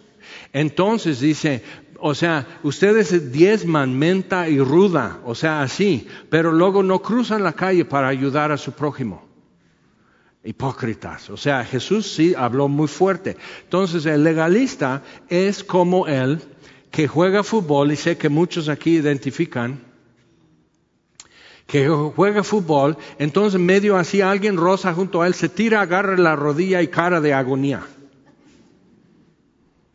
Entonces 0.53 1.19
dice, 1.19 1.61
o 1.99 2.15
sea, 2.15 2.59
ustedes 2.63 3.31
diezman 3.31 3.97
menta 3.97 4.49
y 4.49 4.59
ruda, 4.59 5.19
o 5.25 5.35
sea, 5.35 5.61
así, 5.61 6.07
pero 6.29 6.51
luego 6.51 6.83
no 6.83 7.01
cruzan 7.01 7.43
la 7.43 7.53
calle 7.53 7.85
para 7.85 8.07
ayudar 8.07 8.51
a 8.51 8.57
su 8.57 8.71
prójimo. 8.71 9.25
Hipócritas. 10.43 11.29
O 11.29 11.35
sea, 11.35 11.65
Jesús 11.65 12.13
sí 12.13 12.33
habló 12.37 12.69
muy 12.69 12.87
fuerte. 12.87 13.35
Entonces, 13.63 14.05
el 14.05 14.23
legalista 14.23 15.03
es 15.27 15.63
como 15.63 16.07
él 16.07 16.41
que 16.89 17.07
juega 17.07 17.43
fútbol, 17.43 17.91
y 17.91 17.95
sé 17.95 18.17
que 18.17 18.29
muchos 18.29 18.69
aquí 18.69 18.97
identifican, 18.97 19.81
que 21.65 21.89
juega 21.89 22.43
fútbol, 22.43 22.97
entonces 23.19 23.59
medio 23.59 23.97
así 23.97 24.21
alguien 24.21 24.55
rosa 24.55 24.93
junto 24.93 25.21
a 25.21 25.27
él, 25.27 25.33
se 25.33 25.49
tira, 25.49 25.81
agarra 25.81 26.17
la 26.17 26.35
rodilla 26.35 26.81
y 26.81 26.87
cara 26.87 27.19
de 27.19 27.33
agonía. 27.33 27.85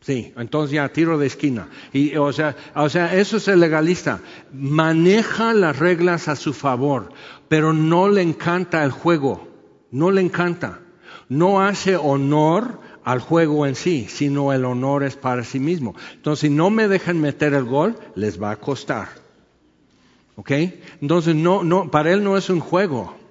Sí, 0.03 0.33
entonces 0.37 0.73
ya 0.73 0.89
tiro 0.89 1.17
de 1.17 1.29
esquina. 1.29 1.69
Y, 1.93 2.17
o, 2.17 2.33
sea, 2.33 2.57
o 2.75 2.89
sea, 2.89 3.15
eso 3.15 3.37
es 3.37 3.47
el 3.47 3.61
legalista. 3.61 4.21
Maneja 4.53 5.55
las 5.55 5.79
reglas 5.79 6.27
a 6.27 6.35
su 6.35 6.53
favor, 6.53 7.13
pero 7.49 7.73
no 7.73 8.09
le 8.09 8.21
encanta 8.21 8.83
el 8.83 8.91
juego. 8.91 9.49
No 9.93 10.11
le 10.11 10.21
encanta. 10.21 10.81
No 11.29 11.63
hace 11.63 11.97
honor 11.97 12.81
al 13.05 13.21
juego 13.21 13.65
en 13.65 13.77
sí, 13.77 14.07
sino 14.09 14.53
el 14.53 14.65
honor 14.65 15.05
es 15.05 15.17
para 15.17 15.45
sí 15.45 15.61
mismo. 15.61 15.95
Entonces, 16.15 16.49
si 16.49 16.51
no 16.51 16.71
me 16.71 16.89
dejan 16.89 17.21
meter 17.21 17.55
el 17.55 17.65
gol, 17.65 17.97
les 18.17 18.43
va 18.43 18.51
a 18.51 18.57
costar. 18.57 19.09
¿Ok? 20.35 20.51
Entonces, 21.01 21.37
no, 21.37 21.63
no, 21.63 21.93
para 21.93 22.13
él 22.13 22.25
no 22.25 22.37
es 22.37 22.51
un 22.51 22.59
juego. 22.59 23.22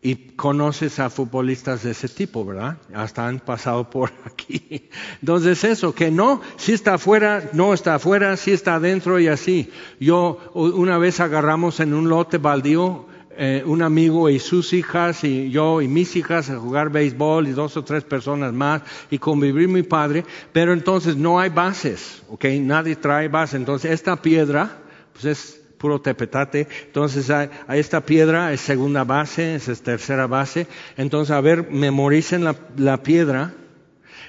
Y 0.00 0.14
conoces 0.36 1.00
a 1.00 1.10
futbolistas 1.10 1.82
de 1.82 1.90
ese 1.90 2.08
tipo, 2.08 2.44
¿verdad? 2.44 2.78
Hasta 2.94 3.26
han 3.26 3.40
pasado 3.40 3.90
por 3.90 4.12
aquí. 4.24 4.88
Entonces 5.20 5.64
eso, 5.64 5.94
que 5.94 6.10
no, 6.10 6.40
si 6.56 6.72
está 6.72 6.94
afuera, 6.94 7.50
no 7.52 7.74
está 7.74 7.96
afuera, 7.96 8.36
si 8.36 8.52
está 8.52 8.76
adentro 8.76 9.18
y 9.18 9.26
así. 9.26 9.70
Yo 9.98 10.38
una 10.54 10.98
vez 10.98 11.18
agarramos 11.18 11.80
en 11.80 11.94
un 11.94 12.08
lote 12.08 12.38
baldío 12.38 13.08
eh, 13.40 13.62
un 13.64 13.82
amigo 13.82 14.28
y 14.28 14.40
sus 14.40 14.72
hijas 14.72 15.22
y 15.22 15.48
yo 15.50 15.80
y 15.80 15.86
mis 15.86 16.16
hijas 16.16 16.50
a 16.50 16.58
jugar 16.58 16.90
béisbol 16.90 17.46
y 17.46 17.52
dos 17.52 17.76
o 17.76 17.84
tres 17.84 18.02
personas 18.02 18.52
más 18.52 18.82
y 19.12 19.18
convivir 19.20 19.68
mi 19.68 19.84
padre, 19.84 20.24
pero 20.52 20.72
entonces 20.72 21.16
no 21.16 21.38
hay 21.38 21.48
bases, 21.48 22.20
¿ok? 22.30 22.46
Nadie 22.60 22.96
trae 22.96 23.28
base. 23.28 23.56
Entonces 23.56 23.92
esta 23.92 24.20
piedra, 24.20 24.78
pues 25.12 25.24
es 25.26 25.57
puro 25.78 26.00
tepetate. 26.00 26.68
Entonces, 26.86 27.30
a, 27.30 27.48
esta 27.74 28.00
piedra 28.04 28.52
es 28.52 28.60
segunda 28.60 29.04
base, 29.04 29.54
es 29.54 29.82
tercera 29.82 30.26
base. 30.26 30.66
Entonces, 30.96 31.30
a 31.30 31.40
ver, 31.40 31.70
memoricen 31.70 32.44
la, 32.44 32.56
la 32.76 33.02
piedra. 33.02 33.54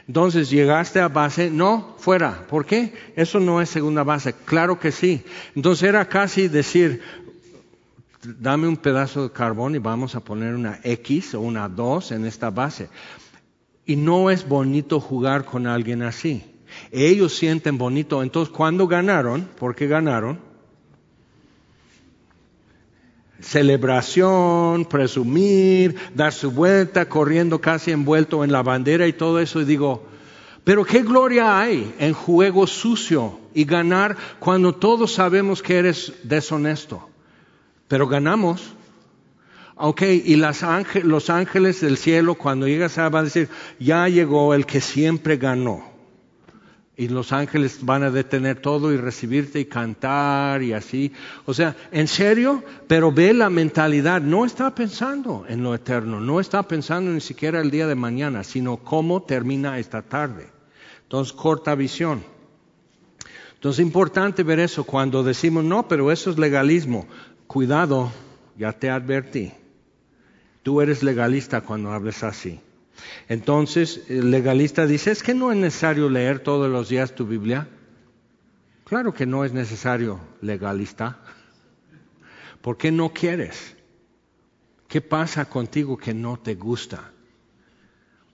Entonces, 0.08 0.50
llegaste 0.50 1.00
a 1.00 1.08
base, 1.08 1.50
no, 1.50 1.96
fuera. 1.98 2.48
¿Por 2.48 2.66
qué? 2.66 2.94
Eso 3.16 3.40
no 3.40 3.62
es 3.62 3.70
segunda 3.70 4.04
base. 4.04 4.34
Claro 4.46 4.80
que 4.80 4.92
sí. 4.92 5.24
Entonces, 5.56 5.90
era 5.90 6.06
casi 6.06 6.48
decir, 6.48 7.02
dame 8.24 8.68
un 8.68 8.78
pedazo 8.78 9.24
de 9.24 9.32
carbón 9.32 9.76
y 9.76 9.80
vamos 9.80 10.16
a 10.16 10.20
poner 10.20 10.56
una 10.56 10.80
X 10.84 11.34
o 11.36 11.42
una 11.42 11.68
2 11.68 12.12
en 12.14 12.26
esta 12.26 12.50
base. 12.50 12.90
Y 13.86 13.96
no 13.96 14.30
es 14.30 14.48
bonito 14.48 15.00
jugar 15.00 15.46
con 15.46 15.68
alguien 15.68 16.04
así. 16.04 16.44
Ellos 16.92 17.36
sienten 17.36 17.78
bonito. 17.78 18.22
Entonces, 18.22 18.54
cuando 18.54 18.88
ganaron, 18.88 19.48
¿por 19.58 19.76
qué 19.76 19.88
ganaron? 19.88 20.49
Celebración, 23.42 24.86
presumir, 24.86 25.96
dar 26.14 26.34
su 26.34 26.52
vuelta, 26.52 27.08
corriendo 27.08 27.60
casi 27.60 27.92
envuelto 27.92 28.44
en 28.44 28.52
la 28.52 28.64
bandera 28.64 29.08
y 29.08 29.14
todo 29.14 29.40
eso. 29.40 29.62
Y 29.62 29.66
digo, 29.66 30.06
pero 30.64 30.86
qué 30.86 31.04
gloria 31.04 31.60
hay 31.60 31.94
en 32.00 32.14
juego 32.14 32.68
sucio 32.68 33.40
y 33.54 33.66
ganar 33.66 34.18
cuando 34.40 34.76
todos 34.76 35.14
sabemos 35.14 35.62
que 35.62 35.78
eres 35.78 36.14
deshonesto. 36.24 37.10
Pero 37.88 38.08
ganamos. 38.08 38.74
Ok, 39.82 40.02
y 40.02 40.36
los 40.36 41.30
ángeles 41.30 41.80
del 41.80 41.98
cielo 41.98 42.36
cuando 42.36 42.68
llegas 42.68 42.98
a 42.98 43.08
van 43.10 43.22
a 43.22 43.24
decir, 43.24 43.48
ya 43.80 44.10
llegó 44.10 44.54
el 44.54 44.66
que 44.66 44.82
siempre 44.82 45.38
ganó 45.38 45.89
y 47.00 47.08
los 47.08 47.32
ángeles 47.32 47.80
van 47.84 48.04
a 48.04 48.12
detener 48.12 48.60
todo 48.60 48.92
y 48.92 48.98
recibirte 48.98 49.62
y 49.62 49.66
cantar 49.66 50.62
y 50.62 50.74
así. 50.74 51.14
O 51.46 51.54
sea, 51.54 51.74
en 51.94 52.10
serio, 52.10 52.62
pero 52.90 53.10
ve 53.10 53.34
la 53.34 53.50
mentalidad, 53.50 54.22
no 54.22 54.44
está 54.44 54.76
pensando 54.76 55.46
en 55.48 55.64
lo 55.64 55.74
eterno, 55.74 56.20
no 56.20 56.42
está 56.42 56.62
pensando 56.64 57.10
ni 57.10 57.22
siquiera 57.22 57.62
el 57.62 57.72
día 57.72 57.88
de 57.88 57.96
mañana, 57.96 58.44
sino 58.44 58.76
cómo 58.76 59.24
termina 59.24 59.80
esta 59.80 60.02
tarde. 60.02 60.50
Entonces, 61.04 61.32
corta 61.32 61.74
visión. 61.74 62.22
Entonces, 63.54 63.80
es 63.80 63.86
importante 63.86 64.44
ver 64.44 64.60
eso 64.60 64.84
cuando 64.84 65.24
decimos, 65.24 65.64
no, 65.64 65.88
pero 65.88 66.12
eso 66.12 66.30
es 66.30 66.38
legalismo. 66.38 67.08
Cuidado, 67.48 68.12
ya 68.58 68.74
te 68.74 68.90
advertí. 68.90 69.54
Tú 70.64 70.82
eres 70.82 71.02
legalista 71.02 71.62
cuando 71.62 71.94
hables 71.94 72.26
así. 72.26 72.60
Entonces, 73.28 74.02
el 74.10 74.32
legalista 74.32 74.86
dice, 74.86 75.12
es 75.12 75.24
que 75.24 75.34
no 75.34 75.52
es 75.52 75.58
necesario 75.58 76.10
leer 76.10 76.40
todos 76.40 76.70
los 76.70 76.90
días 76.90 77.16
tu 77.16 77.26
Biblia. 77.26 77.68
Claro 78.86 79.14
que 79.14 79.26
no 79.26 79.46
es 79.46 79.54
necesario, 79.54 80.20
legalista. 80.42 81.20
¿Por 82.62 82.78
qué 82.78 82.92
no 82.92 83.14
quieres? 83.14 83.76
¿Qué 84.88 85.02
pasa 85.02 85.46
contigo 85.46 85.98
que 85.98 86.14
no 86.14 86.38
te 86.38 86.56
gusta? 86.56 87.12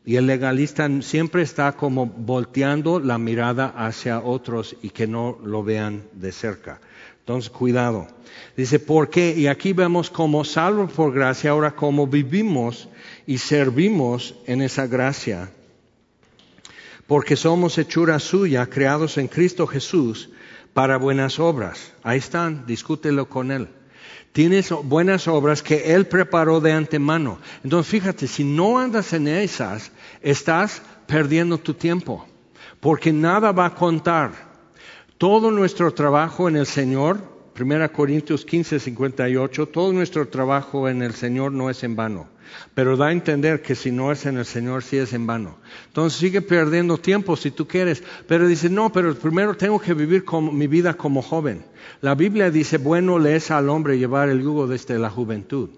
Y 0.06 0.16
el 0.18 0.28
legalista 0.28 0.88
siempre 1.02 1.42
está 1.42 1.72
como 1.74 2.06
volteando 2.06 3.00
la 3.00 3.18
mirada 3.18 3.74
hacia 3.76 4.20
otros 4.20 4.78
y 4.82 4.92
que 4.92 5.08
no 5.08 5.40
lo 5.44 5.64
vean 5.64 6.04
de 6.14 6.32
cerca. 6.32 6.80
Entonces, 7.20 7.50
cuidado. 7.50 8.08
Dice, 8.56 8.80
¿por 8.80 9.10
qué? 9.10 9.34
Y 9.36 9.48
aquí 9.48 9.74
vemos 9.74 10.12
como 10.12 10.46
salvo 10.46 10.88
por 10.88 11.12
gracia, 11.12 11.50
ahora 11.52 11.76
como 11.76 12.06
vivimos 12.06 12.88
y 13.28 13.38
servimos 13.38 14.36
en 14.46 14.62
esa 14.62 14.88
gracia. 14.88 15.50
Porque 17.08 17.36
somos 17.36 17.78
hechura 17.78 18.20
suya, 18.20 18.66
creados 18.68 19.18
en 19.18 19.28
Cristo 19.28 19.68
Jesús 19.68 20.30
para 20.74 20.98
buenas 20.98 21.40
obras. 21.40 21.94
Ahí 22.04 22.18
están, 22.18 22.66
discútelo 22.66 23.30
con 23.30 23.52
Él. 23.52 23.70
Tienes 24.32 24.72
buenas 24.84 25.28
obras 25.28 25.64
que 25.64 25.94
Él 25.94 26.08
preparó 26.08 26.60
de 26.60 26.74
antemano. 26.74 27.40
Entonces 27.64 27.90
fíjate, 27.90 28.28
si 28.28 28.44
no 28.44 28.78
andas 28.78 29.14
en 29.14 29.28
esas, 29.28 29.92
estás 30.22 30.82
perdiendo 31.08 31.58
tu 31.58 31.74
tiempo. 31.74 32.28
Porque 32.82 33.14
nada 33.14 33.52
va 33.52 33.68
a 33.68 33.76
contar. 33.76 34.34
Todo 35.18 35.52
nuestro 35.52 35.94
trabajo 35.94 36.50
en 36.50 36.58
el 36.58 36.66
Señor, 36.66 37.20
1 37.58 37.94
Corintios 37.94 38.44
15, 38.44 38.80
58, 38.80 39.68
todo 39.68 39.94
nuestro 39.94 40.28
trabajo 40.28 40.90
en 40.90 41.02
el 41.02 41.14
Señor 41.14 41.54
no 41.54 41.70
es 41.70 41.84
en 41.84 41.96
vano. 41.96 42.28
Pero 42.74 42.98
da 42.98 43.08
a 43.08 43.12
entender 43.12 43.62
que 43.62 43.76
si 43.76 43.92
no 43.92 44.12
es 44.12 44.26
en 44.26 44.38
el 44.38 44.46
Señor, 44.46 44.84
sí 44.84 44.98
es 44.98 45.14
en 45.14 45.26
vano. 45.28 45.58
Entonces 45.88 46.20
sigue 46.20 46.42
perdiendo 46.42 46.98
tiempo 46.98 47.36
si 47.36 47.52
tú 47.52 47.68
quieres. 47.68 48.04
Pero 48.28 48.48
dice, 48.48 48.70
no, 48.70 48.92
pero 48.92 49.14
primero 49.16 49.56
tengo 49.56 49.80
que 49.80 49.94
vivir 49.94 50.26
mi 50.52 50.68
vida 50.68 50.94
como 50.94 51.22
joven. 51.22 51.66
La 52.02 52.16
Biblia 52.16 52.52
dice, 52.52 52.78
bueno 52.78 53.20
le 53.20 53.36
es 53.36 53.52
al 53.52 53.70
hombre 53.70 53.98
llevar 53.98 54.30
el 54.30 54.42
yugo 54.42 54.68
desde 54.68 55.00
la 55.00 55.10
juventud. 55.10 55.70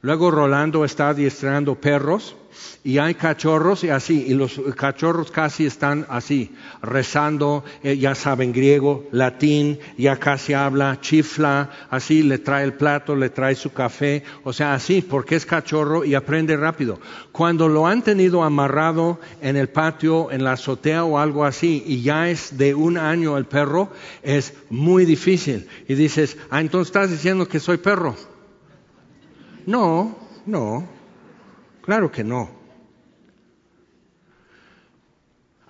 Luego 0.00 0.30
Rolando 0.30 0.84
está 0.84 1.08
adiestrando 1.08 1.74
perros 1.74 2.36
y 2.84 2.98
hay 2.98 3.14
cachorros 3.14 3.84
y 3.84 3.90
así, 3.90 4.24
y 4.28 4.34
los 4.34 4.60
cachorros 4.76 5.30
casi 5.30 5.66
están 5.66 6.06
así, 6.08 6.54
rezando, 6.82 7.64
eh, 7.82 7.98
ya 7.98 8.14
saben 8.14 8.52
griego, 8.52 9.06
latín, 9.12 9.78
ya 9.96 10.16
casi 10.16 10.54
habla, 10.54 10.98
chifla, 11.00 11.70
así, 11.90 12.22
le 12.22 12.38
trae 12.38 12.64
el 12.64 12.74
plato, 12.74 13.16
le 13.16 13.30
trae 13.30 13.54
su 13.54 13.72
café, 13.72 14.22
o 14.44 14.52
sea, 14.52 14.74
así, 14.74 15.02
porque 15.02 15.36
es 15.36 15.44
cachorro 15.44 16.04
y 16.04 16.14
aprende 16.14 16.56
rápido. 16.56 17.00
Cuando 17.32 17.68
lo 17.68 17.86
han 17.86 18.02
tenido 18.02 18.42
amarrado 18.42 19.20
en 19.40 19.56
el 19.56 19.68
patio, 19.68 20.30
en 20.30 20.44
la 20.44 20.52
azotea 20.52 21.04
o 21.04 21.18
algo 21.18 21.44
así, 21.44 21.82
y 21.86 22.02
ya 22.02 22.30
es 22.30 22.56
de 22.56 22.74
un 22.74 22.96
año 22.96 23.36
el 23.36 23.44
perro, 23.46 23.90
es 24.22 24.54
muy 24.70 25.04
difícil. 25.04 25.68
Y 25.88 25.94
dices, 25.94 26.36
ah, 26.50 26.60
entonces 26.60 26.88
estás 26.88 27.10
diciendo 27.10 27.46
que 27.48 27.60
soy 27.60 27.78
perro. 27.78 28.16
No, 29.66 30.16
no, 30.46 30.97
claro 31.88 32.12
que 32.12 32.22
no. 32.22 32.50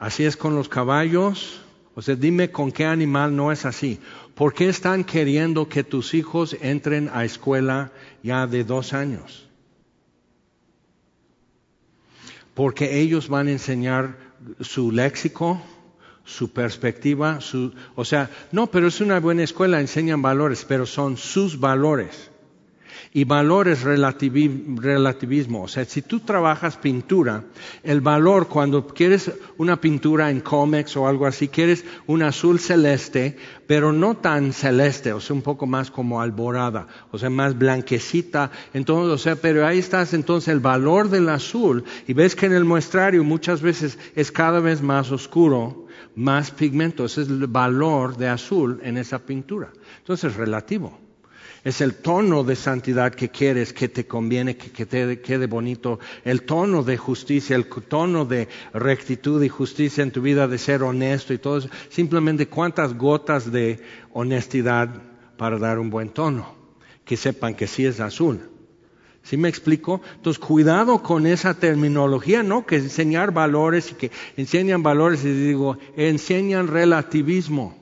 Así 0.00 0.24
es 0.24 0.36
con 0.36 0.56
los 0.56 0.68
caballos. 0.68 1.60
O 1.94 2.02
sea, 2.02 2.16
dime 2.16 2.50
con 2.50 2.72
qué 2.72 2.86
animal 2.86 3.36
no 3.36 3.52
es 3.52 3.64
así. 3.64 4.00
¿Por 4.34 4.52
qué 4.52 4.68
están 4.68 5.04
queriendo 5.04 5.68
que 5.68 5.84
tus 5.84 6.14
hijos 6.14 6.56
entren 6.60 7.08
a 7.12 7.24
escuela 7.24 7.92
ya 8.24 8.48
de 8.48 8.64
dos 8.64 8.94
años? 8.94 9.48
Porque 12.52 12.98
ellos 12.98 13.28
van 13.28 13.46
a 13.46 13.52
enseñar 13.52 14.16
su 14.58 14.90
léxico, 14.90 15.62
su 16.24 16.52
perspectiva, 16.52 17.40
su, 17.40 17.72
o 17.94 18.04
sea, 18.04 18.28
no, 18.50 18.66
pero 18.72 18.88
es 18.88 19.00
una 19.00 19.20
buena 19.20 19.44
escuela, 19.44 19.80
enseñan 19.80 20.20
valores, 20.20 20.64
pero 20.64 20.84
son 20.84 21.16
sus 21.16 21.60
valores. 21.60 22.32
Y 23.12 23.24
valor 23.24 23.68
es 23.68 23.82
relativismo. 23.82 25.62
O 25.62 25.68
sea, 25.68 25.84
si 25.84 26.02
tú 26.02 26.20
trabajas 26.20 26.76
pintura, 26.76 27.44
el 27.82 28.00
valor 28.00 28.48
cuando 28.48 28.86
quieres 28.86 29.30
una 29.56 29.80
pintura 29.80 30.30
en 30.30 30.40
cómics 30.40 30.96
o 30.96 31.06
algo 31.06 31.26
así, 31.26 31.48
quieres 31.48 31.84
un 32.06 32.22
azul 32.22 32.58
celeste, 32.60 33.36
pero 33.66 33.92
no 33.92 34.16
tan 34.16 34.52
celeste, 34.52 35.12
o 35.12 35.20
sea, 35.20 35.34
un 35.34 35.42
poco 35.42 35.66
más 35.66 35.90
como 35.90 36.20
alborada, 36.20 36.86
o 37.10 37.18
sea, 37.18 37.30
más 37.30 37.56
blanquecita. 37.58 38.50
Entonces, 38.72 39.12
o 39.12 39.18
sea, 39.18 39.36
pero 39.36 39.66
ahí 39.66 39.78
estás 39.78 40.14
entonces 40.14 40.48
el 40.48 40.60
valor 40.60 41.10
del 41.10 41.28
azul 41.28 41.84
y 42.06 42.12
ves 42.12 42.34
que 42.34 42.46
en 42.46 42.52
el 42.52 42.64
muestrario 42.64 43.24
muchas 43.24 43.62
veces 43.62 43.98
es 44.14 44.32
cada 44.32 44.60
vez 44.60 44.82
más 44.82 45.10
oscuro, 45.12 45.86
más 46.14 46.50
pigmento. 46.50 47.04
Ese 47.04 47.22
es 47.22 47.28
el 47.28 47.46
valor 47.46 48.16
de 48.16 48.28
azul 48.28 48.80
en 48.82 48.96
esa 48.96 49.18
pintura. 49.18 49.70
Entonces, 49.98 50.32
es 50.32 50.36
relativo. 50.36 51.07
Es 51.68 51.82
el 51.82 51.96
tono 51.96 52.44
de 52.44 52.56
santidad 52.56 53.14
que 53.14 53.28
quieres, 53.28 53.74
que 53.74 53.90
te 53.90 54.06
conviene, 54.06 54.56
que, 54.56 54.86
te 54.86 55.20
quede 55.20 55.46
bonito. 55.46 55.98
El 56.24 56.44
tono 56.44 56.82
de 56.82 56.96
justicia, 56.96 57.54
el 57.56 57.66
tono 57.66 58.24
de 58.24 58.48
rectitud 58.72 59.42
y 59.42 59.50
justicia 59.50 60.02
en 60.02 60.10
tu 60.10 60.22
vida, 60.22 60.48
de 60.48 60.56
ser 60.56 60.82
honesto 60.82 61.34
y 61.34 61.38
todo 61.38 61.58
eso. 61.58 61.68
Simplemente 61.90 62.48
cuántas 62.48 62.96
gotas 62.96 63.52
de 63.52 63.80
honestidad 64.14 64.88
para 65.36 65.58
dar 65.58 65.78
un 65.78 65.90
buen 65.90 66.08
tono. 66.08 66.54
Que 67.04 67.18
sepan 67.18 67.54
que 67.54 67.66
sí 67.66 67.84
es 67.84 68.00
azul. 68.00 68.48
¿Sí 69.22 69.36
me 69.36 69.50
explico? 69.50 70.00
Entonces, 70.14 70.42
cuidado 70.42 71.02
con 71.02 71.26
esa 71.26 71.52
terminología, 71.52 72.42
¿no? 72.42 72.64
Que 72.64 72.76
enseñar 72.76 73.34
valores 73.34 73.92
y 73.92 73.94
que 73.96 74.10
enseñan 74.38 74.82
valores 74.82 75.22
y 75.22 75.32
digo, 75.32 75.76
enseñan 75.98 76.68
relativismo. 76.68 77.76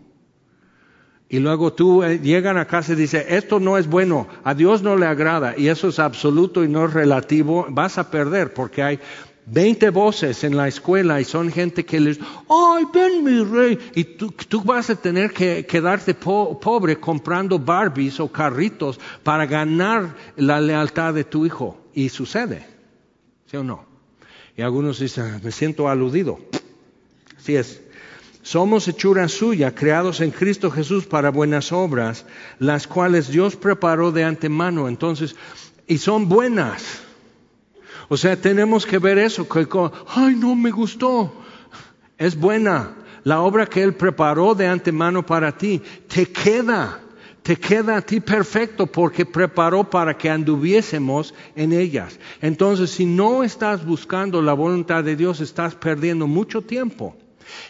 Y 1.28 1.40
luego 1.40 1.72
tú 1.72 2.04
eh, 2.04 2.20
llegan 2.20 2.56
a 2.56 2.66
casa 2.66 2.92
y 2.92 2.96
dices, 2.96 3.26
esto 3.28 3.58
no 3.58 3.78
es 3.78 3.88
bueno, 3.88 4.28
a 4.44 4.54
Dios 4.54 4.82
no 4.82 4.96
le 4.96 5.06
agrada, 5.06 5.54
y 5.56 5.68
eso 5.68 5.88
es 5.88 5.98
absoluto 5.98 6.62
y 6.62 6.68
no 6.68 6.86
es 6.86 6.92
relativo, 6.92 7.66
vas 7.68 7.98
a 7.98 8.10
perder 8.10 8.54
porque 8.54 8.82
hay 8.82 9.00
20 9.46 9.90
voces 9.90 10.42
en 10.44 10.56
la 10.56 10.68
escuela 10.68 11.20
y 11.20 11.24
son 11.24 11.50
gente 11.50 11.84
que 11.84 12.00
les, 12.00 12.18
ay, 12.48 12.84
ven 12.92 13.24
mi 13.24 13.42
rey, 13.44 13.78
y 13.94 14.04
tú, 14.04 14.62
vas 14.62 14.90
a 14.90 14.96
tener 14.96 15.32
que 15.32 15.64
quedarte 15.66 16.14
pobre 16.14 16.98
comprando 16.98 17.58
Barbies 17.58 18.18
o 18.20 18.30
carritos 18.30 18.98
para 19.22 19.46
ganar 19.46 20.14
la 20.36 20.60
lealtad 20.60 21.14
de 21.14 21.24
tu 21.24 21.46
hijo. 21.46 21.78
Y 21.94 22.08
sucede, 22.08 22.66
¿sí 23.46 23.56
o 23.56 23.64
no? 23.64 23.86
Y 24.56 24.62
algunos 24.62 24.98
dicen, 24.98 25.40
me 25.42 25.52
siento 25.52 25.88
aludido. 25.88 26.38
Así 27.38 27.56
es. 27.56 27.80
Somos 28.46 28.86
hechura 28.86 29.26
suya, 29.26 29.74
creados 29.74 30.20
en 30.20 30.30
Cristo 30.30 30.70
Jesús 30.70 31.04
para 31.04 31.32
buenas 31.32 31.72
obras, 31.72 32.24
las 32.60 32.86
cuales 32.86 33.26
Dios 33.26 33.56
preparó 33.56 34.12
de 34.12 34.22
antemano. 34.22 34.86
Entonces, 34.86 35.34
y 35.88 35.98
son 35.98 36.28
buenas. 36.28 37.00
O 38.08 38.16
sea, 38.16 38.40
tenemos 38.40 38.86
que 38.86 39.00
ver 39.00 39.18
eso, 39.18 39.48
que, 39.48 39.66
ay, 40.06 40.36
no 40.36 40.54
me 40.54 40.70
gustó. 40.70 41.32
Es 42.18 42.38
buena. 42.38 42.94
La 43.24 43.40
obra 43.40 43.66
que 43.66 43.82
Él 43.82 43.94
preparó 43.94 44.54
de 44.54 44.68
antemano 44.68 45.26
para 45.26 45.58
ti, 45.58 45.82
te 46.06 46.26
queda, 46.26 47.00
te 47.42 47.56
queda 47.56 47.96
a 47.96 48.00
ti 48.00 48.20
perfecto 48.20 48.86
porque 48.86 49.26
preparó 49.26 49.90
para 49.90 50.16
que 50.16 50.30
anduviésemos 50.30 51.34
en 51.56 51.72
ellas. 51.72 52.16
Entonces, 52.40 52.90
si 52.90 53.06
no 53.06 53.42
estás 53.42 53.84
buscando 53.84 54.40
la 54.40 54.52
voluntad 54.52 55.02
de 55.02 55.16
Dios, 55.16 55.40
estás 55.40 55.74
perdiendo 55.74 56.28
mucho 56.28 56.62
tiempo. 56.62 57.16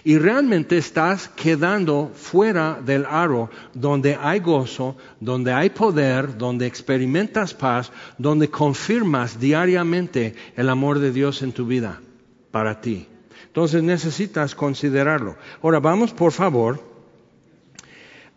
Y 0.05 0.19
realmente 0.19 0.79
estás 0.79 1.29
quedando 1.29 2.11
fuera 2.15 2.81
del 2.85 3.05
aro 3.07 3.51
donde 3.75 4.17
hay 4.21 4.41
gozo, 4.41 4.97
donde 5.21 5.53
hay 5.53 5.71
poder, 5.71 6.37
donde 6.37 6.67
experimentas 6.67 7.55
paz, 7.55 7.93
donde 8.19 8.49
confirmas 8.49 9.39
diariamente 9.39 10.35
el 10.57 10.69
amor 10.69 10.99
de 10.99 11.13
Dios 11.13 11.43
en 11.43 11.53
tu 11.53 11.67
vida 11.67 12.01
para 12.51 12.81
ti. 12.81 13.07
Entonces 13.47 13.83
necesitas 13.83 14.55
considerarlo. 14.55 15.37
Ahora 15.63 15.81
vamos 15.81 16.13
por 16.13 16.33
favor 16.33 16.83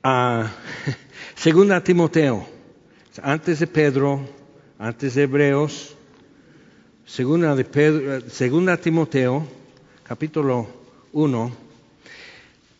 a 0.04 0.48
Segunda 1.36 1.84
Timoteo, 1.84 2.46
antes 3.22 3.60
de 3.60 3.68
Pedro, 3.68 4.22
antes 4.78 5.16
de 5.16 5.24
Hebreos, 5.24 5.96
Segunda, 7.10 7.56
de 7.56 7.66
Pedro, 7.66 8.30
segunda 8.30 8.78
Timoteo, 8.78 9.44
capítulo 10.04 10.79
uno. 11.14 11.52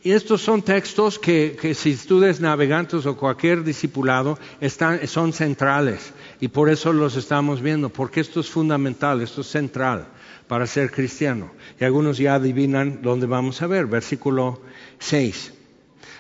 Y 0.02 0.12
estos 0.12 0.42
son 0.42 0.62
textos 0.62 1.20
que, 1.20 1.76
si 1.76 1.92
estudias 1.92 2.40
navegantes 2.40 3.06
o 3.06 3.18
cualquier 3.18 3.64
discipulado 3.64 4.40
están, 4.62 5.06
son 5.08 5.34
centrales 5.34 6.14
y 6.40 6.48
por 6.48 6.70
eso 6.70 6.94
los 6.94 7.18
estamos 7.18 7.62
viendo, 7.62 7.90
porque 7.90 8.22
esto 8.22 8.40
es 8.40 8.50
fundamental, 8.50 9.22
esto 9.22 9.42
es 9.42 9.48
central 9.48 10.08
para 10.48 10.68
ser 10.68 10.90
cristiano. 10.90 11.52
Y 11.80 11.84
algunos 11.84 12.18
ya 12.18 12.36
adivinan 12.36 13.02
dónde 13.02 13.28
vamos 13.28 13.62
a 13.62 13.68
ver, 13.68 13.88
versículo 13.88 14.62
6. 15.00 15.59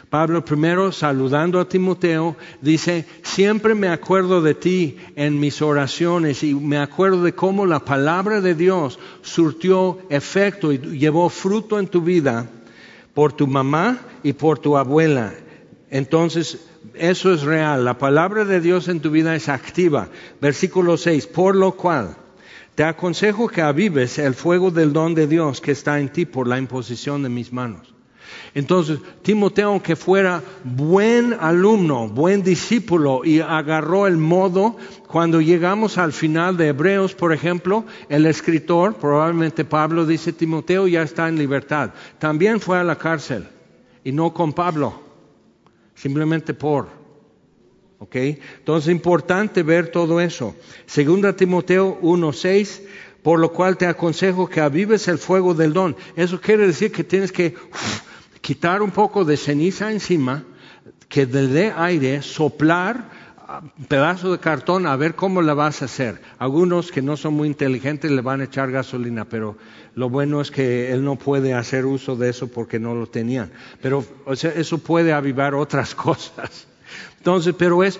Pablo 0.10 0.43
primero, 0.43 0.91
saludando 0.91 1.60
a 1.60 1.70
Timoteo, 1.70 2.36
dice, 2.62 3.05
siempre 3.22 3.76
me 3.76 3.89
acuerdo 3.89 4.41
de 4.41 4.55
ti 4.55 4.97
en 5.16 5.39
mis 5.39 5.62
oraciones 5.62 6.41
y 6.43 6.55
me 6.55 6.80
acuerdo 6.80 7.22
de 7.24 7.34
cómo 7.34 7.68
la 7.68 7.86
palabra 7.86 8.41
de 8.41 8.55
Dios 8.55 8.97
surtió 9.22 9.99
efecto 10.10 10.74
y 10.74 10.80
llevó 10.97 11.30
fruto 11.30 11.78
en 11.78 11.88
tu 11.88 12.01
vida 12.01 12.49
por 13.14 13.34
tu 13.34 13.45
mamá 13.45 13.99
y 14.24 14.34
por 14.34 14.57
tu 14.57 14.78
abuela. 14.78 15.32
Entonces, 15.91 16.66
eso 16.95 17.32
es 17.32 17.43
real. 17.43 17.86
La 17.86 17.99
palabra 17.99 18.45
de 18.45 18.62
Dios 18.62 18.88
en 18.88 19.01
tu 19.01 19.12
vida 19.12 19.36
es 19.36 19.47
activa. 19.47 20.10
Versículo 20.41 20.97
6, 20.97 21.28
por 21.28 21.55
lo 21.55 21.74
cual 21.74 22.16
te 22.74 22.84
aconsejo 22.84 23.47
que 23.47 23.62
avives 23.62 24.18
el 24.18 24.34
fuego 24.34 24.72
del 24.72 24.91
don 24.91 25.14
de 25.14 25.28
Dios 25.28 25.62
que 25.62 25.72
está 25.72 25.99
en 25.99 26.10
ti 26.10 26.26
por 26.26 26.47
la 26.47 26.57
imposición 26.57 27.22
de 27.22 27.30
mis 27.30 27.53
manos. 27.53 27.98
Entonces, 28.53 28.99
Timoteo, 29.21 29.69
aunque 29.69 29.95
fuera 29.95 30.41
buen 30.63 31.34
alumno, 31.39 32.07
buen 32.07 32.43
discípulo 32.43 33.21
y 33.23 33.41
agarró 33.41 34.07
el 34.07 34.17
modo, 34.17 34.77
cuando 35.07 35.41
llegamos 35.41 35.97
al 35.97 36.13
final 36.13 36.57
de 36.57 36.67
Hebreos, 36.67 37.13
por 37.13 37.34
ejemplo, 37.34 37.86
el 38.09 38.25
escritor, 38.25 38.95
probablemente 38.95 39.65
Pablo, 39.65 40.05
dice, 40.05 40.34
Timoteo 40.34 40.88
ya 40.88 41.03
está 41.03 41.27
en 41.27 41.38
libertad. 41.38 41.91
También 42.17 42.59
fue 42.59 42.77
a 42.77 42.84
la 42.84 42.97
cárcel 42.97 43.47
y 44.03 44.11
no 44.11 44.34
con 44.34 44.53
Pablo, 44.53 45.01
simplemente 45.95 46.53
por. 46.53 46.99
¿Ok? 47.99 48.15
Entonces, 48.15 48.88
es 48.88 48.95
importante 48.95 49.61
ver 49.61 49.89
todo 49.89 50.21
eso. 50.21 50.55
Segunda 50.86 51.36
Timoteo 51.36 51.99
1.6 52.01 52.82
por 53.23 53.39
lo 53.39 53.51
cual 53.51 53.77
te 53.77 53.86
aconsejo 53.86 54.47
que 54.47 54.61
avives 54.61 55.07
el 55.07 55.17
fuego 55.17 55.53
del 55.53 55.73
don. 55.73 55.95
Eso 56.15 56.39
quiere 56.39 56.67
decir 56.67 56.91
que 56.91 57.03
tienes 57.03 57.32
que 57.32 57.53
quitar 58.41 58.81
un 58.81 58.91
poco 58.91 59.25
de 59.25 59.37
ceniza 59.37 59.91
encima, 59.91 60.43
que 61.07 61.25
le 61.25 61.47
dé 61.47 61.73
aire, 61.75 62.21
soplar 62.21 63.19
un 63.49 63.85
pedazo 63.85 64.31
de 64.31 64.37
cartón 64.37 64.85
a 64.85 64.95
ver 64.95 65.15
cómo 65.15 65.41
la 65.41 65.55
vas 65.55 65.81
a 65.81 65.85
hacer. 65.85 66.21
Algunos 66.37 66.91
que 66.91 67.01
no 67.01 67.17
son 67.17 67.33
muy 67.33 67.47
inteligentes 67.47 68.11
le 68.11 68.21
van 68.21 68.41
a 68.41 68.43
echar 68.43 68.69
gasolina, 68.69 69.25
pero 69.25 69.57
lo 69.95 70.09
bueno 70.09 70.39
es 70.39 70.51
que 70.51 70.91
él 70.91 71.03
no 71.03 71.15
puede 71.15 71.55
hacer 71.55 71.85
uso 71.85 72.15
de 72.15 72.29
eso 72.29 72.47
porque 72.47 72.79
no 72.79 72.93
lo 72.93 73.07
tenían. 73.07 73.51
Pero 73.81 74.05
eso 74.27 74.77
puede 74.77 75.13
avivar 75.13 75.55
otras 75.55 75.95
cosas. 75.95 76.67
Entonces, 77.17 77.55
pero 77.57 77.83
es 77.83 77.99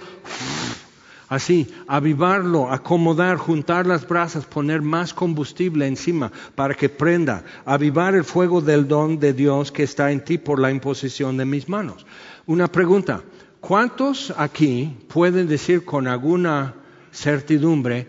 Así, 1.30 1.68
avivarlo, 1.88 2.72
acomodar, 2.72 3.38
juntar 3.38 3.86
las 3.86 4.08
brasas, 4.08 4.46
poner 4.46 4.82
más 4.82 5.14
combustible 5.14 5.86
encima 5.86 6.32
para 6.56 6.74
que 6.74 6.90
prenda, 6.90 7.44
avivar 7.66 8.16
el 8.16 8.24
fuego 8.24 8.62
del 8.62 8.88
don 8.88 9.20
de 9.20 9.34
Dios 9.34 9.72
que 9.72 9.84
está 9.84 10.12
en 10.12 10.24
ti 10.24 10.40
por 10.40 10.60
la 10.60 10.72
imposición 10.72 11.38
de 11.38 11.46
mis 11.46 11.70
manos. 11.70 12.08
Una 12.48 12.68
pregunta, 12.68 13.22
¿cuántos 13.60 14.34
aquí 14.38 14.98
pueden 15.08 15.48
decir 15.48 15.86
con 15.86 16.08
alguna 16.08 16.74
certidumbre 17.14 18.08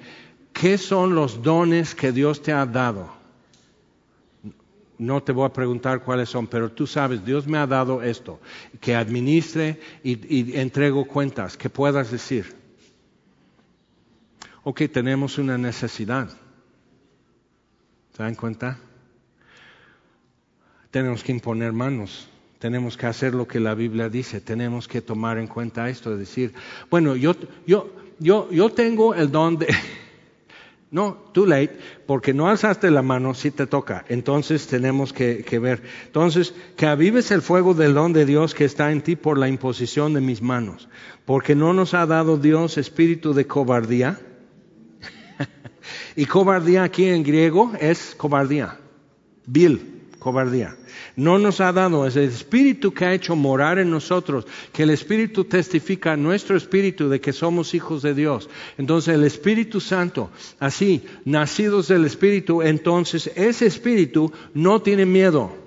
qué 0.54 0.78
son 0.78 1.14
los 1.14 1.42
dones 1.42 1.94
que 1.94 2.12
Dios 2.12 2.40
te 2.40 2.54
ha 2.54 2.64
dado? 2.64 3.20
No 4.96 5.22
te 5.22 5.32
voy 5.32 5.44
a 5.44 5.52
preguntar 5.52 6.02
cuáles 6.02 6.30
son, 6.30 6.46
pero 6.46 6.72
tú 6.72 6.86
sabes, 6.86 7.22
Dios 7.22 7.46
me 7.46 7.58
ha 7.58 7.66
dado 7.66 8.02
esto, 8.02 8.40
que 8.80 8.94
administre 8.96 9.78
y, 10.02 10.12
y 10.34 10.58
entrego 10.58 11.06
cuentas, 11.06 11.58
que 11.58 11.68
puedas 11.68 12.10
decir 12.10 12.59
ok, 14.62 14.82
tenemos 14.92 15.38
una 15.38 15.58
necesidad. 15.58 16.28
¿Se 18.16 18.22
dan 18.22 18.34
cuenta? 18.34 18.78
Tenemos 20.90 21.22
que 21.22 21.32
imponer 21.32 21.72
manos, 21.72 22.28
tenemos 22.58 22.96
que 22.96 23.06
hacer 23.06 23.34
lo 23.34 23.46
que 23.46 23.60
la 23.60 23.74
Biblia 23.74 24.08
dice, 24.08 24.40
tenemos 24.40 24.88
que 24.88 25.00
tomar 25.00 25.38
en 25.38 25.46
cuenta 25.46 25.88
esto, 25.88 26.16
decir, 26.16 26.52
bueno, 26.90 27.14
yo, 27.16 27.34
yo, 27.66 27.92
yo, 28.18 28.50
yo 28.50 28.70
tengo 28.70 29.14
el 29.14 29.30
don 29.30 29.58
de... 29.58 29.68
No, 30.92 31.12
too 31.32 31.46
late, 31.46 31.78
porque 32.04 32.34
no 32.34 32.48
alzaste 32.48 32.90
la 32.90 33.02
mano, 33.02 33.32
si 33.32 33.52
te 33.52 33.68
toca. 33.68 34.04
Entonces 34.08 34.66
tenemos 34.66 35.12
que, 35.12 35.44
que, 35.44 35.60
ver. 35.60 35.84
Entonces, 36.06 36.52
que 36.76 36.86
avives 36.86 37.30
el 37.30 37.42
fuego 37.42 37.74
del 37.74 37.94
don 37.94 38.12
de 38.12 38.26
Dios 38.26 38.56
que 38.56 38.64
está 38.64 38.90
en 38.90 39.00
ti 39.00 39.14
por 39.14 39.38
la 39.38 39.48
imposición 39.48 40.14
de 40.14 40.20
mis 40.20 40.42
manos. 40.42 40.88
Porque 41.26 41.54
no 41.54 41.72
nos 41.74 41.94
ha 41.94 42.06
dado 42.06 42.38
Dios 42.38 42.76
espíritu 42.76 43.34
de 43.34 43.46
cobardía, 43.46 44.18
y 46.16 46.26
cobardía 46.26 46.82
aquí 46.82 47.06
en 47.06 47.22
griego 47.22 47.72
es 47.80 48.14
cobardía, 48.16 48.78
vil, 49.46 50.00
cobardía. 50.18 50.76
No 51.16 51.38
nos 51.38 51.60
ha 51.60 51.72
dado 51.72 52.06
ese 52.06 52.24
espíritu 52.24 52.92
que 52.92 53.04
ha 53.04 53.14
hecho 53.14 53.36
morar 53.36 53.78
en 53.78 53.90
nosotros, 53.90 54.46
que 54.72 54.84
el 54.84 54.90
espíritu 54.90 55.44
testifica 55.44 56.12
a 56.12 56.16
nuestro 56.16 56.56
espíritu 56.56 57.08
de 57.08 57.20
que 57.20 57.32
somos 57.32 57.74
hijos 57.74 58.02
de 58.02 58.14
Dios. 58.14 58.48
Entonces 58.78 59.14
el 59.14 59.24
Espíritu 59.24 59.80
Santo, 59.80 60.30
así, 60.58 61.02
nacidos 61.24 61.88
del 61.88 62.04
espíritu, 62.04 62.62
entonces 62.62 63.30
ese 63.34 63.66
espíritu 63.66 64.32
no 64.54 64.82
tiene 64.82 65.06
miedo. 65.06 65.59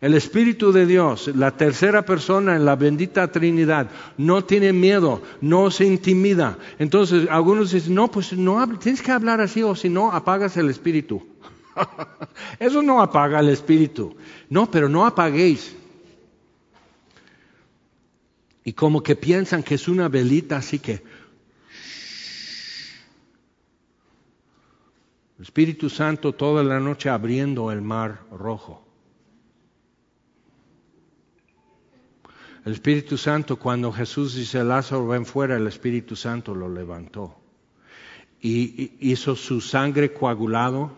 El 0.00 0.14
Espíritu 0.14 0.72
de 0.72 0.86
Dios, 0.86 1.30
la 1.34 1.50
tercera 1.50 2.06
persona 2.06 2.56
en 2.56 2.64
la 2.64 2.74
bendita 2.74 3.30
Trinidad, 3.30 3.90
no 4.16 4.42
tiene 4.44 4.72
miedo, 4.72 5.20
no 5.42 5.70
se 5.70 5.84
intimida. 5.84 6.56
Entonces, 6.78 7.28
algunos 7.30 7.72
dicen, 7.72 7.94
no, 7.94 8.10
pues 8.10 8.32
no, 8.32 8.66
tienes 8.78 9.02
que 9.02 9.12
hablar 9.12 9.42
así 9.42 9.62
o 9.62 9.74
si 9.74 9.90
no, 9.90 10.10
apagas 10.10 10.56
el 10.56 10.70
Espíritu. 10.70 11.26
Eso 12.58 12.82
no 12.82 13.02
apaga 13.02 13.40
el 13.40 13.50
Espíritu. 13.50 14.16
No, 14.48 14.70
pero 14.70 14.88
no 14.88 15.04
apaguéis. 15.04 15.76
Y 18.64 18.72
como 18.72 19.02
que 19.02 19.16
piensan 19.16 19.62
que 19.62 19.74
es 19.74 19.86
una 19.86 20.08
velita, 20.08 20.56
así 20.56 20.78
que... 20.78 21.02
El 25.38 25.44
Espíritu 25.44 25.88
Santo 25.88 26.34
toda 26.34 26.62
la 26.62 26.80
noche 26.80 27.08
abriendo 27.08 27.70
el 27.70 27.80
mar 27.80 28.24
rojo. 28.30 28.89
El 32.64 32.72
Espíritu 32.72 33.16
Santo, 33.16 33.56
cuando 33.56 33.90
Jesús 33.90 34.34
dice 34.34 34.62
Lázaro 34.62 35.06
ven 35.06 35.24
fuera, 35.24 35.56
el 35.56 35.66
Espíritu 35.66 36.14
Santo 36.14 36.54
lo 36.54 36.68
levantó. 36.68 37.36
Y 38.42 38.92
hizo 39.00 39.34
su 39.34 39.60
sangre 39.60 40.12
coagulado 40.12 40.92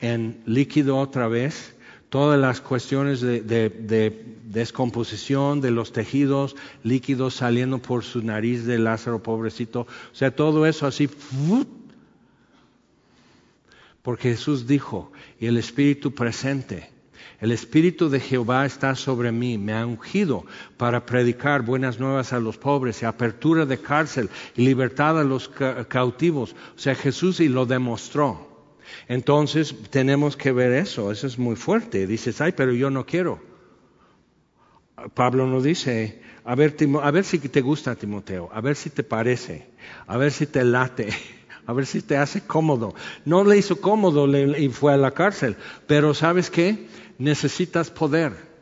en 0.00 0.42
líquido 0.46 0.96
otra 0.96 1.28
vez, 1.28 1.74
todas 2.08 2.38
las 2.38 2.60
cuestiones 2.60 3.20
de, 3.20 4.38
descomposición 4.44 5.60
de 5.60 5.70
los 5.70 5.92
tejidos 5.92 6.56
líquidos 6.82 7.34
saliendo 7.34 7.78
por 7.78 8.04
su 8.04 8.22
nariz 8.22 8.64
de 8.64 8.78
Lázaro, 8.78 9.22
pobrecito, 9.22 9.80
o 9.80 10.14
sea, 10.14 10.30
todo 10.34 10.64
eso 10.64 10.86
así, 10.86 11.08
porque 14.02 14.30
Jesús 14.30 14.66
dijo, 14.66 15.10
y 15.40 15.46
el 15.46 15.56
Espíritu 15.56 16.14
presente, 16.14 16.93
el 17.40 17.52
Espíritu 17.52 18.08
de 18.08 18.20
Jehová 18.20 18.66
está 18.66 18.94
sobre 18.94 19.32
mí, 19.32 19.58
me 19.58 19.74
ha 19.74 19.86
ungido 19.86 20.44
para 20.76 21.04
predicar 21.04 21.62
buenas 21.62 21.98
nuevas 22.00 22.32
a 22.32 22.40
los 22.40 22.56
pobres 22.58 23.02
y 23.02 23.06
apertura 23.06 23.66
de 23.66 23.78
cárcel 23.78 24.30
y 24.56 24.64
libertad 24.64 25.18
a 25.18 25.24
los 25.24 25.50
cautivos. 25.88 26.54
O 26.76 26.78
sea, 26.78 26.94
Jesús 26.94 27.40
y 27.40 27.48
lo 27.48 27.66
demostró. 27.66 28.54
Entonces 29.08 29.74
tenemos 29.90 30.36
que 30.36 30.52
ver 30.52 30.72
eso, 30.72 31.10
eso 31.10 31.26
es 31.26 31.38
muy 31.38 31.56
fuerte. 31.56 32.06
Dices, 32.06 32.40
ay, 32.40 32.52
pero 32.52 32.72
yo 32.72 32.90
no 32.90 33.04
quiero. 33.06 33.40
Pablo 35.14 35.46
nos 35.46 35.64
dice, 35.64 36.22
a 36.44 36.54
ver, 36.54 36.76
a 37.02 37.10
ver 37.10 37.24
si 37.24 37.38
te 37.38 37.60
gusta 37.60 37.96
Timoteo, 37.96 38.48
a 38.52 38.60
ver 38.60 38.76
si 38.76 38.90
te 38.90 39.02
parece, 39.02 39.66
a 40.06 40.16
ver 40.16 40.30
si 40.30 40.46
te 40.46 40.64
late, 40.64 41.08
a 41.66 41.72
ver 41.72 41.86
si 41.86 42.02
te 42.02 42.16
hace 42.16 42.42
cómodo. 42.42 42.94
No 43.24 43.44
le 43.44 43.58
hizo 43.58 43.80
cómodo 43.80 44.26
y 44.36 44.68
fue 44.68 44.92
a 44.92 44.96
la 44.96 45.12
cárcel, 45.12 45.56
pero 45.86 46.14
¿sabes 46.14 46.50
qué? 46.50 46.86
Necesitas 47.18 47.90
poder. 47.90 48.54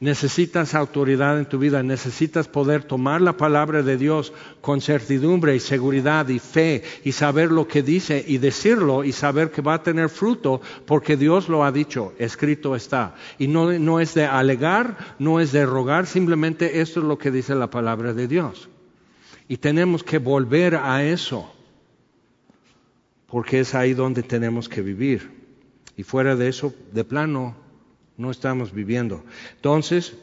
Necesitas 0.00 0.74
autoridad 0.74 1.38
en 1.38 1.46
tu 1.46 1.58
vida, 1.58 1.82
necesitas 1.82 2.48
poder 2.48 2.84
tomar 2.84 3.20
la 3.20 3.36
palabra 3.36 3.82
de 3.82 3.96
Dios 3.96 4.32
con 4.60 4.80
certidumbre 4.80 5.54
y 5.54 5.60
seguridad 5.60 6.28
y 6.28 6.38
fe 6.38 6.82
y 7.04 7.12
saber 7.12 7.52
lo 7.52 7.68
que 7.68 7.82
dice 7.82 8.24
y 8.26 8.38
decirlo 8.38 9.04
y 9.04 9.12
saber 9.12 9.50
que 9.50 9.62
va 9.62 9.74
a 9.74 9.82
tener 9.82 10.08
fruto 10.08 10.60
porque 10.86 11.16
Dios 11.16 11.48
lo 11.48 11.64
ha 11.64 11.70
dicho, 11.70 12.12
escrito 12.18 12.74
está. 12.74 13.14
Y 13.38 13.46
no, 13.46 13.78
no 13.78 14.00
es 14.00 14.14
de 14.14 14.24
alegar, 14.24 15.16
no 15.18 15.38
es 15.38 15.52
de 15.52 15.64
rogar, 15.64 16.06
simplemente 16.06 16.80
esto 16.80 17.00
es 17.00 17.06
lo 17.06 17.18
que 17.18 17.30
dice 17.30 17.54
la 17.54 17.70
palabra 17.70 18.12
de 18.14 18.26
Dios. 18.26 18.68
Y 19.48 19.58
tenemos 19.58 20.02
que 20.02 20.18
volver 20.18 20.76
a 20.76 21.04
eso 21.04 21.50
porque 23.26 23.60
es 23.60 23.74
ahí 23.74 23.94
donde 23.94 24.22
tenemos 24.22 24.68
que 24.68 24.80
vivir. 24.80 25.30
Y 25.96 26.02
fuera 26.02 26.36
de 26.36 26.48
eso, 26.48 26.74
de 26.92 27.04
plano, 27.04 27.63
no 28.16 28.30
estamos 28.30 28.72
viviendo. 28.72 29.24
Entonces, 29.56 30.14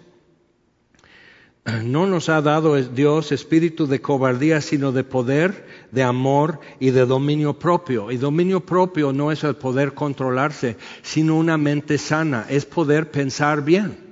no 1.83 2.07
nos 2.07 2.29
ha 2.29 2.41
dado 2.41 2.75
Dios 2.81 3.31
espíritu 3.31 3.85
de 3.85 4.01
cobardía, 4.01 4.61
sino 4.61 4.91
de 4.91 5.03
poder, 5.03 5.67
de 5.91 6.03
amor 6.03 6.59
y 6.79 6.89
de 6.89 7.05
dominio 7.05 7.59
propio. 7.59 8.11
Y 8.11 8.17
dominio 8.17 8.61
propio 8.61 9.13
no 9.13 9.31
es 9.31 9.43
el 9.43 9.55
poder 9.55 9.93
controlarse, 9.93 10.77
sino 11.03 11.35
una 11.35 11.57
mente 11.57 11.97
sana, 11.97 12.45
es 12.49 12.65
poder 12.65 13.11
pensar 13.11 13.63
bien. 13.63 14.10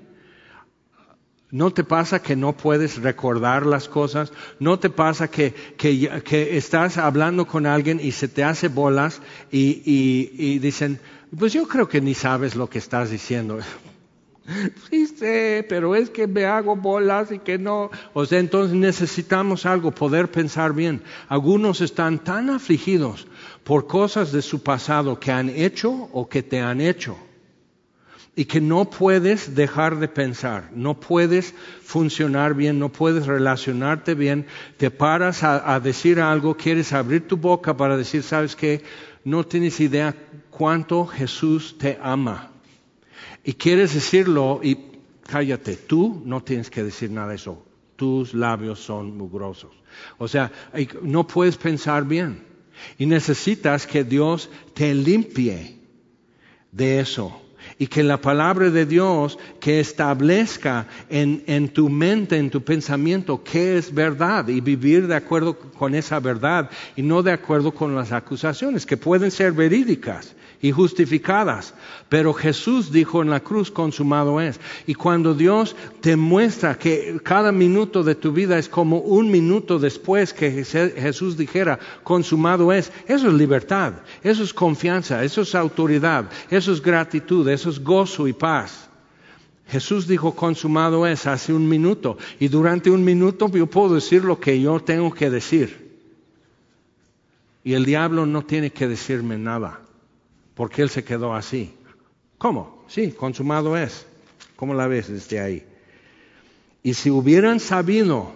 ¿No 1.52 1.72
te 1.72 1.84
pasa 1.84 2.22
que 2.22 2.36
no 2.36 2.56
puedes 2.56 3.02
recordar 3.02 3.66
las 3.66 3.90
cosas? 3.90 4.32
¿No 4.60 4.78
te 4.78 4.90
pasa 4.90 5.30
que, 5.30 5.54
estás 6.52 6.98
hablando 6.98 7.48
con 7.48 7.66
alguien 7.66 8.00
y 8.02 8.12
se 8.12 8.28
te 8.28 8.44
hace 8.44 8.68
bolas 8.68 9.22
y, 9.52 9.82
y 9.86 10.60
dicen, 10.60 11.00
pues 11.38 11.54
yo 11.54 11.68
creo 11.68 11.88
que 11.88 12.02
ni 12.02 12.14
sabes 12.14 12.56
lo 12.56 12.70
que 12.70 12.78
estás 12.78 13.10
diciendo. 13.10 13.60
Sí 14.90 15.06
sé, 15.06 15.66
pero 15.70 15.96
es 15.96 16.10
que 16.10 16.28
me 16.28 16.46
hago 16.46 16.76
bolas 16.76 17.32
y 17.32 17.40
que 17.40 17.58
no. 17.58 17.92
O 18.14 18.26
sea, 18.26 18.40
entonces 18.40 18.76
necesitamos 18.76 19.66
algo, 19.66 19.92
poder 19.92 20.30
pensar 20.32 20.74
bien. 20.74 21.02
Algunos 21.28 21.82
están 21.82 22.20
tan 22.20 22.50
afligidos 22.50 23.28
por 23.64 23.88
cosas 23.88 24.32
de 24.32 24.42
su 24.42 24.64
pasado 24.64 25.20
que 25.20 25.32
han 25.32 25.50
hecho 25.50 25.92
o 25.92 26.28
que 26.28 26.42
te 26.42 26.60
han 26.60 26.82
hecho. 26.82 27.16
Y 28.36 28.46
que 28.46 28.62
no 28.62 28.90
puedes 28.90 29.56
dejar 29.56 30.00
de 30.00 30.08
pensar, 30.08 30.70
no 30.74 31.00
puedes 31.00 31.54
funcionar 31.84 32.54
bien, 32.54 32.80
no 32.80 32.90
puedes 32.90 33.26
relacionarte 33.26 34.14
bien, 34.16 34.46
te 34.78 34.92
paras 34.92 35.44
a, 35.44 35.80
decir 35.80 36.22
algo, 36.22 36.56
quieres 36.56 36.94
abrir 36.94 37.28
tu 37.28 37.36
boca 37.36 37.76
para 37.76 37.98
decir, 37.98 38.24
¿sabes 38.24 38.56
qué? 38.56 38.84
No 39.26 39.46
tienes 39.46 39.80
idea 39.82 40.16
cuánto 40.50 41.06
Jesús 41.06 41.78
te 41.78 41.98
ama. 42.02 42.52
Y 43.44 43.54
quieres 43.54 43.94
decirlo 43.94 44.62
y 44.64 44.78
cállate, 45.24 45.76
tú 45.76 46.22
no 46.26 46.42
tienes 46.42 46.70
que 46.70 46.84
decir 46.84 47.12
nada 47.12 47.30
de 47.30 47.36
eso. 47.36 47.66
Tus 47.96 48.34
labios 48.34 48.80
son 48.80 49.18
mugrosos. 49.18 49.72
O 50.18 50.28
sea, 50.28 50.52
no 51.02 51.28
puedes 51.28 51.58
pensar 51.58 52.06
bien. 52.06 52.46
Y 52.98 53.06
necesitas 53.06 53.86
que 53.86 54.04
Dios 54.04 54.50
te 54.74 54.94
limpie 54.94 55.80
de 56.72 57.00
eso 57.00 57.42
y 57.80 57.88
que 57.88 58.04
la 58.04 58.22
palabra 58.22 58.70
de 58.70 58.86
Dios 58.86 59.40
que 59.60 59.80
establezca 59.80 60.86
en, 61.10 61.44
en, 61.48 61.70
tu 61.70 61.90
mente, 61.90 62.38
en 62.38 62.50
tu 62.50 62.62
pensamiento, 62.62 63.42
qué 63.42 63.78
es 63.78 63.94
verdad 63.94 64.50
y 64.50 64.60
vivir 64.60 65.08
de 65.08 65.16
acuerdo 65.16 65.58
con 65.58 65.96
esa 65.96 66.20
verdad 66.20 66.70
y 66.98 67.02
no 67.02 67.24
de 67.24 67.32
acuerdo 67.32 67.74
con 67.74 67.96
las 67.96 68.12
acusaciones 68.12 68.86
que 68.86 68.98
pueden 68.98 69.32
ser 69.32 69.54
verídicas 69.54 70.36
y 70.62 70.72
justificadas. 70.72 71.74
Pero 72.10 72.34
Jesús 72.34 72.92
dijo 72.92 73.22
en 73.22 73.30
la 73.30 73.40
cruz, 73.40 73.72
consumado 73.72 74.42
es. 74.42 74.60
Y 74.88 74.94
cuando 74.94 75.34
Dios 75.34 75.76
te 76.02 76.16
muestra 76.16 76.78
que 76.78 77.20
cada 77.24 77.52
minuto 77.52 78.04
de 78.04 78.16
tu 78.16 78.32
vida 78.32 78.58
es 78.58 78.68
como 78.68 79.00
un 79.00 79.32
minuto 79.32 79.80
después 79.80 80.34
que 80.34 80.64
Jesús 80.64 81.38
dijera, 81.38 81.80
consumado 82.04 82.74
es, 82.74 82.92
eso 83.08 83.28
es 83.28 83.34
libertad, 83.34 83.94
eso 84.24 84.44
es 84.44 84.54
confianza, 84.54 85.24
eso 85.24 85.42
es 85.42 85.56
autoridad, 85.56 86.30
eso 86.50 86.74
es 86.74 86.82
gratitud, 86.82 87.48
eso 87.48 87.70
es 87.70 87.80
gozo 87.82 88.28
y 88.28 88.34
paz. 88.34 88.90
Jesús 89.68 90.08
dijo, 90.08 90.34
consumado 90.34 91.06
es, 91.06 91.28
hace 91.28 91.54
un 91.54 91.70
minuto. 91.70 92.18
Y 92.40 92.48
durante 92.48 92.90
un 92.90 93.04
minuto 93.04 93.50
yo 93.50 93.68
puedo 93.68 93.96
decir 93.96 94.24
lo 94.24 94.40
que 94.40 94.60
yo 94.60 94.80
tengo 94.80 95.14
que 95.14 95.30
decir. 95.30 95.88
Y 97.64 97.74
el 97.74 97.86
diablo 97.86 98.26
no 98.26 98.44
tiene 98.44 98.72
que 98.72 98.88
decirme 98.88 99.38
nada 99.38 99.82
porque 100.60 100.82
Él 100.82 100.90
se 100.90 101.06
quedó 101.06 101.34
así. 101.34 101.74
¿Cómo? 102.38 102.84
Sí, 102.90 103.14
consumado 103.14 103.78
es. 103.78 104.06
¿Cómo 104.58 104.74
la 104.74 104.88
ves 104.88 105.08
desde 105.08 105.40
ahí? 105.40 105.66
Y 106.84 106.96
si 106.96 107.10
hubieran 107.10 107.62
sabido, 107.62 108.34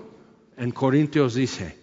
en 0.56 0.72
Corintios 0.72 1.36
dice, 1.36 1.78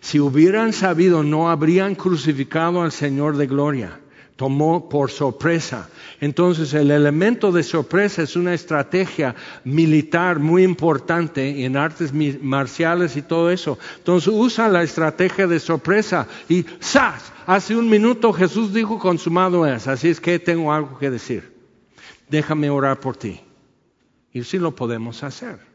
si 0.00 0.18
hubieran 0.18 0.72
sabido 0.72 1.22
no 1.22 1.48
habrían 1.48 1.94
crucificado 1.94 2.82
al 2.82 2.90
Señor 2.90 3.36
de 3.36 3.46
gloria. 3.46 4.00
Tomó 4.36 4.88
por 4.88 5.10
sorpresa. 5.10 5.88
Entonces 6.20 6.74
el 6.74 6.90
elemento 6.90 7.52
de 7.52 7.62
sorpresa 7.62 8.22
es 8.22 8.34
una 8.34 8.52
estrategia 8.52 9.34
militar 9.62 10.40
muy 10.40 10.64
importante 10.64 11.64
en 11.64 11.76
artes 11.76 12.12
marciales 12.12 13.16
y 13.16 13.22
todo 13.22 13.50
eso. 13.50 13.78
Entonces 13.98 14.32
usa 14.34 14.68
la 14.68 14.82
estrategia 14.82 15.46
de 15.46 15.60
sorpresa 15.60 16.26
y 16.48 16.64
¡zas! 16.82 17.32
Hace 17.46 17.76
un 17.76 17.88
minuto 17.88 18.32
Jesús 18.32 18.72
dijo, 18.72 18.98
consumado 18.98 19.66
es, 19.66 19.86
así 19.86 20.08
es 20.08 20.20
que 20.20 20.38
tengo 20.38 20.72
algo 20.72 20.98
que 20.98 21.10
decir. 21.10 21.52
Déjame 22.28 22.70
orar 22.70 22.98
por 22.98 23.16
ti. 23.16 23.40
Y 24.32 24.42
sí 24.42 24.58
lo 24.58 24.74
podemos 24.74 25.22
hacer. 25.22 25.73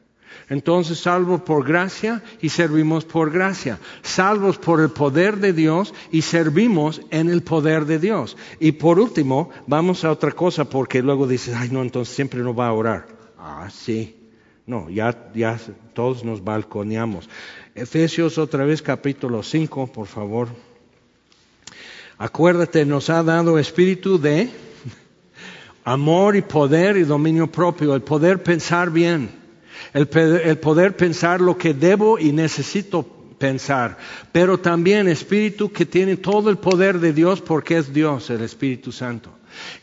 Entonces, 0.50 1.00
salvos 1.00 1.42
por 1.42 1.66
gracia 1.66 2.24
y 2.42 2.50
servimos 2.50 3.06
por 3.06 3.32
gracia. 3.32 3.80
Salvos 4.02 4.58
por 4.58 4.82
el 4.82 4.90
poder 4.90 5.38
de 5.38 5.54
Dios 5.54 5.94
y 6.12 6.24
servimos 6.24 7.02
en 7.12 7.30
el 7.30 7.44
poder 7.44 7.86
de 7.86 8.00
Dios. 8.00 8.38
Y 8.60 8.74
por 8.74 9.00
último, 9.00 9.50
vamos 9.68 10.04
a 10.04 10.12
otra 10.12 10.32
cosa 10.32 10.66
porque 10.66 11.02
luego 11.02 11.28
dices, 11.28 11.56
ay 11.56 11.70
no, 11.72 11.82
entonces 11.82 12.16
siempre 12.16 12.42
no 12.42 12.54
va 12.54 12.68
a 12.68 12.74
orar. 12.74 13.08
Ah, 13.38 13.70
sí. 13.72 14.16
No, 14.66 14.90
ya, 14.90 15.32
ya 15.34 15.60
todos 15.94 16.24
nos 16.24 16.44
balconeamos. 16.44 17.30
Efesios 17.76 18.38
otra 18.38 18.66
vez 18.66 18.82
capítulo 18.82 19.44
5, 19.44 19.88
por 19.88 20.08
favor. 20.08 20.50
Acuérdate, 22.18 22.86
nos 22.86 23.10
ha 23.10 23.24
dado 23.24 23.58
espíritu 23.58 24.20
de 24.20 24.50
Amor 25.90 26.36
y 26.36 26.44
poder 26.44 26.98
y 26.98 27.04
dominio 27.04 27.48
propio, 27.48 27.96
el 27.96 28.02
poder 28.02 28.44
pensar 28.44 28.92
bien, 28.92 29.32
el, 29.94 30.08
poder 30.58 30.96
pensar 30.96 31.42
lo 31.42 31.58
que 31.58 31.74
debo 31.74 32.20
y 32.20 32.32
necesito 32.32 33.04
pensar, 33.38 33.98
pero 34.32 34.60
también 34.60 35.08
espíritu 35.08 35.72
que 35.72 35.86
tiene 35.86 36.18
todo 36.18 36.50
el 36.50 36.58
poder 36.58 37.00
de 37.00 37.14
Dios 37.14 37.42
porque 37.42 37.78
es 37.78 37.94
Dios, 37.94 38.30
el 38.30 38.42
Espíritu 38.42 38.92
Santo. 38.92 39.32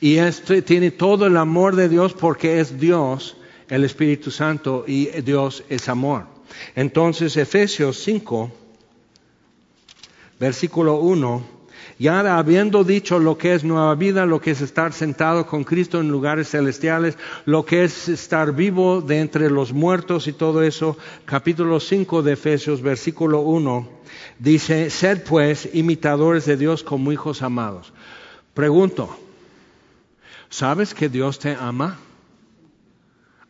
Y 0.01 0.17
este 0.17 0.63
tiene 0.63 0.91
todo 0.91 1.27
el 1.27 1.37
amor 1.37 1.75
de 1.75 1.89
Dios 1.89 2.13
porque 2.13 2.61
es 2.61 2.79
Dios, 2.79 3.37
el 3.69 3.85
Espíritu 3.85 4.31
Santo, 4.31 4.85
y 4.87 5.07
Dios 5.23 5.65
es 5.69 5.89
amor. 5.89 6.27
Entonces, 6.75 7.37
Efesios 7.37 7.99
5, 7.99 8.53
versículo 10.39 10.97
1 11.01 11.56
ya 11.99 12.37
habiendo 12.37 12.85
dicho 12.85 13.19
lo 13.19 13.39
que 13.39 13.55
es 13.55 13.65
nueva 13.65 13.95
vida, 13.95 14.27
lo 14.27 14.41
que 14.41 14.51
es 14.51 14.61
estar 14.61 14.93
sentado 14.93 15.47
con 15.47 15.65
Cristo 15.65 16.01
en 16.01 16.09
lugares 16.09 16.51
celestiales, 16.51 17.17
lo 17.47 17.65
que 17.65 17.85
es 17.85 18.09
estar 18.09 18.53
vivo 18.53 19.01
de 19.01 19.21
entre 19.21 19.51
los 19.51 19.73
muertos 19.73 20.27
y 20.27 20.33
todo 20.33 20.63
eso, 20.63 20.99
capítulo 21.25 21.81
5 21.81 22.23
de 22.23 22.33
Efesios, 22.35 22.83
versículo 22.83 23.41
1, 23.41 23.89
dice, 24.39 24.91
sed 24.91 25.23
pues 25.23 25.69
imitadores 25.73 26.45
de 26.45 26.57
Dios 26.57 26.83
como 26.83 27.13
hijos 27.13 27.41
amados. 27.43 27.93
Pregunto, 28.53 29.17
¿sabes 30.51 30.93
que 30.93 31.09
Dios 31.09 31.39
te 31.39 31.55
ama? 31.55 31.99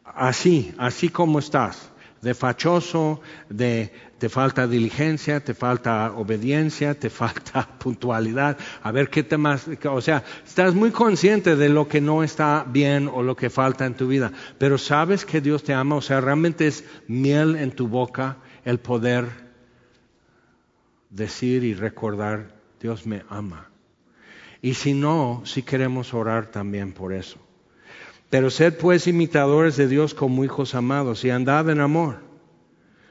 Así, 0.05 0.73
así 0.79 1.09
como 1.09 1.41
estás 1.41 1.91
de 2.27 2.35
fachoso, 2.35 3.21
de 3.49 3.93
te 4.19 4.29
falta 4.29 4.67
diligencia, 4.67 5.39
te 5.45 5.55
falta 5.55 6.11
obediencia, 6.17 6.99
te 6.99 7.09
falta 7.09 7.69
puntualidad. 7.79 8.59
A 8.83 8.91
ver 8.91 9.11
qué 9.11 9.23
temas, 9.23 9.69
o 9.89 10.01
sea, 10.01 10.25
estás 10.45 10.75
muy 10.75 10.91
consciente 10.91 11.55
de 11.55 11.69
lo 11.69 11.87
que 11.87 12.01
no 12.01 12.25
está 12.25 12.67
bien 12.69 13.07
o 13.07 13.23
lo 13.23 13.37
que 13.37 13.49
falta 13.49 13.87
en 13.87 13.95
tu 13.95 14.09
vida, 14.09 14.33
pero 14.59 14.77
sabes 14.77 15.25
que 15.25 15.41
Dios 15.41 15.63
te 15.63 15.73
ama, 15.73 15.95
o 15.95 16.03
sea, 16.03 16.21
realmente 16.21 16.67
es 16.67 16.83
miel 17.07 17.55
en 17.55 17.71
tu 17.71 17.87
boca 17.87 18.39
el 18.65 18.81
poder 18.81 19.29
decir 21.09 21.63
y 21.63 21.75
recordar, 21.75 22.57
Dios 22.81 23.07
me 23.07 23.23
ama. 23.29 23.71
Y 24.61 24.75
si 24.75 24.95
no, 24.95 25.43
si 25.45 25.63
queremos 25.63 26.13
orar 26.13 26.49
también 26.49 26.93
por 26.93 27.13
eso. 27.13 27.39
Pero 28.31 28.51
sed 28.51 28.77
pues 28.79 29.07
imitadores 29.07 29.77
de 29.77 29.87
Dios 29.87 30.15
como 30.15 30.45
hijos 30.45 30.75
amados 30.75 31.25
y 31.25 31.31
andad 31.31 31.71
en 31.71 31.81
amor. 31.81 32.27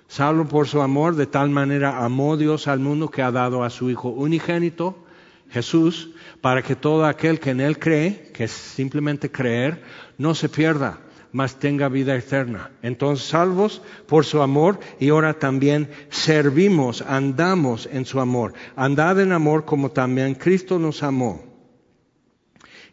Salvo 0.07 0.45
por 0.45 0.68
su 0.68 0.82
amor, 0.82 1.16
de 1.16 1.26
tal 1.26 1.49
manera 1.49 2.03
amó 2.03 2.38
Dios 2.38 2.68
al 2.68 2.80
mundo 2.80 3.09
que 3.09 3.22
ha 3.22 3.32
dado 3.32 3.63
a 3.63 3.70
su 3.70 3.89
Hijo 3.89 4.09
unigénito, 4.09 5.03
Jesús, 5.49 6.11
para 6.41 6.61
que 6.61 6.76
todo 6.76 7.05
aquel 7.05 7.39
que 7.39 7.51
en 7.51 7.61
Él 7.61 7.80
cree, 7.80 8.30
que 8.34 8.43
es 8.43 8.51
simplemente 8.51 9.32
creer, 9.32 9.82
no 10.18 10.36
se 10.36 10.49
pierda, 10.49 10.99
mas 11.32 11.55
tenga 11.55 11.89
vida 11.89 12.16
eterna. 12.16 12.72
Entonces, 12.82 13.28
salvos 13.28 13.82
por 14.07 14.26
su 14.26 14.41
amor 14.41 14.80
y 14.99 15.09
ahora 15.09 15.34
también 15.34 15.89
servimos, 16.09 17.01
andamos 17.01 17.89
en 17.91 18.05
su 18.05 18.20
amor. 18.20 18.53
Andad 18.76 19.20
en 19.20 19.32
amor 19.32 19.66
como 19.66 19.91
también 19.91 20.36
Cristo 20.36 20.78
nos 20.78 21.03
amó 21.03 21.45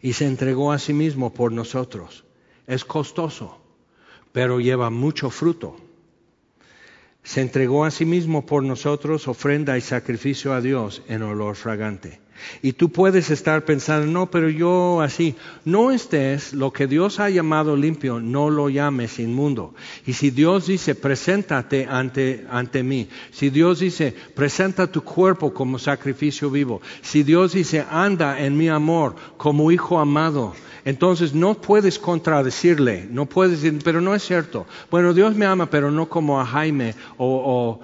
y 0.03 0.15
se 0.15 0.27
entregó 0.27 0.73
a 0.73 0.79
sí 0.79 0.93
mismo 0.93 1.33
por 1.33 1.53
nosotros. 1.53 2.25
Es 2.67 2.85
costoso, 2.85 3.59
pero 4.33 4.61
lleva 4.61 4.91
mucho 4.91 5.31
fruto. 5.31 5.77
Se 7.23 7.41
entregó 7.41 7.85
a 7.85 7.93
sí 7.93 8.05
mismo 8.05 8.45
por 8.45 8.65
nosotros 8.65 9.29
ofrenda 9.29 9.79
y 9.79 9.81
sacrificio 9.81 10.53
a 10.53 10.61
Dios 10.61 11.03
en 11.07 11.23
olor 11.23 11.55
fragante. 11.55 12.22
Y 12.63 12.73
tú 12.73 12.91
puedes 12.91 13.31
estar 13.31 13.65
pensando, 13.65 14.07
no, 14.07 14.31
pero 14.31 14.49
yo 14.49 15.01
así, 15.01 15.35
no 15.65 15.93
estés 15.93 16.53
lo 16.53 16.73
que 16.73 16.87
Dios 16.87 17.21
ha 17.21 17.31
llamado 17.31 17.77
limpio, 17.77 18.21
no 18.21 18.51
lo 18.51 18.69
llames 18.69 19.19
inmundo. 19.19 19.75
Y 20.07 20.13
si 20.15 20.31
Dios 20.31 20.67
dice, 20.67 20.95
preséntate 20.95 21.87
ante, 21.89 22.47
ante 22.51 22.83
mí, 22.83 23.09
si 23.31 23.51
Dios 23.51 23.81
dice, 23.81 24.15
presenta 24.35 24.87
tu 24.87 25.03
cuerpo 25.03 25.53
como 25.53 25.79
sacrificio 25.79 26.51
vivo, 26.51 26.81
si 27.03 27.23
Dios 27.23 27.53
dice, 27.53 27.85
anda 27.91 28.41
en 28.41 28.57
mi 28.57 28.69
amor 28.69 29.17
como 29.37 29.71
hijo 29.71 29.99
amado, 29.99 30.55
entonces 30.85 31.33
no 31.33 31.55
puedes 31.55 31.99
contradecirle, 31.99 33.07
no 33.11 33.27
puedes 33.27 33.63
decir, 33.63 33.81
pero 33.85 34.01
no 34.01 34.15
es 34.15 34.25
cierto. 34.25 34.67
Bueno, 34.91 35.15
Dios 35.15 35.35
me 35.37 35.47
ama, 35.47 35.67
pero 35.67 35.91
no 35.91 36.09
como 36.09 36.41
a 36.41 36.47
Jaime 36.47 36.95
o, 37.19 37.81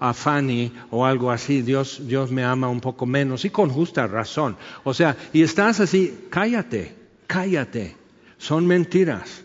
a 0.00 0.14
Fanny 0.14 0.72
o 0.90 1.04
algo 1.04 1.30
así. 1.30 1.60
Dios, 1.60 2.00
Dios 2.06 2.30
me 2.30 2.42
ama 2.42 2.68
un 2.68 2.80
poco 2.80 3.04
menos 3.04 3.44
y 3.44 3.50
con 3.50 3.68
justa 3.68 4.06
razón. 4.06 4.56
O 4.84 4.94
sea, 4.94 5.16
y 5.32 5.42
estás 5.42 5.80
así, 5.80 6.26
cállate, 6.30 6.94
cállate. 7.26 7.96
Son 8.38 8.66
mentiras, 8.66 9.44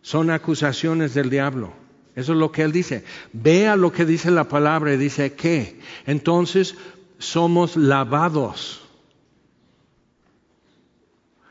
son 0.00 0.30
acusaciones 0.30 1.14
del 1.14 1.30
diablo. 1.30 1.72
Eso 2.14 2.32
es 2.32 2.38
lo 2.38 2.52
que 2.52 2.62
él 2.62 2.70
dice. 2.70 3.04
Vea 3.32 3.74
lo 3.74 3.92
que 3.92 4.04
dice 4.04 4.30
la 4.30 4.48
palabra 4.48 4.94
y 4.94 4.96
dice 4.96 5.32
que 5.32 5.80
entonces 6.06 6.76
somos 7.18 7.76
lavados 7.76 8.87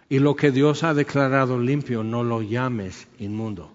y 0.10 0.20
lo 0.20 0.36
que 0.36 0.52
Dios 0.52 0.84
ha 0.84 0.94
declarado 0.94 1.60
limpio, 1.60 2.04
no 2.04 2.24
lo 2.24 2.42
llames 2.42 3.08
inmundo. 3.20 3.72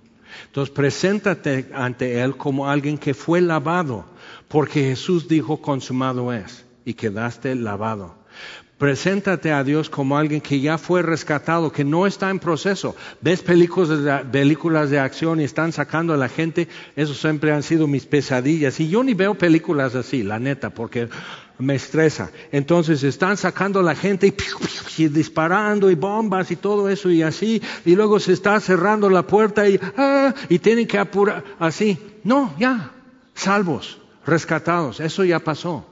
Entonces, 0.46 0.74
preséntate 0.74 1.68
ante 1.74 2.20
Él 2.22 2.36
como 2.36 2.68
alguien 2.68 2.98
que 2.98 3.14
fue 3.14 3.40
lavado, 3.40 4.06
porque 4.48 4.82
Jesús 4.84 5.28
dijo 5.28 5.60
consumado 5.60 6.32
es 6.32 6.64
y 6.84 6.94
quedaste 6.94 7.54
lavado. 7.54 8.22
Preséntate 8.78 9.52
a 9.52 9.62
Dios 9.62 9.88
como 9.88 10.18
alguien 10.18 10.40
que 10.40 10.60
ya 10.60 10.76
fue 10.76 11.02
rescatado, 11.02 11.70
que 11.70 11.84
no 11.84 12.04
está 12.04 12.30
en 12.30 12.40
proceso. 12.40 12.96
Ves 13.20 13.40
películas 13.40 14.02
de, 14.02 14.18
películas 14.32 14.90
de 14.90 14.98
acción 14.98 15.40
y 15.40 15.44
están 15.44 15.70
sacando 15.70 16.12
a 16.12 16.16
la 16.16 16.28
gente. 16.28 16.66
Eso 16.96 17.14
siempre 17.14 17.52
han 17.52 17.62
sido 17.62 17.86
mis 17.86 18.06
pesadillas. 18.06 18.80
Y 18.80 18.88
yo 18.88 19.04
ni 19.04 19.14
veo 19.14 19.34
películas 19.36 19.94
así, 19.94 20.24
la 20.24 20.40
neta, 20.40 20.70
porque 20.70 21.08
me 21.62 21.76
estresa. 21.76 22.30
Entonces 22.50 23.02
están 23.04 23.36
sacando 23.36 23.80
a 23.80 23.82
la 23.82 23.94
gente 23.94 24.34
y, 24.98 25.08
disparando 25.08 25.90
y 25.90 25.94
bombas 25.94 26.50
y 26.50 26.56
todo 26.56 26.88
eso 26.88 27.10
y 27.10 27.22
así, 27.22 27.62
y 27.84 27.94
luego 27.94 28.18
se 28.18 28.32
está 28.32 28.58
cerrando 28.60 29.08
la 29.08 29.26
puerta 29.26 29.68
y, 29.68 29.78
ah, 29.96 30.34
y 30.48 30.58
tienen 30.58 30.86
que 30.86 30.98
apurar 30.98 31.44
así. 31.58 31.98
No, 32.24 32.54
ya, 32.58 32.90
salvos, 33.34 34.00
rescatados, 34.26 35.00
eso 35.00 35.24
ya 35.24 35.38
pasó. 35.38 35.86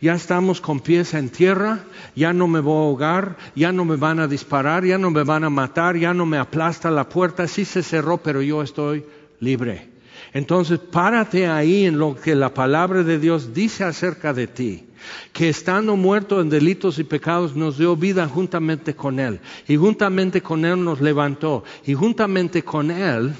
Ya 0.00 0.14
estamos 0.14 0.60
con 0.60 0.80
pies 0.80 1.14
en 1.14 1.28
tierra, 1.28 1.80
ya 2.14 2.32
no 2.32 2.46
me 2.46 2.60
voy 2.60 2.76
a 2.76 2.86
ahogar, 2.86 3.36
ya 3.56 3.72
no 3.72 3.84
me 3.84 3.96
van 3.96 4.20
a 4.20 4.28
disparar, 4.28 4.84
ya 4.84 4.98
no 4.98 5.10
me 5.10 5.24
van 5.24 5.44
a 5.44 5.50
matar, 5.50 5.96
ya 5.96 6.14
no 6.14 6.26
me 6.26 6.38
aplasta 6.38 6.90
la 6.90 7.08
puerta, 7.08 7.48
sí 7.48 7.64
se 7.64 7.82
cerró, 7.82 8.18
pero 8.18 8.40
yo 8.42 8.62
estoy 8.62 9.04
libre. 9.40 9.88
Entonces, 10.32 10.78
párate 10.78 11.48
ahí 11.48 11.86
en 11.86 11.98
lo 11.98 12.14
que 12.14 12.34
la 12.34 12.54
palabra 12.54 13.02
de 13.02 13.18
Dios 13.18 13.54
dice 13.54 13.84
acerca 13.84 14.32
de 14.32 14.46
ti 14.46 14.87
que 15.32 15.48
estando 15.48 15.96
muerto 15.96 16.40
en 16.40 16.50
delitos 16.50 16.98
y 16.98 17.04
pecados 17.04 17.54
nos 17.56 17.78
dio 17.78 17.96
vida 17.96 18.28
juntamente 18.28 18.94
con 18.94 19.20
Él. 19.20 19.40
Y 19.66 19.76
juntamente 19.76 20.42
con 20.42 20.64
Él 20.64 20.84
nos 20.84 21.00
levantó. 21.00 21.64
Y 21.86 21.94
juntamente 21.94 22.62
con 22.62 22.90
Él 22.90 23.34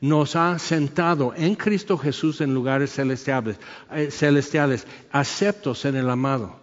nos 0.00 0.36
ha 0.36 0.58
sentado 0.58 1.32
en 1.36 1.54
Cristo 1.54 1.96
Jesús 1.96 2.40
en 2.40 2.54
lugares 2.54 2.92
celestiales, 2.92 3.58
eh, 3.92 4.10
celestiales 4.10 4.86
aceptos 5.10 5.84
en 5.84 5.96
el 5.96 6.08
amado. 6.10 6.60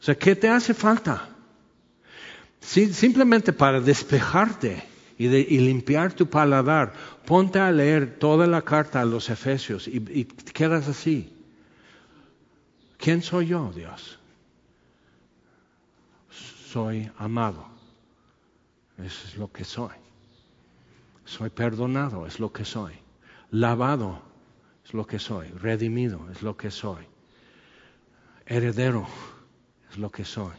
O 0.00 0.02
sea, 0.02 0.14
¿qué 0.14 0.36
te 0.36 0.48
hace 0.48 0.74
falta? 0.74 1.28
simplemente 2.62 3.54
para 3.54 3.80
despejarte 3.80 4.82
y, 5.16 5.28
limpiar 5.28 6.12
tu 6.12 6.28
paladar, 6.28 6.92
ponte 7.24 7.58
a 7.58 7.72
leer 7.72 8.18
toda 8.18 8.46
la 8.46 8.60
carta 8.60 9.00
a 9.00 9.06
los 9.06 9.30
Efesios 9.30 9.88
y 9.88 10.26
quedas 10.52 10.86
así. 10.86 11.39
¿Quién 13.00 13.22
soy 13.22 13.46
yo, 13.46 13.72
Dios? 13.74 14.18
Soy 16.30 17.10
amado. 17.16 17.66
Eso 18.98 19.26
es 19.26 19.36
lo 19.36 19.50
que 19.50 19.64
soy. 19.64 19.94
Soy 21.24 21.48
perdonado, 21.48 22.26
es 22.26 22.38
lo 22.38 22.52
que 22.52 22.64
soy. 22.64 22.92
Lavado, 23.50 24.20
es 24.84 24.92
lo 24.92 25.06
que 25.06 25.18
soy. 25.18 25.48
Redimido, 25.48 26.28
es 26.30 26.42
lo 26.42 26.56
que 26.56 26.70
soy. 26.70 27.06
Heredero, 28.44 29.06
es 29.90 29.96
lo 29.96 30.10
que 30.10 30.24
soy. 30.24 30.54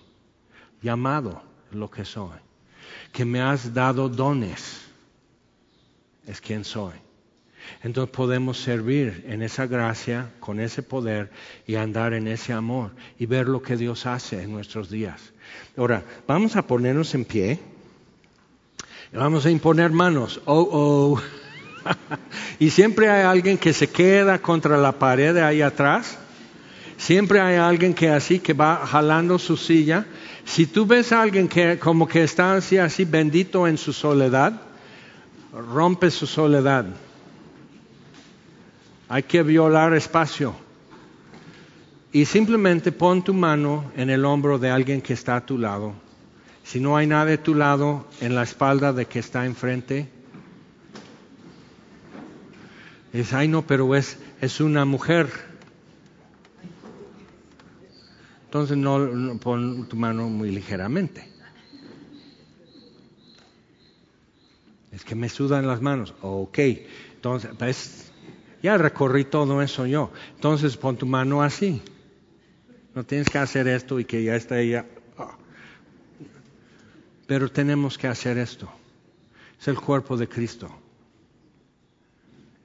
Llamado, 0.82 1.44
es 1.70 1.76
lo 1.76 1.92
que 1.92 2.06
soy. 2.06 2.40
Que 3.14 3.24
me 3.24 3.42
has 3.42 3.72
dado 3.72 4.10
dones, 4.10 4.82
es 6.26 6.42
quien 6.42 6.66
soy. 6.66 6.96
Entonces 7.84 8.16
podemos 8.16 8.60
servir 8.60 9.26
en 9.28 9.42
esa 9.42 9.66
gracia, 9.66 10.30
con 10.40 10.60
ese 10.60 10.84
poder 10.84 11.32
y 11.66 11.76
andar 11.76 12.14
en 12.14 12.28
ese 12.28 12.54
amor 12.54 12.92
y 13.18 13.26
ver 13.26 13.48
lo 13.48 13.62
que 13.62 13.78
Dios 13.78 14.06
hace 14.06 14.44
en 14.44 14.52
nuestros 14.52 14.90
días. 14.90 15.34
Ahora, 15.78 16.04
vamos 16.28 16.56
a 16.56 16.68
ponernos 16.68 17.14
en 17.16 17.26
pie. 17.26 17.60
Vamos 19.14 19.46
a 19.46 19.52
imponer 19.52 19.92
manos. 19.92 20.42
Oh, 20.46 20.70
oh. 20.72 21.22
y 22.60 22.70
siempre 22.70 23.10
hay 23.10 23.24
alguien 23.24 23.58
que 23.58 23.74
se 23.74 23.90
queda 23.90 24.40
contra 24.40 24.78
la 24.78 24.92
pared 24.94 25.34
de 25.34 25.42
ahí 25.42 25.62
atrás. 25.62 26.18
Siempre 26.98 27.42
hay 27.42 27.56
alguien 27.56 27.96
que 27.96 28.10
así 28.10 28.40
que 28.40 28.54
va 28.54 28.86
jalando 28.86 29.40
su 29.40 29.58
silla 29.58 30.06
Si 30.46 30.68
tú 30.68 30.86
ves 30.86 31.12
a 31.12 31.22
alguien 31.24 31.48
que 31.48 31.80
como 31.80 32.08
que 32.08 32.24
está 32.24 32.54
así, 32.54 32.78
así 32.78 33.06
bendito 33.06 33.68
en 33.68 33.78
su 33.78 33.94
soledad, 33.94 34.62
rompe 35.52 36.12
su 36.12 36.28
soledad. 36.28 36.86
Hay 39.12 39.24
que 39.24 39.44
violar 39.44 39.94
espacio. 39.94 40.56
Y 42.14 42.24
simplemente 42.24 42.94
pon 42.94 43.22
tu 43.22 43.34
mano 43.34 43.92
en 43.98 44.10
el 44.10 44.24
hombro 44.24 44.58
de 44.58 44.70
alguien 44.70 45.02
que 45.02 45.12
está 45.12 45.36
a 45.36 45.46
tu 45.46 45.58
lado. 45.58 45.92
Si 46.64 46.80
no 46.80 46.96
hay 46.96 47.08
nada 47.08 47.26
de 47.26 47.38
tu 47.38 47.54
lado, 47.54 48.08
en 48.22 48.36
la 48.36 48.44
espalda 48.44 48.94
de 48.94 49.08
que 49.08 49.20
está 49.20 49.46
enfrente. 49.46 50.08
Es, 53.12 53.34
ay 53.34 53.50
no, 53.50 53.68
pero 53.68 53.94
es, 53.98 54.18
es 54.40 54.62
una 54.62 54.86
mujer. 54.86 55.30
Entonces 58.46 58.78
no, 58.78 59.38
pon 59.40 59.90
tu 59.90 59.98
mano 59.98 60.30
muy 60.30 60.52
ligeramente. 60.52 61.30
Es 64.94 65.04
que 65.04 65.16
me 65.16 65.28
sudan 65.28 65.68
las 65.68 65.82
manos. 65.82 66.14
Ok, 66.22 66.60
entonces, 67.16 67.52
pues, 67.60 68.11
ya 68.62 68.78
recorrí 68.78 69.26
todo 69.26 69.62
eso 69.62 69.86
yo. 69.86 70.12
Entonces 70.36 70.78
pon 70.78 70.98
tu 70.98 71.06
mano 71.06 71.42
así. 71.42 71.82
No 72.94 73.04
tienes 73.04 73.30
que 73.30 73.38
hacer 73.38 73.68
esto 73.68 74.00
y 74.00 74.06
que 74.06 74.24
ya 74.24 74.36
está 74.36 74.60
ella. 74.60 74.86
Ah. 75.18 75.38
Pero 77.28 77.50
tenemos 77.50 77.98
que 77.98 78.08
hacer 78.08 78.38
esto. 78.38 78.70
Es 79.60 79.68
el 79.68 79.80
cuerpo 79.80 80.18
de 80.18 80.28
Cristo. 80.28 80.70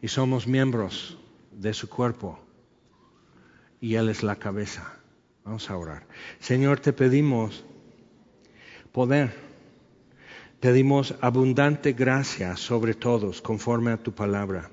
Y 0.02 0.08
somos 0.08 0.46
miembros 0.46 1.18
de 1.52 1.72
su 1.72 1.88
cuerpo. 1.88 2.38
Y 3.80 3.94
Él 3.94 4.08
es 4.08 4.22
la 4.22 4.36
cabeza. 4.36 4.92
Vamos 5.44 5.70
a 5.70 5.76
orar. 5.76 6.06
Señor, 6.40 6.80
te 6.80 6.92
pedimos 6.92 7.64
poder. 8.92 9.32
Pedimos 10.60 11.14
abundante 11.20 11.92
gracia 11.92 12.56
sobre 12.56 12.94
todos 12.94 13.40
conforme 13.40 13.92
a 13.92 13.96
tu 13.98 14.12
palabra. 14.12 14.70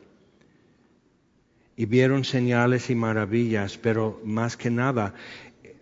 Y 1.75 1.85
vieron 1.85 2.23
señales 2.23 2.89
y 2.89 2.95
maravillas, 2.95 3.77
pero 3.77 4.21
más 4.23 4.57
que 4.57 4.69
nada, 4.69 5.15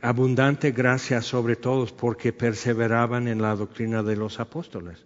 abundante 0.01 0.71
gracia 0.71 1.21
sobre 1.21 1.55
todos 1.55 1.91
porque 1.91 2.33
perseveraban 2.33 3.27
en 3.27 3.41
la 3.41 3.55
doctrina 3.55 4.01
de 4.03 4.15
los 4.15 4.39
apóstoles. 4.39 5.05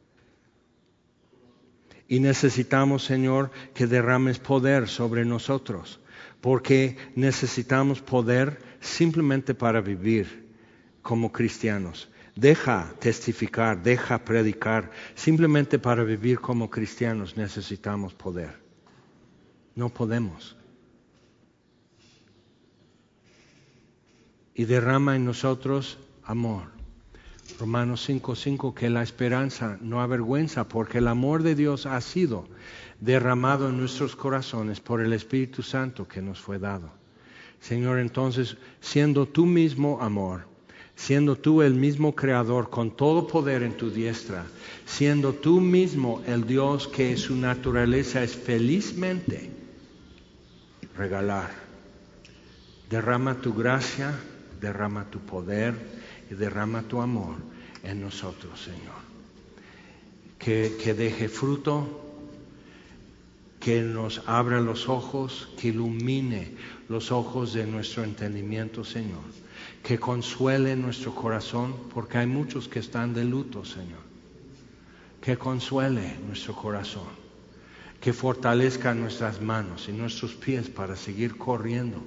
Y 2.08 2.20
necesitamos, 2.20 3.04
Señor, 3.04 3.52
que 3.74 3.88
derrames 3.88 4.40
poder 4.40 4.88
sobre 4.88 5.26
nosotros, 5.26 6.00
porque 6.40 6.98
necesitamos 7.16 8.02
poder 8.02 8.60
simplemente 8.80 9.56
para 9.56 9.82
vivir 9.82 10.46
como 11.02 11.32
cristianos. 11.32 12.10
Deja 12.36 12.94
testificar, 13.00 13.82
deja 13.82 14.24
predicar. 14.24 14.92
Simplemente 15.16 15.80
para 15.80 16.04
vivir 16.04 16.40
como 16.40 16.70
cristianos 16.70 17.38
necesitamos 17.38 18.14
poder. 18.14 18.60
No 19.74 19.90
podemos. 19.90 20.56
Y 24.56 24.66
derrama 24.66 25.16
en 25.16 25.26
nosotros 25.26 26.00
amor. 26.24 26.76
Romanos 27.60 28.10
5:5 28.10 28.74
que 28.74 28.90
la 28.90 29.04
esperanza 29.04 29.78
no 29.82 30.02
avergüenza 30.02 30.68
porque 30.68 30.98
el 30.98 31.08
amor 31.08 31.44
de 31.44 31.56
Dios 31.56 31.86
ha 31.86 32.00
sido 32.02 32.48
derramado 33.00 33.70
en 33.70 33.78
nuestros 33.78 34.16
corazones 34.16 34.80
por 34.80 35.02
el 35.02 35.14
Espíritu 35.14 35.62
Santo 35.62 36.08
que 36.08 36.22
nos 36.22 36.40
fue 36.40 36.58
dado. 36.58 36.90
Señor, 37.60 38.00
entonces, 38.00 38.58
siendo 38.80 39.28
tú 39.28 39.46
mismo 39.46 40.02
amor, 40.02 40.48
siendo 40.96 41.36
tú 41.36 41.62
el 41.62 41.74
mismo 41.74 42.16
creador 42.16 42.70
con 42.70 42.96
todo 42.96 43.28
poder 43.28 43.64
en 43.64 43.76
tu 43.76 43.90
diestra, 43.90 44.46
siendo 44.86 45.34
tú 45.34 45.60
mismo 45.60 46.22
el 46.26 46.46
Dios 46.46 46.88
que 46.88 47.18
su 47.18 47.36
naturaleza 47.36 48.24
es 48.24 48.36
felizmente 48.36 49.52
regalar, 50.98 51.52
derrama 52.90 53.42
tu 53.42 53.54
gracia, 53.54 54.14
derrama 54.66 55.06
tu 55.12 55.20
poder 55.20 55.74
y 56.32 56.34
derrama 56.34 56.82
tu 56.82 57.02
amor 57.02 57.36
en 57.84 58.02
nosotros, 58.02 58.60
Señor. 58.60 59.00
Que, 60.40 60.78
que 60.82 60.94
deje 60.94 61.30
fruto 61.30 62.02
que 63.60 63.82
nos 63.82 64.22
abra 64.28 64.60
los 64.60 64.90
ojos, 64.90 65.50
que 65.58 65.70
ilumine 65.70 66.54
los 66.90 67.12
ojos 67.12 67.54
de 67.54 67.66
nuestro 67.66 68.04
entendimiento, 68.04 68.84
Señor. 68.84 69.26
Que 69.82 70.00
consuele 70.00 70.76
nuestro 70.76 71.14
corazón, 71.16 71.76
porque 71.94 72.20
hay 72.20 72.28
muchos 72.28 72.68
que 72.68 72.80
están 72.80 73.14
de 73.14 73.24
luto, 73.24 73.66
Señor. 73.66 74.06
Que 75.22 75.38
consuele 75.38 76.18
nuestro 76.28 76.56
corazón. 76.56 77.25
Que 78.00 78.14
fortalezca 78.14 78.94
nuestras 78.94 79.42
manos 79.42 79.88
y 79.90 79.92
nuestros 79.92 80.36
pies 80.36 80.70
para 80.70 80.96
seguir 80.96 81.38
corriendo. 81.38 81.98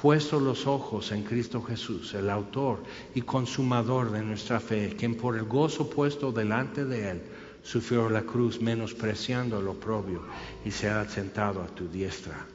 Puesto 0.00 0.38
los 0.40 0.66
ojos 0.66 1.12
en 1.12 1.24
Cristo 1.24 1.60
Jesús, 1.62 2.14
el 2.14 2.30
autor 2.30 2.82
y 3.14 3.22
consumador 3.22 4.12
de 4.12 4.22
nuestra 4.22 4.60
fe, 4.60 4.94
quien 4.96 5.16
por 5.16 5.36
el 5.36 5.44
gozo 5.44 5.90
puesto 5.90 6.32
delante 6.32 6.84
de 6.84 7.10
Él, 7.10 7.22
sufrió 7.62 8.08
la 8.08 8.22
cruz 8.22 8.60
menospreciando 8.60 9.60
lo 9.60 9.74
propio 9.74 10.22
y 10.64 10.70
se 10.70 10.88
ha 10.88 11.06
sentado 11.08 11.62
a 11.62 11.66
tu 11.66 11.88
diestra. 11.88 12.46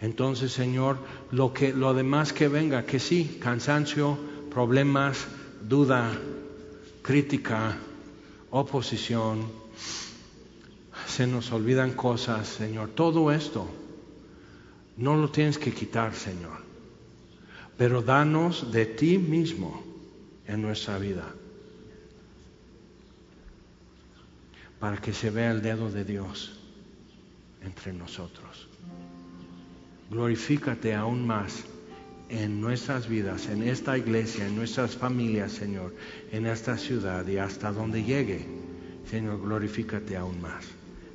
Entonces, 0.00 0.52
Señor, 0.52 0.98
lo 1.32 1.52
que 1.52 1.72
lo 1.72 1.92
demás 1.92 2.32
que 2.32 2.48
venga, 2.48 2.84
que 2.84 3.00
sí, 3.00 3.38
cansancio, 3.40 4.16
problemas, 4.50 5.26
duda, 5.68 6.12
crítica, 7.02 7.76
oposición, 8.50 9.50
se 11.08 11.26
nos 11.26 11.50
olvidan 11.52 11.92
cosas, 11.92 12.46
Señor. 12.46 12.90
Todo 12.90 13.32
esto 13.32 13.68
no 14.96 15.16
lo 15.16 15.30
tienes 15.30 15.58
que 15.58 15.72
quitar, 15.72 16.14
Señor. 16.14 16.58
Pero 17.76 18.02
danos 18.02 18.70
de 18.70 18.86
ti 18.86 19.18
mismo 19.18 19.82
en 20.46 20.62
nuestra 20.62 20.98
vida. 20.98 21.24
para 24.78 24.98
que 24.98 25.12
se 25.12 25.30
vea 25.30 25.50
el 25.50 25.62
dedo 25.62 25.90
de 25.90 26.04
Dios 26.04 26.52
entre 27.62 27.92
nosotros. 27.92 28.68
Glorifícate 30.10 30.94
aún 30.94 31.26
más 31.26 31.64
en 32.28 32.60
nuestras 32.60 33.08
vidas, 33.08 33.48
en 33.48 33.62
esta 33.62 33.98
iglesia, 33.98 34.46
en 34.46 34.56
nuestras 34.56 34.96
familias, 34.96 35.52
Señor, 35.52 35.94
en 36.30 36.46
esta 36.46 36.76
ciudad 36.76 37.26
y 37.26 37.38
hasta 37.38 37.72
donde 37.72 38.04
llegue. 38.04 38.46
Señor, 39.10 39.40
glorifícate 39.40 40.16
aún 40.16 40.40
más. 40.40 40.77